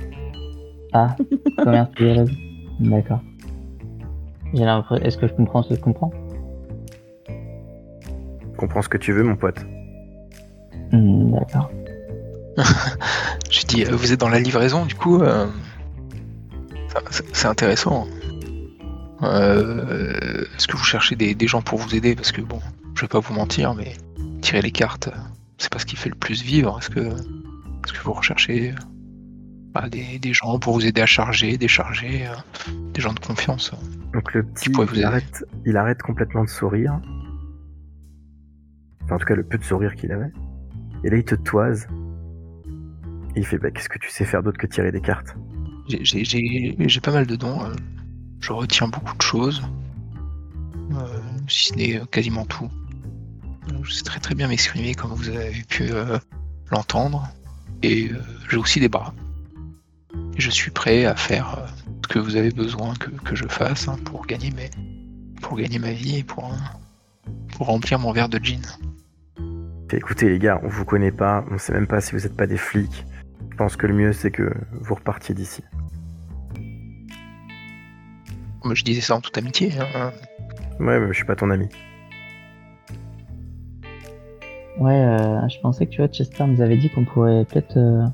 Ah, 0.94 1.16
commerce 1.58 1.90
et 2.00 2.12
raison. 2.12 2.34
D'accord. 2.80 3.22
J'ai 4.54 4.66
l'impression. 4.66 5.06
Est-ce 5.06 5.18
que 5.18 5.28
je 5.28 5.34
comprends 5.34 5.64
ce 5.64 5.70
que 5.70 5.76
je 5.76 5.82
comprends? 5.82 6.12
Comprends 8.64 8.82
ce 8.82 8.88
que 8.88 8.98
tu 8.98 9.12
veux, 9.12 9.24
mon 9.24 9.36
pote. 9.36 9.60
Hmm, 10.94 11.34
D'accord. 11.34 11.70
J'ai 13.50 13.64
dit, 13.68 13.84
euh, 13.84 13.94
vous 13.94 14.14
êtes 14.14 14.20
dans 14.22 14.30
la 14.30 14.40
livraison, 14.40 14.86
du 14.86 14.96
coup, 14.96 15.22
euh, 15.22 15.48
c'est 17.34 17.46
intéressant. 17.46 18.08
Euh, 19.22 20.46
Est-ce 20.56 20.66
que 20.66 20.78
vous 20.78 20.84
cherchez 20.86 21.18
des, 21.18 21.36
des 21.36 21.46
gens 21.46 21.62
pour 21.62 21.78
vous 21.78 21.94
aider? 21.94 22.16
Parce 22.16 22.32
que 22.32 22.40
bon, 22.40 22.62
je 22.96 23.02
vais 23.02 23.10
pas 23.10 23.20
vous 23.20 23.34
mentir, 23.34 23.74
mais 23.76 23.96
tirer 24.40 24.62
les 24.62 24.72
cartes, 24.72 25.10
c'est 25.58 25.70
pas 25.70 25.80
ce 25.80 25.86
qui 25.86 25.98
fait 25.98 26.08
le 26.08 26.16
plus 26.16 26.42
vivre. 26.42 26.78
Est-ce 26.80 26.90
que, 26.90 27.02
est-ce 27.02 27.92
que 27.92 28.02
vous 28.02 28.14
recherchez 28.14 28.74
bah, 29.74 29.90
des, 29.90 30.20
des 30.20 30.32
gens 30.32 30.58
pour 30.58 30.74
vous 30.74 30.86
aider 30.86 31.02
à 31.02 31.06
charger, 31.06 31.58
décharger, 31.58 32.28
euh, 32.28 32.72
des 32.94 33.02
gens 33.02 33.12
de 33.12 33.20
confiance 33.20 33.74
Donc 34.14 34.34
le 34.34 34.44
petit, 34.44 34.72
il 34.94 35.04
arrête, 35.04 35.44
il 35.66 35.76
arrête 35.76 36.02
complètement 36.02 36.46
de 36.46 36.50
sourire. 36.50 36.98
En 39.14 39.18
tout 39.20 39.26
cas, 39.26 39.36
le 39.36 39.44
peu 39.44 39.58
de 39.58 39.64
sourire 39.64 39.96
qu'il 39.96 40.12
avait. 40.12 40.32
Et 41.04 41.10
là, 41.10 41.18
il 41.18 41.24
te 41.24 41.36
toise. 41.36 41.88
Et 43.36 43.40
il 43.40 43.46
fait, 43.46 43.58
bah, 43.58 43.72
qu'est-ce 43.72 43.90
que 43.90 44.00
tu 44.00 44.10
sais 44.10 44.26
faire 44.26 44.42
d'autre 44.44 44.58
que 44.58 44.68
tirer 44.68 44.92
des 44.92 45.02
cartes? 45.02 45.36
J'ai- 45.88 47.00
pas 47.02 47.12
mal 47.12 47.26
de 47.28 47.36
dons. 47.36 47.64
euh, 47.64 47.74
je 48.40 48.52
retiens 48.54 48.88
beaucoup 48.88 49.16
de 49.16 49.22
choses. 49.22 49.62
euh, 50.92 51.20
si 51.48 51.66
ce 51.66 51.76
n'est 51.76 51.98
euh, 52.00 52.06
quasiment 52.06 52.46
tout. 52.46 52.70
Euh, 53.72 53.78
Je 53.84 53.92
sais 53.92 54.04
très 54.04 54.20
très 54.20 54.36
bien 54.36 54.48
m'exprimer 54.48 54.94
comme 54.94 55.12
vous 55.12 55.30
avez 55.30 55.62
pu 55.70 55.90
l'entendre. 56.72 57.28
Et 57.84 58.12
j'ai 58.50 58.58
aussi 58.58 58.80
des 58.80 58.90
bras. 58.90 59.14
Je 60.38 60.50
suis 60.50 60.72
prêt 60.72 61.06
à 61.06 61.16
faire 61.16 61.66
ce 62.04 62.08
que 62.08 62.20
vous 62.20 62.36
avez 62.36 62.52
besoin 62.52 62.94
que, 62.96 63.10
que 63.10 63.36
je 63.36 63.46
fasse 63.48 63.88
hein, 63.88 63.98
pour, 64.06 64.26
gagner 64.26 64.52
mes, 64.52 64.70
pour 65.42 65.58
gagner 65.58 65.80
ma 65.80 65.92
vie 65.92 66.18
et 66.20 66.24
pour, 66.24 66.54
pour 67.58 67.68
remplir 67.68 68.00
mon 68.00 68.12
verre 68.12 68.30
de 68.30 68.40
gin. 68.42 68.62
Fait, 69.94 69.98
écoutez 69.98 70.28
les 70.30 70.40
gars, 70.40 70.60
on 70.64 70.68
vous 70.70 70.86
connaît 70.86 71.12
pas, 71.12 71.46
on 71.52 71.58
sait 71.60 71.72
même 71.74 71.86
pas 71.86 72.02
si 72.02 72.14
vous 72.14 72.26
êtes 72.26 72.36
pas 72.36 72.48
des 72.48 72.58
flics. 72.58 73.06
Je 73.52 73.56
pense 73.58 73.76
que 73.76 73.86
le 73.86 73.94
mieux 73.94 74.12
c'est 74.12 74.32
que 74.32 74.52
vous 74.82 74.96
repartiez 74.96 75.36
d'ici. 75.36 75.64
Moi, 78.64 78.74
je 78.76 78.84
disais 78.84 79.02
ça 79.02 79.16
en 79.16 79.22
toute 79.22 79.38
amitié. 79.38 79.72
hein. 79.96 80.12
Ouais, 80.80 81.00
mais 81.00 81.08
je 81.10 81.14
suis 81.14 81.26
pas 81.26 81.36
ton 81.36 81.50
ami. 81.52 81.68
Ouais, 84.80 84.94
euh, 84.96 85.48
je 85.50 85.60
pensais 85.60 85.86
que 85.86 85.92
tu 85.92 85.98
vois, 85.98 86.08
Chester 86.08 86.46
nous 86.48 86.62
avait 86.62 86.78
dit 86.78 86.90
qu'on 86.90 87.06
pourrait 87.06 87.46
peut-être 87.46 87.78
euh, 87.78 88.08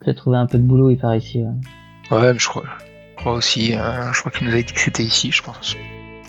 peut-être 0.00 0.18
trouver 0.18 0.36
un 0.36 0.46
peu 0.46 0.58
de 0.58 0.62
boulot, 0.62 0.90
il 0.90 0.98
paraît 0.98 1.18
ici. 1.18 1.42
ouais. 1.42 2.16
Ouais, 2.16 2.32
mais 2.34 2.38
je 2.38 2.46
crois, 2.46 2.64
je 3.12 3.16
crois 3.16 3.32
aussi. 3.32 3.74
hein, 3.74 4.12
je 4.12 4.20
crois 4.20 4.30
qu'il 4.30 4.46
nous 4.46 4.52
avait 4.52 4.62
dit 4.62 4.72
que 4.74 4.80
c'était 4.80 5.02
ici. 5.02 5.32
Je 5.32 5.42
pense. 5.42 5.76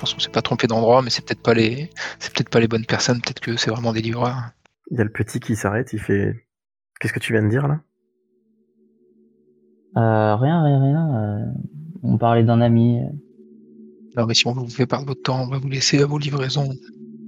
Je 0.03 0.07
pense 0.07 0.15
qu'on 0.15 0.19
s'est 0.19 0.31
pas 0.31 0.41
trompé 0.41 0.67
d'endroit, 0.67 1.01
mais 1.01 1.09
c'est 1.09 1.23
peut-être 1.25 1.41
pas 1.41 1.53
les, 1.53 1.89
c'est 2.19 2.33
peut-être 2.33 2.49
pas 2.49 2.59
les 2.59 2.67
bonnes 2.67 2.85
personnes. 2.85 3.21
Peut-être 3.21 3.39
que 3.39 3.55
c'est 3.55 3.69
vraiment 3.69 3.93
des 3.93 4.01
livreurs. 4.01 4.35
Il 4.91 4.97
y 4.97 4.99
a 4.99 5.05
le 5.05 5.09
petit 5.09 5.39
qui 5.39 5.55
s'arrête, 5.55 5.93
il 5.93 5.99
fait 5.99 6.35
Qu'est-ce 6.99 7.13
que 7.13 7.19
tu 7.19 7.31
viens 7.31 7.41
de 7.41 7.47
dire 7.47 7.69
là? 7.69 7.79
Euh, 9.95 10.35
rien, 10.35 10.61
rien, 10.61 10.81
rien. 10.81 11.19
euh, 11.21 11.45
on 12.03 12.17
parlait 12.17 12.43
d'un 12.43 12.59
ami. 12.59 12.99
Non, 14.17 14.25
mais 14.25 14.33
si 14.33 14.45
on 14.45 14.51
vous 14.51 14.67
fait 14.67 14.85
perdre 14.85 15.05
votre 15.05 15.21
temps, 15.21 15.43
on 15.43 15.47
va 15.47 15.57
vous 15.57 15.69
laisser 15.69 16.01
à 16.01 16.05
vos 16.05 16.17
livraisons. 16.17 16.69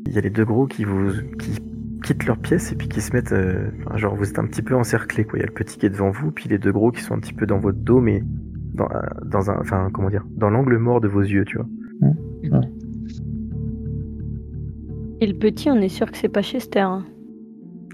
Il 0.08 0.12
y 0.12 0.18
a 0.18 0.22
les 0.22 0.30
deux 0.30 0.44
gros 0.44 0.68
qui 0.68 0.84
vous 0.84 1.14
qui 1.40 1.58
quittent 2.04 2.26
leur 2.26 2.38
pièce 2.40 2.74
et 2.74 2.76
puis 2.76 2.90
qui 2.90 3.00
se 3.00 3.14
mettent 3.14 3.32
euh, 3.32 3.72
enfin, 3.86 3.96
genre 3.96 4.18
vous 4.18 4.30
êtes 4.30 4.38
un 4.38 4.48
petit 4.48 4.62
peu 4.62 4.76
encerclés 4.76 5.24
quoi. 5.24 5.40
Il 5.40 5.44
y 5.44 5.44
a 5.44 5.48
le 5.48 5.54
petit 5.54 5.78
qui 5.78 5.86
est 5.86 5.90
devant 5.90 6.12
vous, 6.12 6.32
puis 6.32 6.50
les 6.50 6.58
deux 6.58 6.74
gros 6.74 6.92
qui 6.92 7.02
sont 7.02 7.14
un 7.14 7.20
petit 7.20 7.34
peu 7.34 7.46
dans 7.46 7.60
votre 7.60 7.80
dos 7.80 8.02
mais 8.02 8.22
dans, 8.74 8.90
dans 9.24 9.50
un 9.50 9.60
enfin 9.62 9.90
comment 9.94 10.10
dire 10.10 10.26
dans 10.32 10.50
l'angle 10.50 10.78
mort 10.78 11.00
de 11.00 11.08
vos 11.08 11.22
yeux, 11.22 11.46
tu 11.46 11.56
vois. 11.56 11.68
Et 15.22 15.28
le 15.28 15.34
petit, 15.34 15.70
on 15.70 15.78
est 15.78 15.90
sûr 15.90 16.12
que 16.12 16.18
c'est 16.18 16.28
pas 16.30 16.42
Chester. 16.42 16.80
hein. 16.82 17.06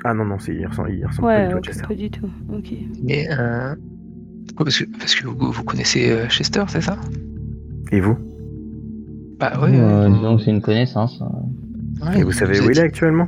Ah 0.03 0.13
non 0.15 0.25
non, 0.25 0.39
c'est 0.39 0.55
il 0.55 0.65
ressemble, 0.65 0.91
il 0.93 1.05
ressemble 1.05 1.27
Ouais, 1.27 1.47
pas 1.47 1.47
du 1.47 1.49
tout 1.51 1.55
à 1.55 1.59
ok, 1.59 1.65
Chester. 1.65 1.87
pas 1.87 1.95
du 1.95 2.09
tout. 2.09 2.29
Ok. 2.51 2.73
Mais 3.03 3.27
euh... 3.31 3.75
pourquoi 4.47 4.65
parce 4.65 4.79
que 4.79 4.85
parce 4.97 5.13
que 5.15 5.27
vous, 5.27 5.51
vous 5.51 5.63
connaissez 5.63 6.09
euh, 6.09 6.27
Chester, 6.27 6.63
c'est 6.67 6.81
ça? 6.81 6.97
Et 7.91 7.99
vous? 7.99 8.17
Bah 9.39 9.53
ouais. 9.61 9.77
Euh, 9.79 10.07
euh, 10.07 10.09
disons 10.09 10.37
que 10.37 10.43
c'est 10.43 10.51
une 10.51 10.61
connaissance. 10.61 11.21
euh. 11.21 12.05
ouais, 12.07 12.19
Et 12.19 12.23
vous 12.23 12.31
savez 12.31 12.57
a 12.57 12.61
où 12.61 12.65
il 12.69 12.71
dit- 12.73 12.79
est 12.79 12.83
actuellement? 12.83 13.27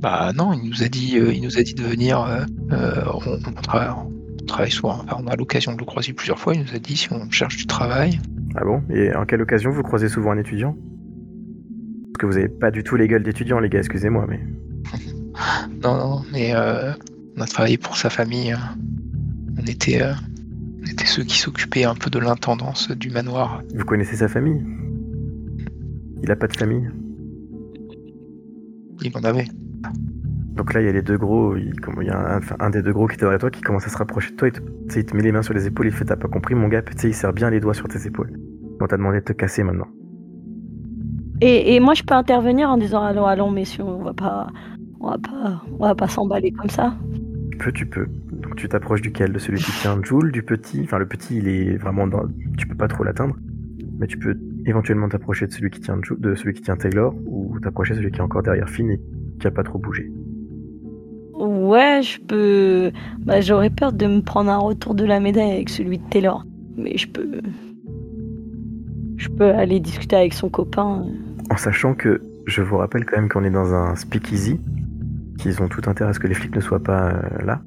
Bah 0.00 0.32
non, 0.34 0.54
il 0.54 0.70
nous 0.70 0.82
a 0.82 0.88
dit, 0.88 1.18
euh, 1.18 1.30
il 1.34 1.42
nous 1.42 1.58
a 1.58 1.62
dit 1.62 1.74
de 1.74 1.82
venir. 1.82 2.22
euh, 2.22 2.40
euh, 2.72 3.02
on, 3.12 3.32
on 3.50 3.52
travaille 4.46 4.70
souvent. 4.70 4.92
Enfin, 5.04 5.16
on 5.22 5.26
a 5.26 5.36
l'occasion 5.36 5.74
de 5.74 5.78
le 5.78 5.84
croiser 5.84 6.14
plusieurs 6.14 6.38
fois. 6.38 6.54
Il 6.54 6.62
nous 6.62 6.74
a 6.74 6.78
dit 6.78 6.96
si 6.96 7.12
on 7.12 7.30
cherche 7.30 7.58
du 7.58 7.66
travail. 7.66 8.18
Ah 8.56 8.64
bon? 8.64 8.82
Et 8.90 9.14
en 9.14 9.24
quelle 9.26 9.42
occasion 9.42 9.70
vous 9.70 9.82
croisez 9.82 10.08
souvent 10.08 10.32
un 10.32 10.38
étudiant? 10.38 10.76
Parce 12.12 12.18
que 12.20 12.26
vous 12.26 12.36
avez 12.36 12.48
pas 12.48 12.70
du 12.70 12.82
tout 12.82 12.96
les 12.96 13.08
gueules 13.08 13.22
d'étudiants 13.22 13.60
les 13.60 13.68
gars, 13.68 13.78
excusez-moi 13.78 14.26
mais 14.28 14.40
Non, 15.82 15.96
non, 15.96 16.22
mais 16.32 16.54
euh, 16.54 16.92
on 17.36 17.40
a 17.40 17.46
travaillé 17.46 17.78
pour 17.78 17.96
sa 17.96 18.10
famille. 18.10 18.52
hein. 18.52 18.76
On 19.58 19.64
était, 19.66 20.02
euh, 20.02 20.12
on 20.82 20.86
était 20.90 21.06
ceux 21.06 21.22
qui 21.24 21.38
s'occupaient 21.38 21.84
un 21.84 21.94
peu 21.94 22.10
de 22.10 22.18
l'intendance 22.18 22.90
du 22.90 23.10
manoir. 23.10 23.62
vous 23.74 23.84
connaissez 23.84 24.16
sa 24.16 24.28
famille? 24.28 24.62
Il 26.22 26.30
a 26.30 26.36
pas 26.36 26.46
de 26.48 26.56
famille? 26.56 26.88
Il 29.02 29.16
en 29.16 29.24
avait. 29.24 29.46
Donc 30.60 30.74
là, 30.74 30.82
il 30.82 30.84
y 30.84 30.90
a 30.90 30.92
les 30.92 31.00
deux 31.00 31.16
gros, 31.16 31.56
il, 31.56 31.72
y 32.02 32.10
a 32.10 32.38
un, 32.58 32.68
des 32.68 32.82
deux 32.82 32.92
gros 32.92 33.06
qui 33.06 33.14
est 33.14 33.16
derrière 33.16 33.38
toi 33.38 33.50
qui 33.50 33.62
commence 33.62 33.86
à 33.86 33.88
se 33.88 33.96
rapprocher 33.96 34.32
de 34.32 34.36
toi, 34.36 34.48
il 34.48 34.52
te, 34.52 34.98
il 34.98 35.06
te 35.06 35.16
met 35.16 35.22
les 35.22 35.32
mains 35.32 35.40
sur 35.40 35.54
les 35.54 35.66
épaules, 35.66 35.86
il 35.86 35.92
fait 35.92 36.04
T'as 36.04 36.16
pas 36.16 36.28
compris, 36.28 36.54
mon 36.54 36.68
gars, 36.68 36.82
Puis, 36.82 36.94
tu 36.94 37.00
sais, 37.00 37.08
il 37.08 37.14
serre 37.14 37.32
bien 37.32 37.48
les 37.48 37.60
doigts 37.60 37.72
sur 37.72 37.88
tes 37.88 38.06
épaules. 38.06 38.30
On 38.78 38.86
t'a 38.86 38.98
demandé 38.98 39.20
de 39.20 39.24
te 39.24 39.32
casser 39.32 39.62
maintenant. 39.62 39.86
Et, 41.40 41.74
et 41.74 41.80
moi, 41.80 41.94
je 41.94 42.02
peux 42.02 42.12
intervenir 42.12 42.68
en 42.68 42.76
disant 42.76 43.02
allons, 43.02 43.24
allons, 43.24 43.50
messieurs, 43.50 43.84
on 43.84 44.02
va 44.02 44.12
pas, 44.12 44.48
on 45.00 45.08
va 45.12 45.16
pas, 45.16 45.62
on 45.78 45.86
va 45.86 45.94
pas 45.94 46.08
s'emballer 46.08 46.52
comme 46.52 46.68
ça. 46.68 46.94
Tu 47.52 47.56
peux, 47.56 47.72
tu 47.72 47.86
peux. 47.86 48.06
Donc 48.30 48.56
tu 48.56 48.68
t'approches 48.68 49.00
duquel? 49.00 49.32
De 49.32 49.38
celui 49.38 49.60
qui 49.60 49.72
tient 49.80 49.98
Joule, 50.02 50.30
du 50.30 50.42
petit? 50.42 50.82
Enfin, 50.84 50.98
le 50.98 51.06
petit, 51.06 51.38
il 51.38 51.48
est 51.48 51.78
vraiment 51.78 52.06
dans. 52.06 52.24
Tu 52.58 52.66
peux 52.66 52.76
pas 52.76 52.88
trop 52.88 53.02
l'atteindre, 53.02 53.34
mais 53.98 54.06
tu 54.06 54.18
peux 54.18 54.38
éventuellement 54.66 55.08
t'approcher 55.08 55.46
de 55.46 55.52
celui 55.52 55.70
qui 55.70 55.80
tient 55.80 55.98
Joule, 56.02 56.20
de 56.20 56.34
celui 56.34 56.52
qui 56.52 56.60
tient 56.60 56.76
Taylor, 56.76 57.14
ou 57.24 57.58
t'approcher 57.60 57.94
de 57.94 58.00
celui 58.00 58.10
qui 58.10 58.18
est 58.18 58.22
encore 58.22 58.42
derrière 58.42 58.68
Finn 58.68 58.90
et 58.90 59.00
qui 59.40 59.46
a 59.46 59.50
pas 59.50 59.62
trop 59.62 59.78
bougé. 59.78 60.12
Ouais, 61.70 62.02
je 62.02 62.18
peux. 62.18 62.90
Bah, 63.20 63.40
j'aurais 63.40 63.70
peur 63.70 63.92
de 63.92 64.04
me 64.04 64.22
prendre 64.22 64.50
un 64.50 64.58
retour 64.58 64.96
de 64.96 65.04
la 65.04 65.20
médaille 65.20 65.52
avec 65.52 65.68
celui 65.68 65.98
de 65.98 66.02
Taylor, 66.10 66.44
mais 66.76 66.96
je 66.96 67.06
peux. 67.06 67.40
Je 69.16 69.28
peux 69.28 69.52
aller 69.52 69.78
discuter 69.78 70.16
avec 70.16 70.34
son 70.34 70.48
copain. 70.48 71.06
En 71.48 71.56
sachant 71.56 71.94
que, 71.94 72.22
je 72.46 72.62
vous 72.62 72.76
rappelle 72.76 73.04
quand 73.04 73.18
même 73.18 73.28
qu'on 73.28 73.44
est 73.44 73.52
dans 73.52 73.72
un 73.72 73.94
speakeasy, 73.94 74.58
qu'ils 75.38 75.62
ont 75.62 75.68
tout 75.68 75.82
intérêt 75.86 76.10
à 76.10 76.12
ce 76.12 76.18
que 76.18 76.26
les 76.26 76.34
flics 76.34 76.56
ne 76.56 76.60
soient 76.60 76.82
pas 76.82 77.12
euh, 77.12 77.44
là, 77.44 77.62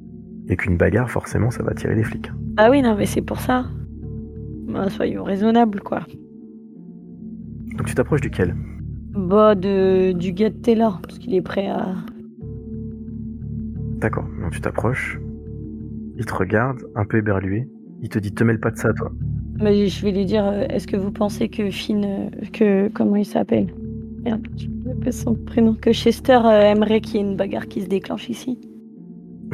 et 0.50 0.58
qu'une 0.58 0.76
bagarre, 0.76 1.10
forcément, 1.10 1.50
ça 1.50 1.64
va 1.64 1.74
tirer 1.74 1.96
les 1.96 2.04
flics. 2.04 2.30
Ah 2.58 2.70
oui, 2.70 2.82
non, 2.82 2.98
mais 2.98 3.06
c'est 3.06 3.22
pour 3.22 3.40
ça. 3.40 3.68
Bah, 4.68 4.90
soyons 4.90 5.24
raisonnables, 5.24 5.80
quoi. 5.80 6.02
Donc 7.78 7.86
tu 7.86 7.96
t'approches 7.96 8.20
duquel? 8.20 8.54
Bah, 9.16 9.56
de, 9.56 10.12
du 10.12 10.34
gars 10.34 10.50
de 10.50 10.56
Taylor, 10.56 11.00
parce 11.02 11.20
qu'il 11.20 11.34
est 11.36 11.42
prêt 11.42 11.68
à. 11.68 11.96
D'accord, 14.04 14.28
donc 14.42 14.52
tu 14.52 14.60
t'approches, 14.60 15.18
il 16.18 16.26
te 16.26 16.34
regarde, 16.34 16.84
un 16.94 17.06
peu 17.06 17.20
éberlué, 17.20 17.70
il 18.02 18.10
te 18.10 18.20
dit 18.20 18.34
te 18.34 18.44
mêle 18.44 18.60
pas 18.60 18.70
de 18.70 18.76
ça 18.76 18.92
toi. 18.92 19.14
Mais 19.62 19.88
je 19.88 20.04
vais 20.04 20.12
lui 20.12 20.26
dire 20.26 20.46
euh, 20.46 20.66
est-ce 20.68 20.88
que 20.88 20.98
vous 20.98 21.12
pensez 21.12 21.48
que 21.48 21.72
Finn. 21.72 22.04
euh, 22.04 22.30
que. 22.52 22.90
comment 22.90 23.16
il 23.16 23.24
s'appelle? 23.24 23.74
Merde, 24.26 24.46
je 24.58 24.68
me 24.68 24.94
rappelle 24.94 25.14
son 25.14 25.36
prénom. 25.36 25.76
Que 25.76 25.94
Chester 25.94 26.34
euh, 26.34 26.74
aimerait 26.74 27.00
qu'il 27.00 27.16
y 27.16 27.20
ait 27.20 27.26
une 27.26 27.38
bagarre 27.38 27.68
qui 27.68 27.82
se 27.82 27.88
déclenche 27.88 28.28
ici 28.28 28.60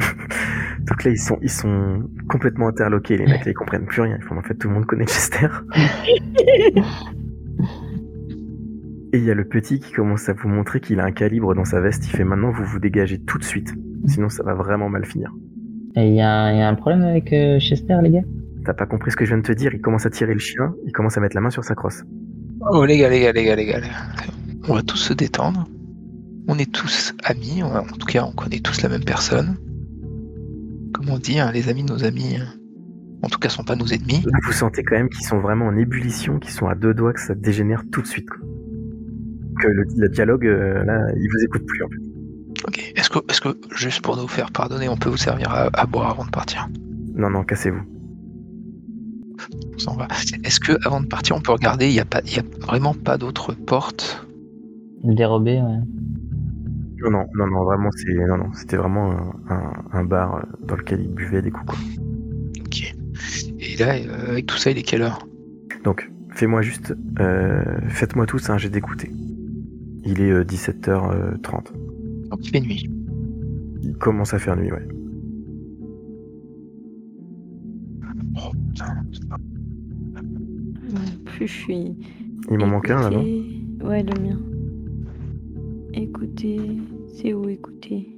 Donc 0.88 1.04
là, 1.04 1.12
ils 1.12 1.18
sont, 1.18 1.38
ils 1.42 1.48
sont 1.48 2.02
complètement 2.28 2.66
interloqués, 2.66 3.18
les 3.18 3.26
mecs, 3.26 3.44
là, 3.44 3.52
ils 3.52 3.54
comprennent 3.54 3.86
plus 3.86 4.02
rien. 4.02 4.16
Ils 4.20 4.24
font, 4.24 4.36
en 4.36 4.42
fait, 4.42 4.56
tout 4.56 4.66
le 4.66 4.74
monde 4.74 4.86
connaît 4.86 5.06
Chester. 5.06 5.46
Et 9.12 9.18
il 9.18 9.24
y 9.24 9.30
a 9.30 9.34
le 9.34 9.44
petit 9.44 9.78
qui 9.78 9.92
commence 9.92 10.28
à 10.28 10.32
vous 10.32 10.48
montrer 10.48 10.80
qu'il 10.80 10.98
a 10.98 11.04
un 11.04 11.12
calibre 11.12 11.54
dans 11.54 11.64
sa 11.64 11.80
veste. 11.80 12.04
Il 12.06 12.10
fait 12.10 12.24
maintenant, 12.24 12.50
vous 12.50 12.64
vous 12.64 12.80
dégagez 12.80 13.20
tout 13.20 13.38
de 13.38 13.44
suite. 13.44 13.72
Sinon, 14.10 14.28
ça 14.28 14.42
va 14.42 14.54
vraiment 14.54 14.88
mal 14.88 15.04
finir. 15.04 15.32
Et 15.96 16.08
il 16.08 16.14
y, 16.14 16.20
a 16.20 16.30
un- 16.30 16.52
y 16.56 16.62
a 16.62 16.68
un 16.68 16.74
problème 16.74 17.02
avec 17.02 17.32
euh, 17.32 17.58
Chester, 17.58 17.96
les 18.02 18.10
gars? 18.10 18.22
T'as 18.64 18.74
pas 18.74 18.86
compris 18.86 19.10
ce 19.10 19.16
que 19.16 19.24
je 19.24 19.30
viens 19.30 19.38
de 19.38 19.46
te 19.46 19.52
dire? 19.52 19.72
Il 19.74 19.80
commence 19.80 20.04
à 20.06 20.10
tirer 20.10 20.34
le 20.34 20.38
chien, 20.38 20.74
il 20.86 20.92
commence 20.92 21.16
à 21.16 21.20
mettre 21.20 21.34
la 21.34 21.40
main 21.40 21.50
sur 21.50 21.64
sa 21.64 21.74
crosse. 21.74 22.02
Oh 22.70 22.84
les 22.84 22.98
gars, 22.98 23.08
les 23.08 23.20
gars, 23.22 23.32
les 23.32 23.44
gars, 23.44 23.56
les 23.56 23.66
gars. 23.66 23.78
On 24.68 24.74
va 24.74 24.82
tous 24.82 24.96
se 24.98 25.14
détendre. 25.14 25.66
On 26.48 26.58
est 26.58 26.70
tous 26.70 27.14
amis. 27.24 27.62
on- 27.62 27.74
En 27.74 27.82
tout 27.84 28.06
cas, 28.06 28.24
on 28.24 28.32
connaît 28.32 28.60
tous 28.60 28.82
la 28.82 28.88
même 28.88 29.04
personne. 29.04 29.56
Comme 30.92 31.08
on 31.08 31.18
dit, 31.18 31.38
hein, 31.38 31.50
les 31.52 31.68
amis 31.68 31.84
de 31.84 31.92
nos 31.92 32.04
amis, 32.04 32.36
hein, 32.36 32.48
en 33.22 33.28
tout 33.28 33.38
cas, 33.38 33.48
sont 33.48 33.64
pas 33.64 33.76
nos 33.76 33.86
ennemis. 33.86 34.22
Là, 34.26 34.38
vous 34.44 34.52
sentez 34.52 34.82
quand 34.82 34.96
même 34.96 35.08
qu'ils 35.08 35.24
sont 35.26 35.38
vraiment 35.38 35.66
en 35.66 35.76
ébullition, 35.76 36.38
qu'ils 36.38 36.52
sont 36.52 36.66
à 36.66 36.74
deux 36.74 36.92
doigts, 36.94 37.12
que 37.12 37.20
ça 37.20 37.34
dégénère 37.34 37.84
tout 37.90 38.02
de 38.02 38.06
suite. 38.06 38.28
quoi. 38.28 38.40
Que 39.62 39.68
le, 39.68 39.84
le 39.96 40.08
dialogue, 40.08 40.46
euh, 40.46 40.84
là, 40.84 41.06
il 41.16 41.28
vous 41.30 41.44
écoute 41.44 41.64
plus 41.66 41.82
en 41.82 41.88
fait. 41.88 42.09
Ok. 42.66 42.92
Est-ce 42.96 43.08
que, 43.10 43.18
est-ce 43.30 43.40
que, 43.40 43.56
juste 43.74 44.02
pour 44.02 44.16
nous 44.16 44.28
faire 44.28 44.50
pardonner, 44.50 44.88
on 44.88 44.96
peut 44.96 45.08
vous 45.08 45.16
servir 45.16 45.50
à, 45.50 45.68
à 45.72 45.86
boire 45.86 46.10
avant 46.10 46.24
de 46.24 46.30
partir? 46.30 46.68
Non, 47.14 47.30
non, 47.30 47.42
cassez-vous. 47.42 47.80
On 49.74 49.78
s'en 49.78 49.96
va. 49.96 50.08
Est-ce 50.44 50.60
que, 50.60 50.72
avant 50.86 51.00
de 51.00 51.06
partir, 51.06 51.36
on 51.36 51.40
peut 51.40 51.52
regarder 51.52 51.88
Il 51.88 51.92
n'y 51.92 52.00
a 52.00 52.04
pas, 52.04 52.20
il 52.26 52.34
y 52.36 52.38
a 52.38 52.42
vraiment 52.60 52.92
pas 52.94 53.16
d'autres 53.18 53.54
portes? 53.54 54.26
Dérobé, 55.02 55.54
ouais. 55.54 55.78
Non, 57.02 57.10
non, 57.10 57.24
non, 57.34 57.46
non, 57.46 57.64
vraiment, 57.64 57.88
c'est, 57.96 58.12
non, 58.12 58.36
non, 58.36 58.52
c'était 58.52 58.76
vraiment 58.76 59.10
un, 59.12 59.54
un- 59.54 59.84
un 59.92 60.04
bar 60.04 60.34
euh, 60.34 60.40
dans 60.66 60.76
lequel 60.76 61.00
il 61.00 61.08
buvait 61.08 61.40
des 61.40 61.50
coups. 61.50 61.66
Quoi. 61.74 61.78
Ok. 62.66 62.94
Et 63.58 63.76
là, 63.78 63.94
euh, 63.94 64.32
avec 64.32 64.44
tout 64.46 64.58
ça, 64.58 64.70
il 64.70 64.76
est 64.76 64.82
quelle 64.82 65.00
heure? 65.00 65.26
Donc, 65.84 66.10
fais-moi 66.34 66.60
juste, 66.60 66.94
euh, 67.20 67.62
faites-moi 67.88 68.26
tous 68.26 68.50
un 68.50 68.58
jet 68.58 68.68
d'écouter. 68.68 69.10
Il 70.04 70.20
est 70.20 70.30
euh, 70.30 70.44
17h30. 70.44 71.68
Donc 72.30 72.44
il 72.46 72.50
fait 72.50 72.60
nuit. 72.60 72.88
Il 73.82 73.94
commence 73.96 74.32
à 74.34 74.38
faire 74.38 74.56
nuit, 74.56 74.70
ouais. 74.72 74.86
Oh 78.36 78.50
putain. 78.68 79.04
Plus 81.24 81.46
je 81.46 81.52
suis. 81.52 81.96
Il 82.50 82.58
m'en 82.58 82.66
manque 82.66 82.90
un 82.90 83.00
là, 83.00 83.10
non 83.10 83.20
Écoutez- 83.22 83.56
Ouais, 83.84 84.02
le 84.02 84.22
mien. 84.22 84.38
Écoutez. 85.94 86.60
C'est 87.14 87.34
où 87.34 87.48
écouter 87.48 88.08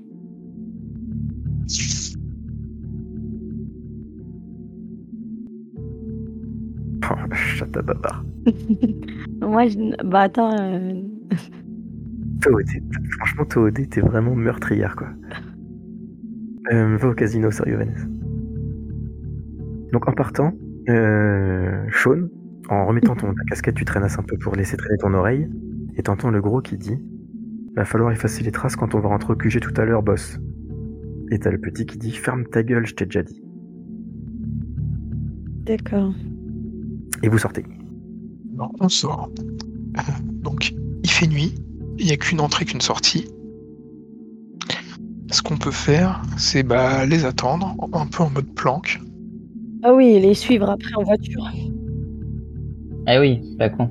Oh, 7.10 7.34
Chat 7.34 7.76
à 7.76 7.82
babar. 7.82 8.24
Moi, 9.40 9.66
je... 9.68 9.78
bah 10.04 10.22
attends. 10.22 10.56
euh, 10.58 11.02
Toadé, 12.42 12.82
franchement, 13.18 13.44
Toadé, 13.44 13.86
t'es 13.86 14.00
vraiment 14.00 14.34
meurtrière, 14.34 14.96
quoi. 14.96 15.08
Euh, 16.72 16.96
va 16.96 17.08
au 17.08 17.14
casino, 17.14 17.50
sérieux, 17.50 17.76
Vanessa. 17.76 18.06
Donc, 19.92 20.08
en 20.08 20.12
partant, 20.12 20.54
euh, 20.88 21.84
Sean, 21.90 22.28
en 22.68 22.86
remettant 22.86 23.14
ton, 23.14 23.32
ta 23.34 23.44
casquette, 23.48 23.74
tu 23.74 23.84
traînasses 23.84 24.18
un 24.18 24.22
peu 24.22 24.36
pour 24.38 24.56
laisser 24.56 24.76
traîner 24.76 24.98
ton 24.98 25.14
oreille, 25.14 25.48
et 25.96 26.02
t'entends 26.02 26.30
le 26.30 26.40
gros 26.40 26.60
qui 26.60 26.76
dit 26.76 26.98
Va 27.76 27.84
falloir 27.84 28.12
effacer 28.12 28.42
les 28.44 28.52
traces 28.52 28.76
quand 28.76 28.94
on 28.94 29.00
va 29.00 29.08
rentrer 29.08 29.32
au 29.32 29.36
QG 29.36 29.60
tout 29.60 29.72
à 29.76 29.84
l'heure, 29.84 30.02
boss. 30.02 30.38
Et 31.30 31.38
t'as 31.38 31.50
le 31.50 31.58
petit 31.58 31.86
qui 31.86 31.96
dit 31.98 32.12
Ferme 32.12 32.44
ta 32.44 32.62
gueule, 32.62 32.86
je 32.86 32.94
t'ai 32.94 33.06
déjà 33.06 33.22
dit. 33.22 33.42
D'accord. 35.64 36.12
Et 37.22 37.28
vous 37.28 37.38
sortez. 37.38 37.64
Non, 38.54 38.70
on 38.80 38.88
sort. 38.88 39.30
Euh, 39.96 40.00
Donc, 40.42 40.74
il 41.02 41.10
fait 41.10 41.26
nuit. 41.26 41.54
Il 41.98 42.06
n'y 42.06 42.12
a 42.12 42.16
qu'une 42.16 42.40
entrée, 42.40 42.64
qu'une 42.64 42.80
sortie. 42.80 43.28
Ce 45.30 45.40
qu'on 45.42 45.56
peut 45.56 45.70
faire, 45.70 46.22
c'est 46.36 46.62
bah, 46.62 47.06
les 47.06 47.24
attendre, 47.24 47.74
un 47.92 48.06
peu 48.06 48.22
en 48.22 48.30
mode 48.30 48.52
planque. 48.54 49.00
Ah 49.82 49.94
oui, 49.94 50.08
et 50.08 50.20
les 50.20 50.34
suivre 50.34 50.68
après 50.68 50.94
en 50.94 51.02
voiture. 51.02 51.50
Ah 53.06 53.18
oui, 53.18 53.40
pas 53.58 53.68
con. 53.68 53.90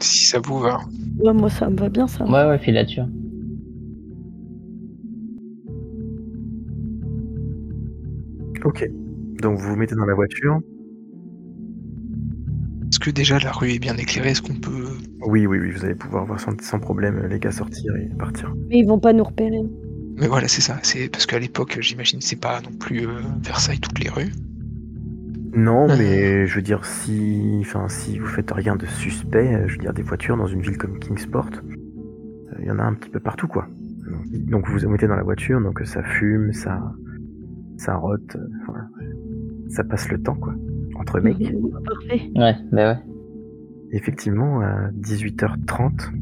Si 0.00 0.26
ça 0.26 0.40
vous 0.40 0.58
va. 0.58 0.80
Ouais, 1.18 1.32
moi, 1.32 1.50
ça 1.50 1.70
me 1.70 1.76
va 1.76 1.88
bien, 1.88 2.06
ça. 2.06 2.24
Ouais, 2.24 2.46
ouais, 2.46 2.58
filature. 2.58 3.06
Ok. 8.64 8.90
Donc, 9.40 9.58
vous 9.58 9.70
vous 9.70 9.76
mettez 9.76 9.94
dans 9.94 10.04
la 10.04 10.14
voiture. 10.14 10.58
Est-ce 13.00 13.10
que 13.10 13.14
déjà 13.14 13.38
la 13.38 13.50
rue 13.52 13.70
est 13.70 13.78
bien 13.78 13.96
éclairée 13.96 14.30
Est-ce 14.30 14.42
qu'on 14.42 14.54
peut. 14.56 14.84
Oui, 15.26 15.46
oui, 15.46 15.58
oui, 15.58 15.70
vous 15.70 15.84
allez 15.86 15.94
pouvoir 15.94 16.26
voir 16.26 16.38
sans, 16.38 16.52
sans 16.60 16.78
problème 16.78 17.24
les 17.30 17.38
gars 17.38 17.50
sortir 17.50 17.96
et 17.96 18.10
partir. 18.18 18.54
Mais 18.68 18.78
ils 18.80 18.86
vont 18.86 18.98
pas 18.98 19.14
nous 19.14 19.24
repérer. 19.24 19.62
Mais 20.18 20.26
voilà, 20.26 20.48
c'est 20.48 20.60
ça. 20.60 20.78
C'est 20.82 21.08
parce 21.10 21.24
qu'à 21.24 21.38
l'époque, 21.38 21.78
j'imagine, 21.80 22.20
c'est 22.20 22.38
pas 22.38 22.60
non 22.60 22.76
plus 22.78 23.06
euh, 23.08 23.12
Versailles 23.42 23.78
toutes 23.80 23.98
les 24.04 24.10
rues. 24.10 24.32
Non, 25.54 25.88
Mhm. 25.88 25.96
mais 25.98 26.46
je 26.46 26.54
veux 26.56 26.62
dire, 26.62 26.84
si, 26.84 27.56
enfin, 27.62 27.88
si 27.88 28.18
vous 28.18 28.26
faites 28.26 28.50
rien 28.50 28.76
de 28.76 28.84
suspect, 28.84 29.54
euh, 29.54 29.66
je 29.66 29.72
veux 29.76 29.80
dire, 29.80 29.94
des 29.94 30.02
voitures 30.02 30.36
dans 30.36 30.46
une 30.46 30.60
ville 30.60 30.76
comme 30.76 30.98
Kingsport, 30.98 31.48
euh, 31.54 32.54
il 32.60 32.66
y 32.66 32.70
en 32.70 32.78
a 32.78 32.82
un 32.82 32.92
petit 32.92 33.08
peu 33.08 33.18
partout, 33.20 33.48
quoi. 33.48 33.66
Donc, 34.10 34.50
donc 34.50 34.68
vous 34.68 34.78
vous 34.78 34.88
mettez 34.90 35.06
dans 35.06 35.16
la 35.16 35.22
voiture, 35.22 35.58
donc 35.62 35.80
ça 35.86 36.02
fume, 36.02 36.52
ça, 36.52 36.78
ça 37.78 37.94
rote, 37.96 38.36
euh, 38.36 38.46
voilà. 38.66 38.84
ça 39.70 39.84
passe 39.84 40.10
le 40.10 40.20
temps, 40.20 40.36
quoi, 40.36 40.54
entre 41.00 41.20
mecs. 41.20 41.38
Parfait. 41.84 42.30
Ouais, 42.36 42.54
bah 42.72 42.92
ouais. 42.92 42.98
Effectivement, 43.92 44.60
à 44.60 44.90
18h30, 44.92 46.12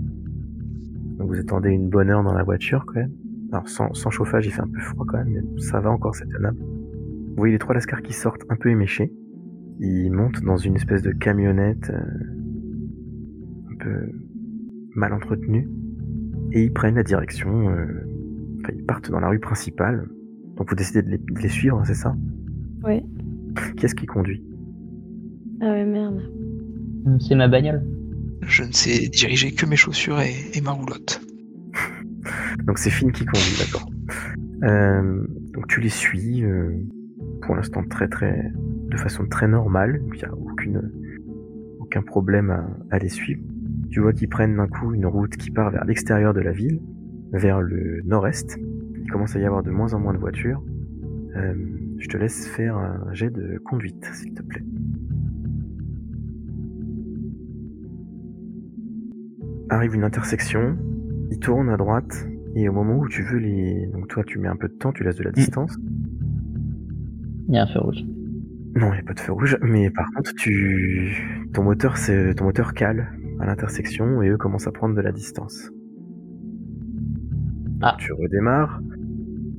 donc 1.18 1.28
vous 1.28 1.38
attendez 1.38 1.70
une 1.70 1.88
bonne 1.90 2.08
heure 2.10 2.22
dans 2.22 2.32
la 2.32 2.42
voiture, 2.44 2.84
quand 2.86 2.94
même. 3.00 3.12
Alors, 3.52 3.68
sans, 3.68 3.92
sans 3.94 4.10
chauffage, 4.10 4.46
il 4.46 4.52
fait 4.52 4.62
un 4.62 4.68
peu 4.68 4.80
froid, 4.80 5.04
quand 5.08 5.18
même, 5.18 5.28
mais 5.28 5.60
ça 5.60 5.80
va 5.80 5.90
encore, 5.90 6.14
c'est 6.14 6.28
tenable. 6.28 6.58
Vous 6.60 7.34
voyez 7.36 7.52
les 7.52 7.58
trois 7.58 7.74
lascars 7.74 8.02
qui 8.02 8.12
sortent 8.12 8.42
un 8.48 8.56
peu 8.56 8.70
éméchés. 8.70 9.12
Ils 9.80 10.10
montent 10.10 10.42
dans 10.42 10.56
une 10.56 10.74
espèce 10.76 11.02
de 11.02 11.12
camionnette 11.12 11.90
euh, 11.90 12.00
un 13.72 13.76
peu 13.78 14.12
mal 14.94 15.12
entretenue. 15.12 15.68
Et 16.52 16.64
ils 16.64 16.72
prennent 16.72 16.96
la 16.96 17.02
direction. 17.04 17.68
euh, 17.70 17.86
Enfin, 18.60 18.72
ils 18.76 18.84
partent 18.84 19.10
dans 19.10 19.20
la 19.20 19.28
rue 19.28 19.38
principale. 19.38 20.08
Donc 20.56 20.68
vous 20.68 20.74
décidez 20.74 21.02
de 21.02 21.10
les, 21.10 21.18
de 21.18 21.38
les 21.40 21.48
suivre, 21.48 21.80
c'est 21.86 21.94
ça? 21.94 22.16
Ouais. 22.82 23.04
Qui 23.76 23.84
est-ce 23.86 23.94
qui 23.94 24.06
conduit? 24.06 24.42
Ah 25.60 25.72
ouais, 25.72 25.84
merde. 25.84 26.22
C'est 27.20 27.34
ma 27.34 27.48
bagnole. 27.48 27.84
Je 28.42 28.62
ne 28.62 28.72
sais 28.72 29.08
diriger 29.08 29.52
que 29.52 29.66
mes 29.66 29.76
chaussures 29.76 30.20
et, 30.20 30.34
et 30.54 30.60
ma 30.60 30.72
roulotte. 30.72 31.20
Donc 32.66 32.78
c'est 32.78 32.90
Finn 32.90 33.12
qui 33.12 33.24
conduit, 33.24 33.58
d'accord. 33.58 33.88
Euh, 34.64 35.24
donc 35.52 35.68
tu 35.68 35.80
les 35.80 35.88
suis, 35.88 36.44
euh, 36.44 36.72
pour 37.42 37.54
l'instant 37.54 37.82
très 37.88 38.08
très, 38.08 38.50
de 38.90 38.96
façon 38.96 39.26
très 39.26 39.48
normale. 39.48 40.02
Il 40.12 40.18
n'y 40.18 40.24
a 40.24 40.34
aucune, 40.34 40.92
aucun 41.78 42.02
problème 42.02 42.50
à, 42.50 42.66
à 42.90 42.98
les 42.98 43.08
suivre. 43.08 43.42
Tu 43.90 44.00
vois 44.00 44.12
qu'ils 44.12 44.28
prennent 44.28 44.56
d'un 44.56 44.66
coup 44.68 44.92
une 44.94 45.06
route 45.06 45.36
qui 45.36 45.50
part 45.50 45.70
vers 45.70 45.84
l'extérieur 45.84 46.34
de 46.34 46.40
la 46.40 46.52
ville, 46.52 46.80
vers 47.32 47.60
le 47.60 48.02
nord-est. 48.04 48.58
Il 49.00 49.10
commence 49.10 49.34
à 49.36 49.38
y 49.38 49.44
avoir 49.44 49.62
de 49.62 49.70
moins 49.70 49.94
en 49.94 50.00
moins 50.00 50.12
de 50.12 50.18
voitures. 50.18 50.62
Euh, 51.36 51.54
je 51.98 52.08
te 52.08 52.16
laisse 52.16 52.46
faire 52.48 52.76
un 52.76 53.12
jet 53.12 53.30
de 53.30 53.58
conduite, 53.64 54.04
s'il 54.12 54.34
te 54.34 54.42
plaît. 54.42 54.64
Arrive 59.70 59.94
une 59.94 60.04
intersection, 60.04 60.78
il 61.30 61.38
tourne 61.38 61.68
à 61.68 61.76
droite, 61.76 62.26
et 62.54 62.68
au 62.68 62.72
moment 62.72 62.96
où 62.96 63.08
tu 63.08 63.22
veux 63.22 63.38
les... 63.38 63.86
Donc 63.92 64.08
toi 64.08 64.24
tu 64.24 64.38
mets 64.38 64.48
un 64.48 64.56
peu 64.56 64.68
de 64.68 64.74
temps, 64.74 64.92
tu 64.92 65.04
laisses 65.04 65.16
de 65.16 65.24
la 65.24 65.30
distance. 65.30 65.76
Il 67.48 67.54
y 67.54 67.58
a 67.58 67.64
un 67.64 67.66
feu 67.66 67.80
rouge. 67.80 68.02
Non, 68.76 68.88
il 68.88 68.94
n'y 68.94 69.00
a 69.00 69.02
pas 69.02 69.14
de 69.14 69.20
feu 69.20 69.32
rouge, 69.32 69.58
mais 69.62 69.90
par 69.90 70.10
contre 70.12 70.32
tu... 70.34 71.46
Ton 71.52 71.64
moteur, 71.64 71.96
c'est... 71.98 72.34
Ton 72.34 72.44
moteur 72.44 72.72
cale 72.72 73.08
à 73.40 73.46
l'intersection, 73.46 74.22
et 74.22 74.28
eux 74.28 74.38
commencent 74.38 74.66
à 74.66 74.72
prendre 74.72 74.94
de 74.94 75.00
la 75.00 75.12
distance. 75.12 75.70
Ah. 77.82 77.94
Tu 77.98 78.12
redémarres, 78.12 78.80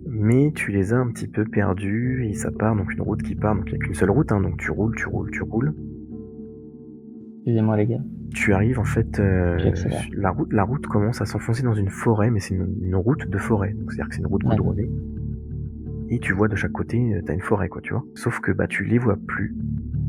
mais 0.07 0.51
tu 0.53 0.71
les 0.71 0.91
as 0.91 0.97
un 0.97 1.11
petit 1.11 1.27
peu 1.27 1.45
perdus, 1.45 2.25
et 2.25 2.33
ça 2.33 2.51
part, 2.51 2.75
donc 2.75 2.91
une 2.91 3.01
route 3.01 3.21
qui 3.21 3.35
part, 3.35 3.55
donc 3.55 3.65
il 3.67 3.73
n'y 3.73 3.77
a 3.77 3.85
qu'une 3.85 3.93
seule 3.93 4.09
route, 4.09 4.31
hein, 4.31 4.41
donc 4.41 4.57
tu 4.57 4.71
roules, 4.71 4.95
tu 4.95 5.07
roules, 5.07 5.31
tu 5.31 5.43
roules. 5.43 5.73
Excusez-moi, 7.49 7.77
les 7.77 7.87
gars. 7.87 8.01
Tu 8.35 8.53
arrives 8.53 8.77
en 8.79 8.83
fait, 8.83 9.19
euh, 9.19 9.57
la 10.15 10.29
route, 10.29 10.53
la 10.53 10.63
route 10.63 10.85
commence 10.85 11.19
à 11.19 11.25
s'enfoncer 11.25 11.63
dans 11.63 11.73
une 11.73 11.89
forêt, 11.89 12.29
mais 12.29 12.39
c'est 12.39 12.53
une, 12.53 12.67
une 12.83 12.95
route 12.95 13.27
de 13.27 13.37
forêt, 13.39 13.73
donc 13.73 13.91
c'est-à-dire 13.91 14.09
que 14.09 14.13
c'est 14.15 14.21
une 14.21 14.27
route 14.27 14.43
Ouais. 14.43 14.51
goudronnée. 14.55 14.87
Et 16.09 16.19
tu 16.19 16.33
vois 16.33 16.47
de 16.47 16.55
chaque 16.55 16.71
côté, 16.71 17.15
euh, 17.15 17.21
t'as 17.25 17.33
une 17.33 17.41
forêt, 17.41 17.69
quoi, 17.69 17.81
tu 17.81 17.93
vois. 17.93 18.03
Sauf 18.13 18.39
que 18.39 18.51
bah 18.51 18.67
tu 18.67 18.83
les 18.83 18.99
vois 18.99 19.17
plus, 19.27 19.55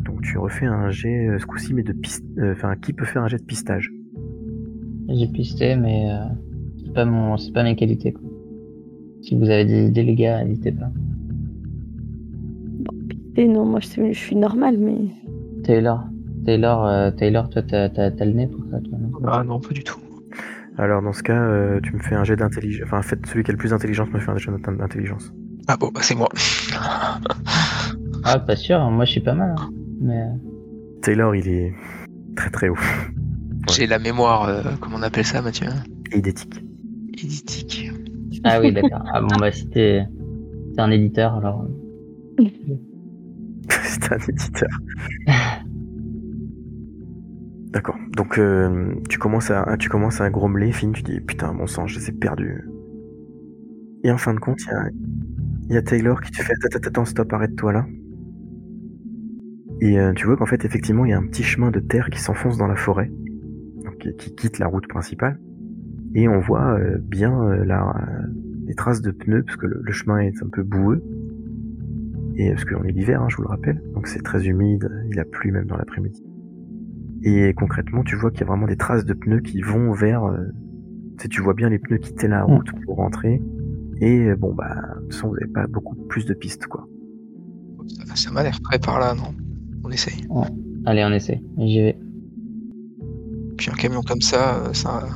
donc 0.05 0.21
tu 0.21 0.37
refais 0.37 0.67
un 0.67 0.91
jet 0.91 1.29
euh, 1.29 1.39
ce 1.39 1.47
coup-ci, 1.47 1.73
mais 1.73 1.83
de 1.83 1.95
piste, 1.95 2.23
euh, 2.37 2.53
enfin 2.53 2.75
qui 2.77 2.93
peut 2.93 3.07
faire 3.07 3.23
un 3.23 3.29
jet 3.29 3.39
de 3.39 3.43
pistage? 3.45 3.91
J'ai 5.09 5.27
pisté, 5.29 5.75
mais 5.77 6.11
euh, 6.11 6.17
c'est 6.85 6.93
pas 6.93 7.07
mon, 7.07 7.39
c'est 7.39 7.53
pas 7.53 7.63
mes 7.63 7.75
qualités. 7.75 8.13
Quoi. 8.13 8.29
Si 9.23 9.35
vous 9.35 9.49
avez 9.49 9.65
des 9.65 9.89
idées, 9.89 10.03
les 10.03 10.15
gars, 10.15 10.45
n'hésitez 10.45 10.73
pas. 10.73 10.91
Et 13.37 13.49
non, 13.49 13.65
moi 13.65 13.81
je, 13.81 13.87
suis- 13.87 14.13
je 14.13 14.19
suis 14.19 14.37
normale, 14.37 14.77
mais. 14.79 14.97
Taylor, 15.65 16.05
Taylor, 16.45 16.87
euh, 16.87 17.11
Taylor, 17.11 17.49
toi, 17.51 17.63
t'as 17.63 17.89
t'as- 17.89 18.11
t'as 18.11 18.25
le 18.25 18.33
nez 18.33 18.47
pour 18.47 18.61
ça, 18.71 18.79
toi, 18.81 18.99
non? 18.99 19.11
Ah 19.27 19.45
non, 19.45 19.61
pas 19.61 19.75
du 19.75 19.85
tout. 19.85 19.99
Alors 20.79 21.03
dans 21.03 21.13
ce 21.13 21.23
cas, 21.23 21.41
euh, 21.43 21.81
tu 21.83 21.93
me 21.95 21.99
fais 22.01 22.15
un 22.15 22.25
jet 22.25 22.37
d'intelligence. 22.37 22.87
Enfin, 22.87 23.03
faites 23.03 23.27
celui 23.27 23.43
qui 23.45 23.51
a 23.51 23.53
le 23.53 23.59
plus 23.59 23.71
d'intelligence 23.71 24.09
me 24.11 24.19
fait 24.21 24.31
un 24.31 24.37
jet 24.39 24.51
d'intelligence. 24.51 25.33
Ah 25.69 25.77
bon, 25.77 25.91
bah 25.95 26.01
c'est 26.03 26.15
moi. 26.15 26.29
Ah, 28.23 28.39
pas 28.39 28.55
sûr, 28.55 28.79
moi 28.91 29.07
je 29.07 29.13
suis 29.13 29.21
pas 29.23 29.33
mal. 29.35 29.55
hein. 29.59 29.71
Mais 30.01 30.21
euh, 30.21 30.27
Taylor, 31.03 31.35
il 31.35 31.49
est 31.49 31.73
très 32.37 32.51
très 32.51 32.69
haut. 32.69 32.77
J'ai 33.75 33.87
la 33.87 33.99
mémoire, 33.99 34.45
euh, 34.45 34.63
comment 34.81 34.97
on 34.99 35.03
appelle 35.03 35.25
ça, 35.25 35.41
Mathieu? 35.41 35.69
Idétique. 36.15 36.63
Éditique. 37.15 37.91
Ah 38.45 38.61
oui, 38.61 38.73
d'accord. 38.73 39.03
Ah 39.13 39.21
bon, 39.23 39.37
bah 39.39 39.51
si 39.53 39.69
t'es 39.71 40.05
t'es 40.75 40.81
un 40.81 40.91
éditeur, 40.91 41.35
alors. 41.37 41.65
C'est 43.69 44.13
un 44.13 44.19
éditeur. 44.29 44.69
D'accord. 47.71 47.97
Donc 48.17 48.39
euh, 48.39 48.95
tu 49.09 49.19
commences 49.19 49.51
à 49.51 49.77
tu 49.79 49.89
commences 49.89 50.21
à 50.21 50.29
grommeler, 50.29 50.73
Finn, 50.73 50.93
tu 50.93 51.03
dis 51.03 51.21
putain 51.21 51.53
mon 51.53 51.69
sang, 51.69 51.87
je 51.87 51.99
les 51.99 52.09
ai 52.09 52.13
perdus. 52.13 52.69
Et 54.03 54.11
en 54.11 54.19
fin 54.19 54.35
de 54.35 54.41
compte, 54.41 54.61
il 54.63 54.69
y 54.69 55.75
a, 55.75 55.75
y 55.75 55.77
a 55.77 55.83
Taylor 55.83 56.21
qui 56.21 56.33
te 56.33 56.43
fait 56.43 56.55
attends, 56.65 56.89
attends, 56.89 57.05
stop, 57.05 57.33
arrête-toi 57.33 57.73
là. 57.73 57.87
Et 59.81 60.01
euh, 60.01 60.13
tu 60.15 60.27
vois 60.27 60.37
qu'en 60.37 60.47
fait 60.47 60.65
effectivement 60.65 61.05
il 61.05 61.11
y 61.11 61.13
a 61.13 61.19
un 61.19 61.27
petit 61.27 61.45
chemin 61.45 61.71
de 61.71 61.79
terre 61.79 62.11
qui 62.11 62.19
s'enfonce 62.19 62.59
dans 62.59 62.67
la 62.67 62.77
forêt, 62.77 63.11
donc, 63.85 63.99
qui, 63.99 64.17
qui 64.17 64.35
quitte 64.35 64.59
la 64.59 64.67
route 64.67 64.89
principale. 64.89 65.39
Et 66.17 66.27
on 66.27 66.41
voit 66.41 66.77
euh, 66.77 66.99
bien 66.99 67.41
euh, 67.41 67.65
la, 67.65 67.95
les 68.67 68.75
traces 68.75 69.01
de 69.01 69.13
pneus 69.13 69.45
parce 69.45 69.57
que 69.57 69.67
le, 69.67 69.81
le 69.81 69.93
chemin 69.93 70.19
est 70.19 70.43
un 70.43 70.49
peu 70.49 70.65
boueux. 70.65 71.05
Et 72.35 72.51
parce 72.51 72.65
qu'on 72.65 72.83
est 72.83 72.93
l'hiver, 72.93 73.23
hein, 73.23 73.29
je 73.29 73.37
vous 73.37 73.43
le 73.43 73.49
rappelle, 73.49 73.81
donc 73.95 74.09
c'est 74.09 74.23
très 74.23 74.47
humide, 74.47 74.91
il 75.11 75.21
a 75.21 75.25
plu 75.25 75.53
même 75.53 75.67
dans 75.67 75.77
l'après-midi. 75.77 76.25
Et 77.23 77.53
concrètement, 77.55 78.03
tu 78.03 78.17
vois 78.17 78.31
qu'il 78.31 78.41
y 78.41 78.45
a 78.45 78.47
vraiment 78.47 78.67
des 78.67 78.77
traces 78.77 79.05
de 79.05 79.13
pneus 79.13 79.41
qui 79.41 79.61
vont 79.63 79.93
vers. 79.93 80.25
euh, 80.25 80.39
tu 81.29 81.43
vois 81.43 81.53
bien 81.55 81.69
les 81.69 81.79
pneus 81.79 81.99
quitter 81.99 82.29
la 82.29 82.45
route 82.45 82.69
pour 82.85 82.97
rentrer. 82.97 83.43
Et 84.01 84.29
euh, 84.29 84.37
bon, 84.37 84.55
bah, 84.55 84.75
de 84.97 85.03
toute 85.03 85.13
façon, 85.15 85.29
vous 85.29 85.35
n'avez 85.35 85.53
pas 85.53 85.67
beaucoup 85.67 85.95
plus 86.09 86.25
de 86.25 86.33
pistes, 86.33 86.67
quoi. 86.67 86.89
Ça, 88.07 88.17
ça 88.17 88.31
m'a 88.31 88.43
l'air 88.43 88.59
prêt 88.63 88.79
par 88.79 88.99
là, 88.99 89.15
non? 89.15 89.35
On 89.85 89.91
essaye. 89.91 90.25
Allez, 90.87 91.05
on 91.05 91.13
essaie. 91.13 91.43
J'y 91.59 91.81
vais. 91.81 91.99
Puis 93.59 93.69
un 93.71 93.75
camion 93.75 94.01
comme 94.01 94.23
ça, 94.23 94.65
euh, 94.65 94.73
ça, 94.73 95.07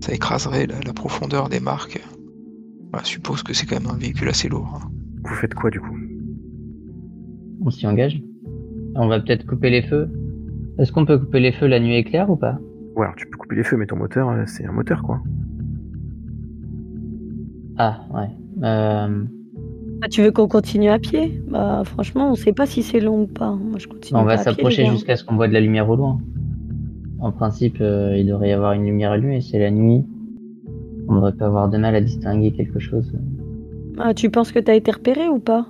ça 0.00 0.12
écraserait 0.12 0.66
la, 0.66 0.80
la 0.80 0.92
profondeur 0.92 1.48
des 1.48 1.60
marques. 1.60 2.02
Bah, 2.90 3.00
je 3.04 3.08
suppose 3.10 3.44
que 3.44 3.54
c'est 3.54 3.66
quand 3.66 3.80
même 3.80 3.90
un 3.92 3.96
véhicule 3.98 4.28
assez 4.28 4.48
lourd. 4.48 4.80
hein. 4.82 4.90
Vous 5.22 5.34
faites 5.36 5.54
quoi, 5.54 5.70
du 5.70 5.80
coup? 5.80 5.96
On 7.64 7.70
s'y 7.70 7.86
engage. 7.86 8.20
On 8.96 9.06
va 9.06 9.20
peut-être 9.20 9.46
couper 9.46 9.70
les 9.70 9.82
feux. 9.82 10.10
Est-ce 10.78 10.92
qu'on 10.92 11.04
peut 11.04 11.18
couper 11.18 11.40
les 11.40 11.52
feux 11.52 11.66
la 11.66 11.80
nuit 11.80 11.96
éclair 11.96 12.30
ou 12.30 12.36
pas? 12.36 12.58
Ouais, 12.96 13.04
alors 13.04 13.16
tu 13.16 13.26
peux 13.26 13.36
couper 13.36 13.56
les 13.56 13.64
feux, 13.64 13.76
mais 13.76 13.86
ton 13.86 13.96
moteur, 13.96 14.28
euh, 14.30 14.42
c'est 14.46 14.64
un 14.66 14.72
moteur, 14.72 15.02
quoi. 15.02 15.20
Ah, 17.76 18.00
ouais. 18.14 18.28
Euh, 18.62 19.24
Ah, 20.02 20.08
tu 20.10 20.22
veux 20.22 20.30
qu'on 20.30 20.46
continue 20.48 20.90
à 20.90 20.98
pied? 20.98 21.42
Bah 21.48 21.82
franchement, 21.84 22.30
on 22.30 22.34
sait 22.34 22.52
pas 22.52 22.66
si 22.66 22.82
c'est 22.82 23.00
long 23.00 23.22
ou 23.22 23.26
pas. 23.26 23.52
Moi 23.52 23.78
je 23.78 23.88
continue. 23.88 24.18
on 24.20 24.24
va 24.24 24.32
à 24.32 24.36
pied, 24.36 24.44
s'approcher 24.44 24.86
jusqu'à 24.86 25.16
ce 25.16 25.24
qu'on 25.24 25.34
voit 25.34 25.48
de 25.48 25.52
la 25.52 25.60
lumière 25.60 25.88
au 25.88 25.96
loin. 25.96 26.18
En 27.20 27.32
principe, 27.32 27.78
euh, 27.80 28.16
il 28.16 28.26
devrait 28.26 28.50
y 28.50 28.52
avoir 28.52 28.72
une 28.74 28.84
lumière 28.84 29.12
allumée. 29.12 29.40
C'est 29.40 29.58
la 29.58 29.70
nuit. 29.70 30.04
On 31.08 31.14
devrait 31.16 31.32
pas 31.32 31.46
avoir 31.46 31.68
de 31.68 31.78
mal 31.78 31.94
à 31.96 32.00
distinguer 32.00 32.52
quelque 32.52 32.78
chose. 32.78 33.12
Ah, 33.98 34.14
tu 34.14 34.30
penses 34.30 34.52
que 34.52 34.58
t'as 34.58 34.74
été 34.74 34.90
repéré 34.90 35.28
ou 35.28 35.38
pas? 35.38 35.66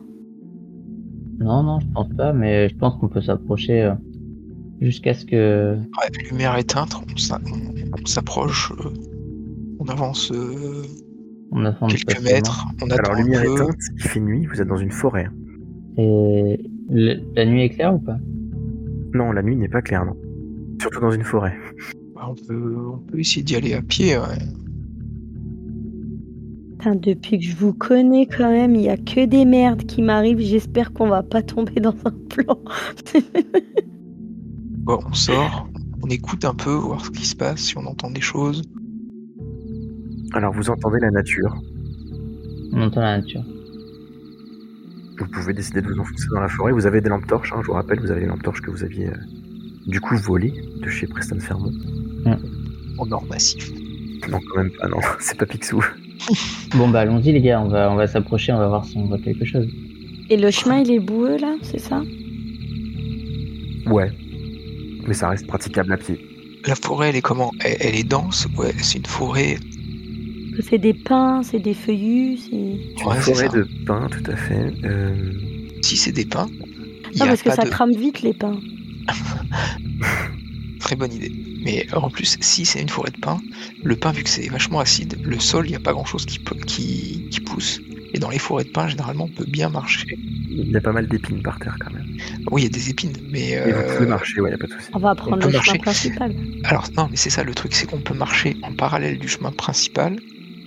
Non, 1.39 1.63
non, 1.63 1.81
je 1.81 1.87
pense 1.95 2.09
pas, 2.11 2.33
mais 2.33 2.69
je 2.69 2.77
pense 2.77 2.97
qu'on 2.97 3.09
peut 3.09 3.21
s'approcher 3.23 3.83
euh, 3.83 3.95
jusqu'à 4.85 5.15
ce 5.15 5.25
que. 5.25 5.77
Ouais, 5.77 6.29
lumière 6.31 6.57
éteinte, 6.59 6.95
on 6.95 7.17
s'a- 7.17 7.41
on- 7.47 8.01
on 8.03 8.07
s'approche, 8.07 8.73
euh, 8.73 8.91
on 9.81 9.87
avance 9.87 10.31
euh, 10.33 10.83
On 11.53 11.65
avance 11.65 11.95
quelques 11.95 12.23
mètres, 12.23 12.67
on 12.83 12.91
attend 12.91 13.11
Alors, 13.13 13.23
lumière 13.23 13.43
peu. 13.43 13.53
éteinte, 13.53 13.77
il 13.97 14.03
fait 14.03 14.21
nuit, 14.21 14.47
vous 14.47 14.61
êtes 14.61 14.69
dans 14.69 14.77
une 14.77 14.91
forêt. 14.91 15.29
Et 15.97 16.59
le- 16.91 17.21
la 17.37 17.45
nuit 17.45 17.63
est 17.63 17.69
claire 17.71 17.95
ou 17.95 17.99
pas? 17.99 18.19
Non, 19.15 19.31
la 19.33 19.43
nuit 19.43 19.55
n'est 19.57 19.69
pas 19.69 19.81
claire, 19.83 20.05
non. 20.05 20.17
Surtout 20.81 21.01
dans 21.01 21.13
une 21.13 21.23
forêt. 21.23 21.55
Bah, 22.15 22.29
on, 22.31 22.35
peut, 22.35 22.77
on 22.95 22.99
peut 22.99 23.21
essayer 23.21 23.43
d'y 23.45 23.55
aller 23.55 23.75
à 23.75 23.83
pied. 23.83 24.17
ouais. 24.19 24.25
Putain, 26.79 26.97
depuis 26.97 27.39
que 27.39 27.45
je 27.45 27.55
vous 27.57 27.73
connais 27.73 28.27
quand 28.27 28.51
même, 28.51 28.75
il 28.75 28.83
y 28.83 28.89
a 28.89 28.97
que 28.97 29.25
des 29.25 29.45
merdes 29.45 29.85
qui 29.85 30.03
m'arrivent. 30.03 30.41
J'espère 30.41 30.93
qu'on 30.93 31.07
va 31.09 31.23
pas 31.23 31.43
tomber 31.43 31.81
dans 31.81 31.95
un 32.05 32.11
plan. 32.29 32.59
Bon, 34.85 35.01
on 35.07 35.15
sort, 35.15 35.67
on 36.03 36.09
écoute 36.09 36.45
un 36.45 36.55
peu, 36.55 36.75
voir 36.75 37.03
ce 37.03 37.11
qui 37.11 37.25
se 37.25 37.35
passe, 37.35 37.61
si 37.61 37.79
on 37.79 37.87
entend 37.87 38.11
des 38.11 38.21
choses. 38.21 38.63
Alors, 40.35 40.53
vous 40.53 40.69
entendez 40.69 40.99
la 41.01 41.11
nature. 41.11 41.55
On 42.73 42.83
entend 42.83 43.01
la 43.01 43.17
nature. 43.19 43.43
Vous 45.19 45.27
pouvez 45.29 45.55
décider 45.55 45.81
de 45.81 45.87
vous 45.87 45.99
enfoncer 45.99 46.27
dans 46.35 46.41
la 46.41 46.49
forêt. 46.49 46.73
Vous 46.73 46.85
avez 46.85 47.01
des 47.01 47.09
lampes 47.09 47.27
torches, 47.27 47.51
hein, 47.55 47.61
je 47.63 47.67
vous 47.69 47.73
rappelle, 47.73 47.99
vous 47.99 48.11
avez 48.11 48.21
les 48.21 48.27
lampes 48.27 48.43
torches 48.43 48.61
que 48.61 48.71
vous 48.71 48.85
aviez 48.85 49.09
euh, 49.09 49.17
du 49.87 50.03
coup 50.03 50.19
volées 50.19 50.53
de 50.83 50.89
chez 50.91 51.07
Preston 51.07 51.41
Fermont. 51.41 51.73
En 52.99 53.11
or 53.11 53.25
massif. 53.25 53.73
Non, 54.29 54.41
quand 54.51 54.59
même 54.59 54.71
pas, 54.79 54.89
non, 54.89 54.99
c'est 55.19 55.39
pas 55.39 55.47
Picsou. 55.47 55.83
Bon 56.77 56.89
bah 56.89 57.01
allons-y 57.01 57.33
les 57.33 57.41
gars, 57.41 57.61
on 57.61 57.69
va 57.69 57.91
on 57.91 57.97
va 57.97 58.07
s'approcher, 58.07 58.53
on 58.53 58.59
va 58.59 58.69
voir 58.69 58.85
si 58.85 58.97
on 58.97 59.07
voit 59.07 59.19
quelque 59.19 59.45
chose. 59.45 59.67
Et 60.31 60.37
le 60.37 60.51
chemin, 60.51 60.79
il 60.79 60.91
est 60.91 61.01
boueux 61.01 61.37
là, 61.39 61.55
c'est 61.63 61.79
ça? 61.79 62.03
Ouais. 63.87 64.11
Mais 65.07 65.15
ça 65.15 65.29
reste 65.29 65.47
praticable 65.47 65.93
à 65.93 65.97
pied. 65.97 66.19
La 66.67 66.75
forêt, 66.75 67.11
elle 67.11 67.17
est 67.17 67.23
comment? 67.23 67.53
Elle, 67.61 67.77
elle 67.81 67.95
est 67.97 68.05
dense? 68.09 68.47
Ouais, 68.57 68.73
c'est 68.79 68.99
une 68.99 69.07
forêt. 69.07 69.57
C'est 70.69 70.79
des 70.79 70.95
pins, 70.95 71.43
c'est 71.43 71.59
des 71.59 71.75
feuillus, 71.75 72.39
c'est. 72.39 72.57
Une 72.57 73.07
Ouais, 73.07 73.17
forêt 73.17 73.49
ça. 73.49 73.57
de 73.57 73.67
pins, 73.87 74.09
tout 74.09 74.31
à 74.31 74.37
fait. 74.37 74.73
Euh, 74.85 75.33
Si 75.83 75.97
c'est 75.97 76.13
des 76.13 76.25
pins, 76.25 76.47
Non, 77.19 77.27
parce 77.27 77.43
que 77.43 77.51
ça 77.51 77.65
de... 77.65 77.69
crame 77.69 77.93
vite 77.93 78.23
les 78.23 78.33
pins. 78.33 78.59
Très 80.81 80.97
bonne 80.97 81.13
idée. 81.13 81.33
Mais 81.65 81.87
en 81.95 82.11
plus, 82.11 82.37
si 82.41 82.65
c'est 82.65 82.81
une 82.81 82.89
forêt 82.89 83.11
de 83.11 83.19
pins, 83.21 83.41
le 83.83 83.97
pin, 83.97 84.13
vu 84.13 84.23
que 84.23 84.29
c'est 84.29 84.49
vachement 84.49 84.81
acide, 84.81 85.19
le 85.25 85.39
sol, 85.39 85.67
il 85.67 85.71
n'y 85.71 85.77
a 85.77 85.81
pas 85.81 85.95
qui, 86.27 86.39
peut- 86.39 86.57
qui, 86.67 87.27
qui 87.31 87.41
pousse. 87.41 87.81
Et 88.15 88.19
dans 88.21 88.31
les 88.31 88.39
forêts 88.39 88.65
de 88.65 88.71
pins, 88.71 88.87
généralement, 88.87 89.25
on 89.25 89.29
peut 89.29 89.45
bien 89.47 89.69
marcher. 89.69 90.17
il 90.17 90.71
y 90.71 90.77
a 90.77 90.81
pas 90.81 90.93
mal 90.93 91.09
d'épines 91.09 91.43
par 91.43 91.59
terre 91.59 91.77
quand 91.81 91.93
même. 91.93 92.07
Oui, 92.51 92.63
il 92.63 92.65
y 92.65 92.69
a 92.69 92.71
des 92.71 92.89
épines, 92.91 93.13
mais... 93.31 93.51
Et 93.51 93.73
vous 93.73 93.81
euh, 93.81 93.97
pouvez 93.97 94.09
marcher, 94.09 94.41
ouais, 94.41 94.51
y 94.53 94.55
a 94.55 94.59
pas 94.59 94.69
de 94.69 94.73
souci. 94.73 94.89
On 94.93 95.01
va 95.01 95.15
prendre 95.17 95.45
le 95.45 95.53
marcher. 95.53 95.73
chemin 95.73 95.83
principal. 95.83 96.35
Alors 96.63 96.89
non, 96.97 97.09
mais 97.11 97.17
c'est 97.17 97.31
ça 97.31 97.43
le 97.43 97.53
truc, 97.55 97.75
c'est 97.75 97.87
qu'on 97.87 97.99
peut 97.99 98.15
marcher 98.15 98.57
en 98.63 98.73
parallèle 98.73 99.19
du 99.19 99.27
chemin 99.27 99.51
principal 99.51 100.17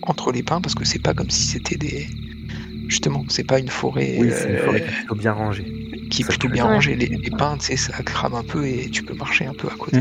entre 0.02 0.32
les 0.32 0.44
pins 0.44 0.62
parce 0.62 0.76
que 0.76 0.86
c'est 0.86 1.02
pas 1.02 1.14
comme 1.14 1.30
si 1.30 1.44
c'était 1.48 1.78
des. 1.78 2.08
Justement, 2.88 3.26
c'est 3.30 3.44
pas 3.44 3.60
une 3.60 3.68
forêt, 3.70 4.18
Oui, 4.20 4.30
c'est 4.32 4.50
une 4.50 4.56
euh, 4.56 4.66
forêt 4.66 4.82
qui 4.82 4.88
est 4.88 4.96
plutôt 4.98 5.16
bien 5.16 5.34
rangée. 5.34 5.66
qui 6.10 6.22
est 6.22 6.26
ça 6.26 6.30
plutôt 6.30 6.48
bien 6.50 6.64
être. 6.66 6.72
rangée. 6.74 6.96
Les, 6.96 7.08
les 7.08 7.30
pins, 7.32 7.58
tu 7.58 7.66
sais, 7.66 7.78
ça 7.78 8.02
crame 8.04 8.34
un 8.36 8.44
peu 8.44 8.66
et 8.66 8.90
tu 8.90 9.04
peux 9.04 9.14
marcher 9.14 9.46
un 9.46 9.54
peu 9.54 9.68
à 9.68 9.76
côté. 9.76 10.00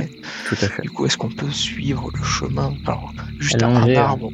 Tout 0.49 0.55
à 0.62 0.68
fait. 0.68 0.82
Du 0.82 0.91
coup, 0.91 1.05
est-ce 1.07 1.16
qu'on 1.18 1.28
peut 1.30 1.51
suivre 1.51 2.11
le 2.16 2.22
chemin 2.22 2.74
Alors, 2.87 3.12
juste 3.39 3.62
un, 3.62 3.74
arbre, 3.97 4.30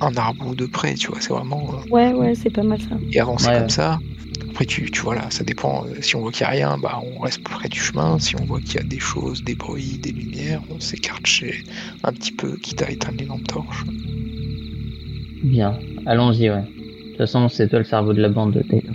un, 0.00 0.06
un 0.06 0.16
arbre 0.16 0.46
ou 0.48 0.54
deux 0.54 0.68
près, 0.68 0.94
tu 0.94 1.08
vois, 1.08 1.20
c'est 1.20 1.30
vraiment 1.32 1.74
euh, 1.74 1.90
Ouais, 1.90 2.12
ouais, 2.14 2.34
c'est 2.34 2.50
pas 2.50 2.62
mal 2.62 2.80
ça. 2.80 2.96
et 3.12 3.20
avancer 3.20 3.48
Ouais, 3.48 3.54
comme 3.54 3.62
ouais. 3.64 3.68
ça. 3.68 3.98
Après, 4.50 4.64
tu, 4.64 4.90
tu 4.90 5.00
vois 5.02 5.14
là, 5.14 5.26
ça 5.30 5.44
dépend. 5.44 5.84
euh, 5.86 6.00
si 6.00 6.16
on 6.16 6.20
voit 6.20 6.32
qu'il 6.32 6.44
n'y 6.44 6.48
a 6.48 6.50
rien, 6.52 6.78
bah 6.78 7.00
on 7.04 7.20
reste 7.20 7.42
près 7.42 7.68
du 7.68 7.78
chemin. 7.78 8.18
Si 8.18 8.34
on 8.40 8.44
voit 8.46 8.60
qu'il 8.60 8.76
y 8.76 8.78
a 8.78 8.82
des 8.82 8.98
choses, 8.98 9.44
des 9.44 9.54
bruits, 9.54 9.98
des 10.02 10.12
lumières, 10.12 10.62
on 10.70 10.80
s'écarte 10.80 11.26
chez 11.26 11.62
un 12.02 12.12
petit 12.12 12.32
peu, 12.32 12.56
quitte 12.56 12.82
à 12.82 12.90
éteindre 12.90 13.18
les 13.18 13.26
lampes 13.26 13.46
torches. 13.46 13.84
Bien, 15.42 15.78
allons-y 16.06 16.50
ouais. 16.50 16.62
De 17.20 17.26
toute 17.26 17.32
façon 17.34 17.50
c'est 17.50 17.68
toi 17.68 17.80
le 17.80 17.84
cerveau 17.84 18.14
de 18.14 18.22
la 18.22 18.30
bande 18.30 18.54
de 18.54 18.62
Taylor. 18.62 18.94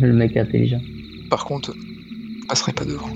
Le 0.00 0.12
mec 0.12 0.36
intelligent. 0.36 0.80
Par 1.28 1.44
contre, 1.44 1.74
je 1.74 2.46
passerai 2.46 2.72
pas 2.72 2.84
devant. 2.84 3.10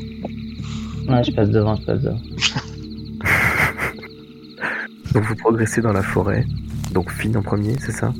Ouais, 1.08 1.22
je 1.22 1.30
passe 1.30 1.48
devant, 1.50 1.76
je 1.76 1.82
passe 1.82 2.02
devant. 2.02 2.18
Donc 5.14 5.22
vous 5.22 5.36
progressez 5.36 5.80
dans 5.80 5.92
la 5.92 6.02
forêt. 6.02 6.44
Donc 6.92 7.12
Finn 7.12 7.36
en 7.36 7.42
premier, 7.42 7.76
c'est 7.78 7.92
ça? 7.92 8.12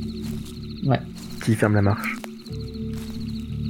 Ouais. 0.87 1.01
Qui 1.45 1.57
ferme 1.57 1.75
la 1.75 1.83
marche? 1.83 2.15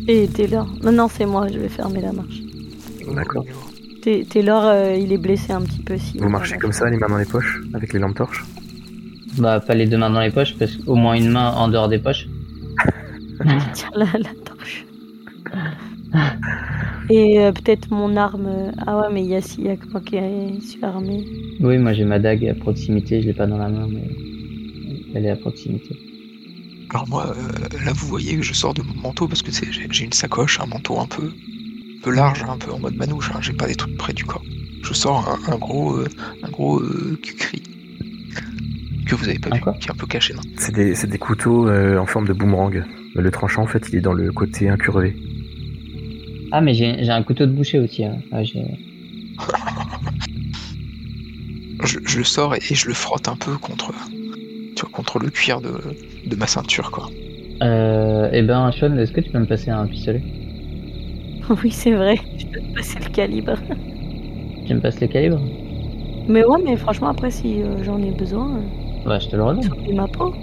Et 0.09 0.29
Taylor. 0.29 0.69
Non, 0.83 0.93
non, 0.93 1.09
c'est 1.09 1.25
moi, 1.25 1.49
je 1.51 1.59
vais 1.59 1.71
fermer 1.71 2.03
la 2.03 2.13
marche. 2.13 2.39
D'accord. 3.15 3.47
Ta- 4.03 4.25
Taylor, 4.29 4.63
euh, 4.67 4.95
il 4.95 5.11
est 5.15 5.19
blessé 5.19 5.55
un 5.55 5.63
petit 5.63 5.81
peu 5.81 5.97
si. 5.97 6.19
Vous 6.19 6.29
marchez 6.29 6.59
comme 6.59 6.73
ça, 6.73 6.91
les 6.91 6.99
mains 6.99 7.09
dans 7.09 7.17
les 7.17 7.25
poches, 7.25 7.63
avec 7.73 7.95
les 7.95 7.99
lampes 7.99 8.17
torches? 8.17 8.45
Bah 9.39 9.61
pas 9.61 9.75
les 9.75 9.87
deux 9.87 9.97
mains 9.99 10.11
dans 10.11 10.21
les 10.21 10.31
poches, 10.31 10.55
parce 10.59 10.77
qu'au 10.77 10.95
moins 10.95 11.15
une 11.15 11.31
main 11.31 11.51
en 11.53 11.69
dehors 11.69 11.89
des 11.89 11.99
poches. 11.99 12.27
Tiens, 13.75 13.89
la, 13.95 14.07
la 14.07 14.35
torche. 14.45 14.85
Et 17.11 17.39
euh, 17.41 17.53
peut-être 17.53 17.91
mon 17.91 18.17
arme. 18.17 18.47
euh, 18.47 18.71
Ah 18.87 18.99
ouais, 18.99 19.09
mais 19.13 19.23
il 19.23 19.29
y 19.31 19.35
a, 19.37 19.41
il 19.59 19.65
y 19.65 19.69
a 19.69 19.77
que 19.77 19.87
moi 19.91 20.01
qui 20.01 20.17
suis 20.67 20.85
armé. 20.85 21.25
Oui, 21.61 21.79
moi 21.79 21.93
j'ai 21.93 22.05
ma 22.05 22.19
dague 22.19 22.47
à 22.47 22.55
proximité, 22.55 23.21
je 23.23 23.27
l'ai 23.29 23.35
pas 23.35 23.47
dans 23.47 23.59
la 23.59 23.69
main, 23.69 23.89
mais 23.91 24.09
elle 25.15 25.27
est 25.27 25.31
à 25.31 25.37
proximité. 25.37 25.97
Alors 26.91 27.09
moi, 27.09 27.27
euh, 27.37 27.85
là 27.85 27.93
vous 27.95 28.07
voyez 28.09 28.37
que 28.37 28.43
je 28.43 28.53
sors 28.55 28.75
de 28.75 28.83
mon 28.83 28.95
manteau 28.95 29.29
parce 29.29 29.43
que 29.43 29.53
c'est- 29.53 29.71
j'ai 29.73 29.87
j'ai 29.91 30.05
une 30.05 30.13
sacoche, 30.13 30.61
un 30.61 30.67
manteau 30.67 30.99
un 30.99 31.07
peu, 31.07 31.25
un 31.25 32.03
peu 32.03 32.11
large, 32.11 32.45
un 32.49 32.57
peu 32.59 32.73
en 32.73 32.79
mode 32.79 32.97
manouche. 32.97 33.31
hein, 33.35 33.41
j'ai 33.43 33.53
pas 33.53 33.67
des 33.67 33.75
trucs 33.75 33.97
près 33.97 34.13
du 34.13 34.25
corps. 34.25 34.45
Je 34.83 34.95
sors 34.95 35.29
un, 35.29 35.53
un 35.53 35.59
gros, 35.59 35.97
euh, 35.97 36.09
un 36.43 36.51
gros 36.51 36.81
euh, 36.81 37.19
cri 37.39 37.63
que 39.09 39.15
vous 39.17 39.29
avez 39.29 39.39
pas 39.39 39.51
Un 39.51 39.57
vu, 39.57 39.79
qui 39.81 39.89
est 39.89 39.91
un 39.91 39.95
peu 39.95 40.07
caché. 40.07 40.35
Non 40.35 40.43
C'est 40.57 40.75
des, 40.75 40.95
c'est 40.95 41.07
des 41.09 41.19
couteaux 41.19 41.69
euh, 41.69 41.99
en 41.99 42.07
forme 42.07 42.27
de 42.29 42.33
boomerang. 42.33 42.85
Le 43.15 43.31
tranchant, 43.31 43.63
en 43.63 43.67
fait, 43.67 43.89
il 43.89 43.97
est 43.97 44.01
dans 44.01 44.13
le 44.13 44.31
côté 44.33 44.69
incurvé. 44.69 45.17
Ah, 46.53 46.61
mais 46.61 46.75
j'ai 46.75 47.05
j'ai 47.05 47.11
un 47.11 47.23
couteau 47.23 47.47
de 47.47 47.53
boucher 47.53 47.79
aussi. 47.79 48.05
hein. 48.05 48.19
Ouais, 48.33 48.45
j'ai- 48.45 48.65
je, 51.85 51.99
je 52.05 52.19
le 52.19 52.25
sors 52.25 52.55
et, 52.55 52.59
et 52.71 52.75
je 52.75 52.89
le 52.89 52.95
frotte 52.95 53.29
un 53.29 53.37
peu 53.37 53.57
contre, 53.57 53.93
tu 54.77 54.81
vois, 54.83 54.91
contre 54.91 55.19
le 55.19 55.31
cuir 55.31 55.61
de, 55.61 55.73
de 56.27 56.37
ma 56.37 56.47
ceinture 56.47 56.91
quoi. 56.91 57.09
Euh, 57.63 58.29
eh 58.33 58.43
ben, 58.43 58.71
Sean, 58.73 58.97
est-ce 58.99 59.13
que 59.13 59.21
tu 59.21 59.31
peux 59.31 59.39
me 59.39 59.47
passer 59.47 59.71
un 59.71 59.87
pistolet? 59.87 60.23
Oui, 61.65 61.71
c'est 61.71 61.93
vrai. 61.93 62.17
Je 62.37 62.45
peux 62.47 62.61
te 62.61 62.75
passer 62.75 62.99
le 63.03 63.09
calibre. 63.11 63.55
Tu 64.67 64.75
me 64.75 64.81
passes 64.81 65.01
le 65.01 65.07
calibre? 65.07 65.41
Mais 66.29 66.45
ouais, 66.45 66.59
mais 66.65 66.77
franchement, 66.77 67.09
après, 67.09 67.31
si 67.31 67.63
euh, 67.63 67.83
j'en 67.85 68.03
ai 68.03 68.11
besoin, 68.11 68.59
euh, 68.59 68.61
Bah, 69.09 69.19
je 69.19 69.29
te 69.29 69.37
le 69.37 69.43
redonne. 69.43 69.63
sur 69.63 69.95
ma 69.95 70.07
peau. 70.07 70.35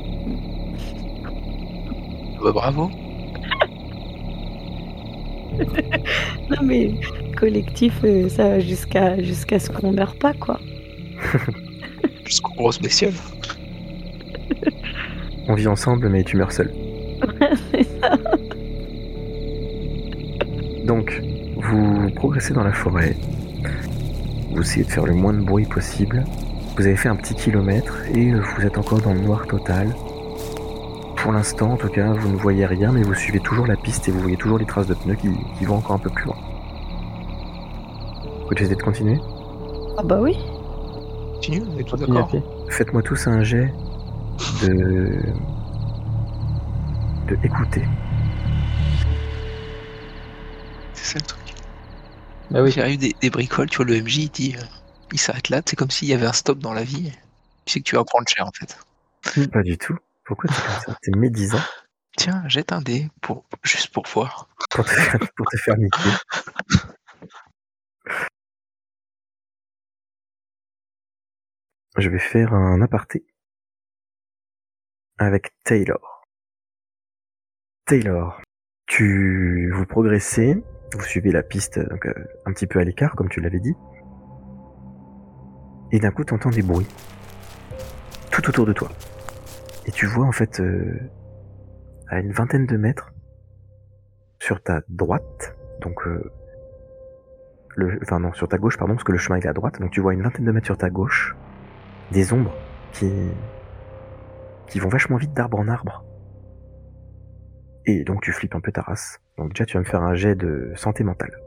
Bah, 2.43 2.51
bravo. 2.51 2.89
Non, 6.49 6.57
mais 6.63 6.93
collectif, 7.37 7.93
euh, 8.03 8.27
ça 8.27 8.49
va 8.49 8.59
jusqu'à 8.59 9.21
jusqu'à 9.21 9.57
ce 9.57 9.71
qu'on 9.71 9.93
meure 9.93 10.15
pas, 10.15 10.33
quoi. 10.33 10.59
Jusqu'aux 12.25 12.53
grosses 12.55 12.81
bestioles. 12.81 13.13
On 15.47 15.53
vit 15.53 15.67
ensemble, 15.67 16.09
mais 16.09 16.23
tu 16.23 16.37
meurs 16.37 16.51
seul. 16.51 16.71
c'est 17.71 17.83
ça. 17.83 18.11
Donc, 20.85 21.21
vous 21.55 22.09
progressez 22.15 22.53
dans 22.53 22.63
la 22.63 22.73
forêt. 22.73 23.15
Vous 24.51 24.61
essayez 24.61 24.85
de 24.85 24.91
faire 24.91 25.05
le 25.05 25.13
moins 25.13 25.33
de 25.33 25.41
bruit 25.41 25.65
possible. 25.65 26.25
Vous 26.75 26.85
avez 26.85 26.97
fait 26.97 27.07
un 27.07 27.15
petit 27.15 27.35
kilomètre 27.35 28.01
et 28.13 28.33
vous 28.33 28.61
êtes 28.61 28.77
encore 28.77 28.99
dans 28.99 29.13
le 29.13 29.21
noir 29.21 29.47
total. 29.47 29.95
Pour 31.15 31.31
l'instant, 31.31 31.71
en 31.71 31.77
tout 31.77 31.87
cas, 31.87 32.11
vous 32.11 32.29
ne 32.29 32.35
voyez 32.35 32.65
rien, 32.65 32.91
mais 32.91 33.01
vous 33.01 33.13
suivez 33.13 33.39
toujours 33.39 33.65
la 33.65 33.77
piste 33.77 34.09
et 34.09 34.11
vous 34.11 34.19
voyez 34.19 34.35
toujours 34.35 34.57
les 34.57 34.65
traces 34.65 34.87
de 34.87 34.93
pneus 34.93 35.15
qui, 35.15 35.29
qui 35.57 35.65
vont 35.65 35.77
encore 35.77 35.95
un 35.95 35.99
peu 35.99 36.09
plus 36.09 36.25
loin. 36.25 36.35
Vous 38.47 38.53
décidez 38.53 38.75
de 38.75 38.81
continuer? 38.81 39.17
Ah 39.97 40.03
bah 40.03 40.19
oui. 40.21 40.37
Continue, 41.35 41.63
on 41.73 41.79
est 41.79 41.83
tous 41.83 41.95
d'accord. 41.97 42.29
Faites-moi 42.69 43.01
tous 43.01 43.25
un 43.27 43.41
jet 43.41 43.73
de. 44.61 45.17
de 47.27 47.37
écouter. 47.43 47.83
C'est 50.93 51.13
ça 51.13 51.19
le 51.19 51.25
truc. 51.25 51.55
Bah 52.51 52.61
oui. 52.61 52.73
Il 52.75 52.81
arrive 52.81 52.99
des, 52.99 53.15
des 53.21 53.29
bricoles, 53.29 53.69
tu 53.69 53.77
vois, 53.77 53.85
le 53.85 54.01
MJ 54.01 54.17
il 54.17 54.29
dit, 54.29 54.55
euh, 54.57 54.63
il 55.11 55.19
s'arrête 55.19 55.49
là, 55.49 55.61
c'est 55.65 55.75
comme 55.75 55.91
s'il 55.91 56.07
y 56.07 56.13
avait 56.13 56.25
un 56.25 56.33
stop 56.33 56.59
dans 56.59 56.73
la 56.73 56.83
vie. 56.83 57.11
Tu 57.65 57.73
sais 57.73 57.79
que 57.79 57.85
tu 57.85 57.95
vas 57.95 58.03
prendre 58.03 58.27
cher 58.27 58.45
en 58.47 58.51
fait. 58.51 58.77
Pas 59.51 59.63
du 59.63 59.77
tout. 59.77 59.97
Pourquoi 60.23 60.49
t'es 60.49 60.61
comme 60.61 60.81
ça? 60.93 60.99
T'es 61.01 61.11
médisant? 61.11 61.61
Tiens, 62.17 62.43
jette 62.47 62.71
un 62.71 62.81
dé 62.81 63.09
pour 63.21 63.45
juste 63.63 63.89
pour 63.93 64.05
voir. 64.07 64.47
pour 64.69 64.85
te 64.85 64.89
faire, 64.89 65.19
pour 65.35 65.45
te 65.47 65.57
faire 65.57 65.77
niquer. 65.77 66.09
Je 71.97 72.09
vais 72.09 72.19
faire 72.19 72.53
un 72.53 72.81
aparté 72.81 73.25
avec 75.17 75.53
Taylor. 75.63 76.23
Taylor, 77.85 78.41
tu 78.85 79.71
vous 79.73 79.85
progressez, 79.85 80.61
vous 80.93 81.03
suivez 81.03 81.31
la 81.31 81.43
piste 81.43 81.79
donc, 81.79 82.05
euh, 82.05 82.13
un 82.45 82.53
petit 82.53 82.67
peu 82.67 82.79
à 82.79 82.83
l'écart 82.83 83.15
comme 83.15 83.29
tu 83.29 83.39
l'avais 83.39 83.59
dit, 83.59 83.75
et 85.95 85.99
d'un 85.99 86.11
coup 86.11 86.25
tu 86.25 86.33
entends 86.33 86.49
des 86.49 86.61
bruits 86.61 86.87
tout 88.29 88.49
autour 88.49 88.65
de 88.65 88.73
toi. 88.73 88.89
Et 89.85 89.91
tu 89.91 90.05
vois 90.05 90.25
en 90.25 90.31
fait 90.33 90.59
euh, 90.59 90.99
à 92.09 92.19
une 92.19 92.33
vingtaine 92.33 92.65
de 92.65 92.75
mètres 92.75 93.13
sur 94.39 94.61
ta 94.61 94.81
droite, 94.89 95.55
donc 95.79 96.05
euh, 96.05 96.31
le, 97.77 97.97
enfin 98.01 98.19
non 98.19 98.33
sur 98.33 98.49
ta 98.49 98.57
gauche 98.57 98.77
pardon 98.77 98.95
parce 98.95 99.05
que 99.05 99.13
le 99.13 99.17
chemin 99.17 99.37
est 99.39 99.45
à 99.45 99.53
droite, 99.53 99.79
donc 99.79 99.91
tu 99.91 100.01
vois 100.01 100.13
une 100.13 100.21
vingtaine 100.21 100.43
de 100.43 100.51
mètres 100.51 100.65
sur 100.65 100.77
ta 100.77 100.89
gauche 100.89 101.33
des 102.11 102.33
ombres 102.33 102.53
qui 102.91 103.09
qui 104.67 104.79
vont 104.79 104.89
vachement 104.89 105.15
vite 105.15 105.33
d'arbre 105.33 105.59
en 105.59 105.69
arbre. 105.69 106.03
Et 107.85 108.03
donc 108.03 108.21
tu 108.21 108.33
flippes 108.33 108.55
un 108.55 108.59
peu 108.59 108.73
ta 108.73 108.81
race. 108.81 109.21
Donc 109.37 109.53
déjà 109.53 109.65
tu 109.65 109.77
vas 109.77 109.79
me 109.79 109.85
faire 109.85 110.01
un 110.01 110.15
jet 110.15 110.35
de 110.35 110.73
santé 110.75 111.05
mentale. 111.05 111.39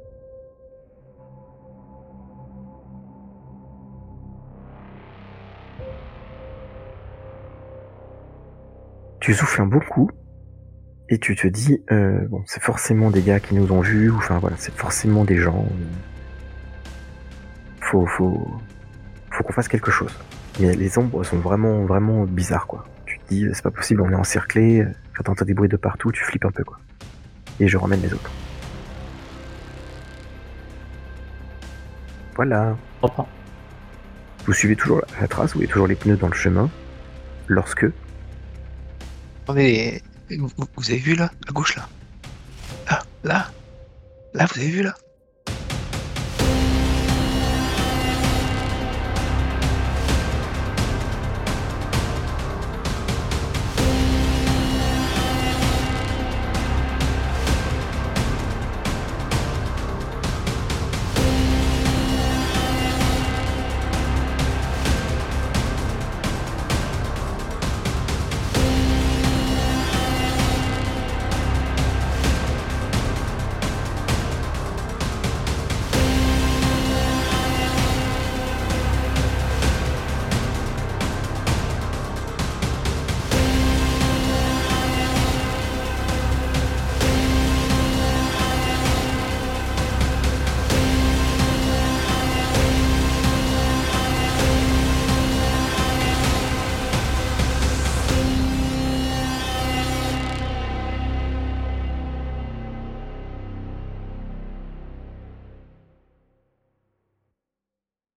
Tu 9.28 9.34
souffles 9.34 9.60
un 9.60 9.66
bon 9.66 9.80
coup 9.80 10.10
et 11.10 11.18
tu 11.18 11.36
te 11.36 11.46
dis 11.46 11.82
euh, 11.92 12.26
bon 12.28 12.42
c'est 12.46 12.62
forcément 12.62 13.10
des 13.10 13.20
gars 13.20 13.40
qui 13.40 13.54
nous 13.56 13.70
ont 13.72 13.82
vus 13.82 14.08
ou 14.08 14.16
enfin 14.16 14.38
voilà 14.38 14.56
c'est 14.58 14.74
forcément 14.74 15.26
des 15.26 15.36
gens. 15.36 15.68
Faut 17.82 18.06
faut 18.06 18.50
faut 19.30 19.44
qu'on 19.44 19.52
fasse 19.52 19.68
quelque 19.68 19.90
chose. 19.90 20.18
Mais 20.60 20.74
les 20.74 20.96
ombres 20.96 21.24
sont 21.24 21.36
vraiment 21.36 21.84
vraiment 21.84 22.24
bizarres 22.24 22.66
quoi. 22.66 22.86
Tu 23.04 23.18
te 23.18 23.28
dis 23.28 23.46
c'est 23.52 23.60
pas 23.60 23.70
possible 23.70 24.00
on 24.00 24.08
est 24.08 24.14
encerclé. 24.14 24.86
Quand 25.14 25.24
t'entends 25.24 25.44
des 25.44 25.52
bruits 25.52 25.68
de 25.68 25.76
partout 25.76 26.10
tu 26.10 26.24
flippes 26.24 26.46
un 26.46 26.50
peu 26.50 26.64
quoi. 26.64 26.78
Et 27.60 27.68
je 27.68 27.76
ramène 27.76 28.00
les 28.00 28.14
autres. 28.14 28.30
Voilà. 32.34 32.78
Vous 34.46 34.54
suivez 34.54 34.74
toujours 34.74 35.02
la 35.20 35.28
trace, 35.28 35.52
vous 35.52 35.58
voyez 35.58 35.68
toujours 35.68 35.86
les 35.86 35.96
pneus 35.96 36.16
dans 36.16 36.28
le 36.28 36.32
chemin. 36.32 36.70
Lorsque 37.46 37.84
Attendez, 39.48 40.02
vous, 40.28 40.90
avez 40.90 40.98
vu 40.98 41.14
là, 41.14 41.30
à 41.48 41.52
gauche 41.52 41.74
là? 41.76 41.88
Là, 42.90 43.02
là, 43.24 43.50
là, 44.34 44.44
vous 44.44 44.60
avez 44.60 44.68
vu 44.68 44.82
là? 44.82 44.94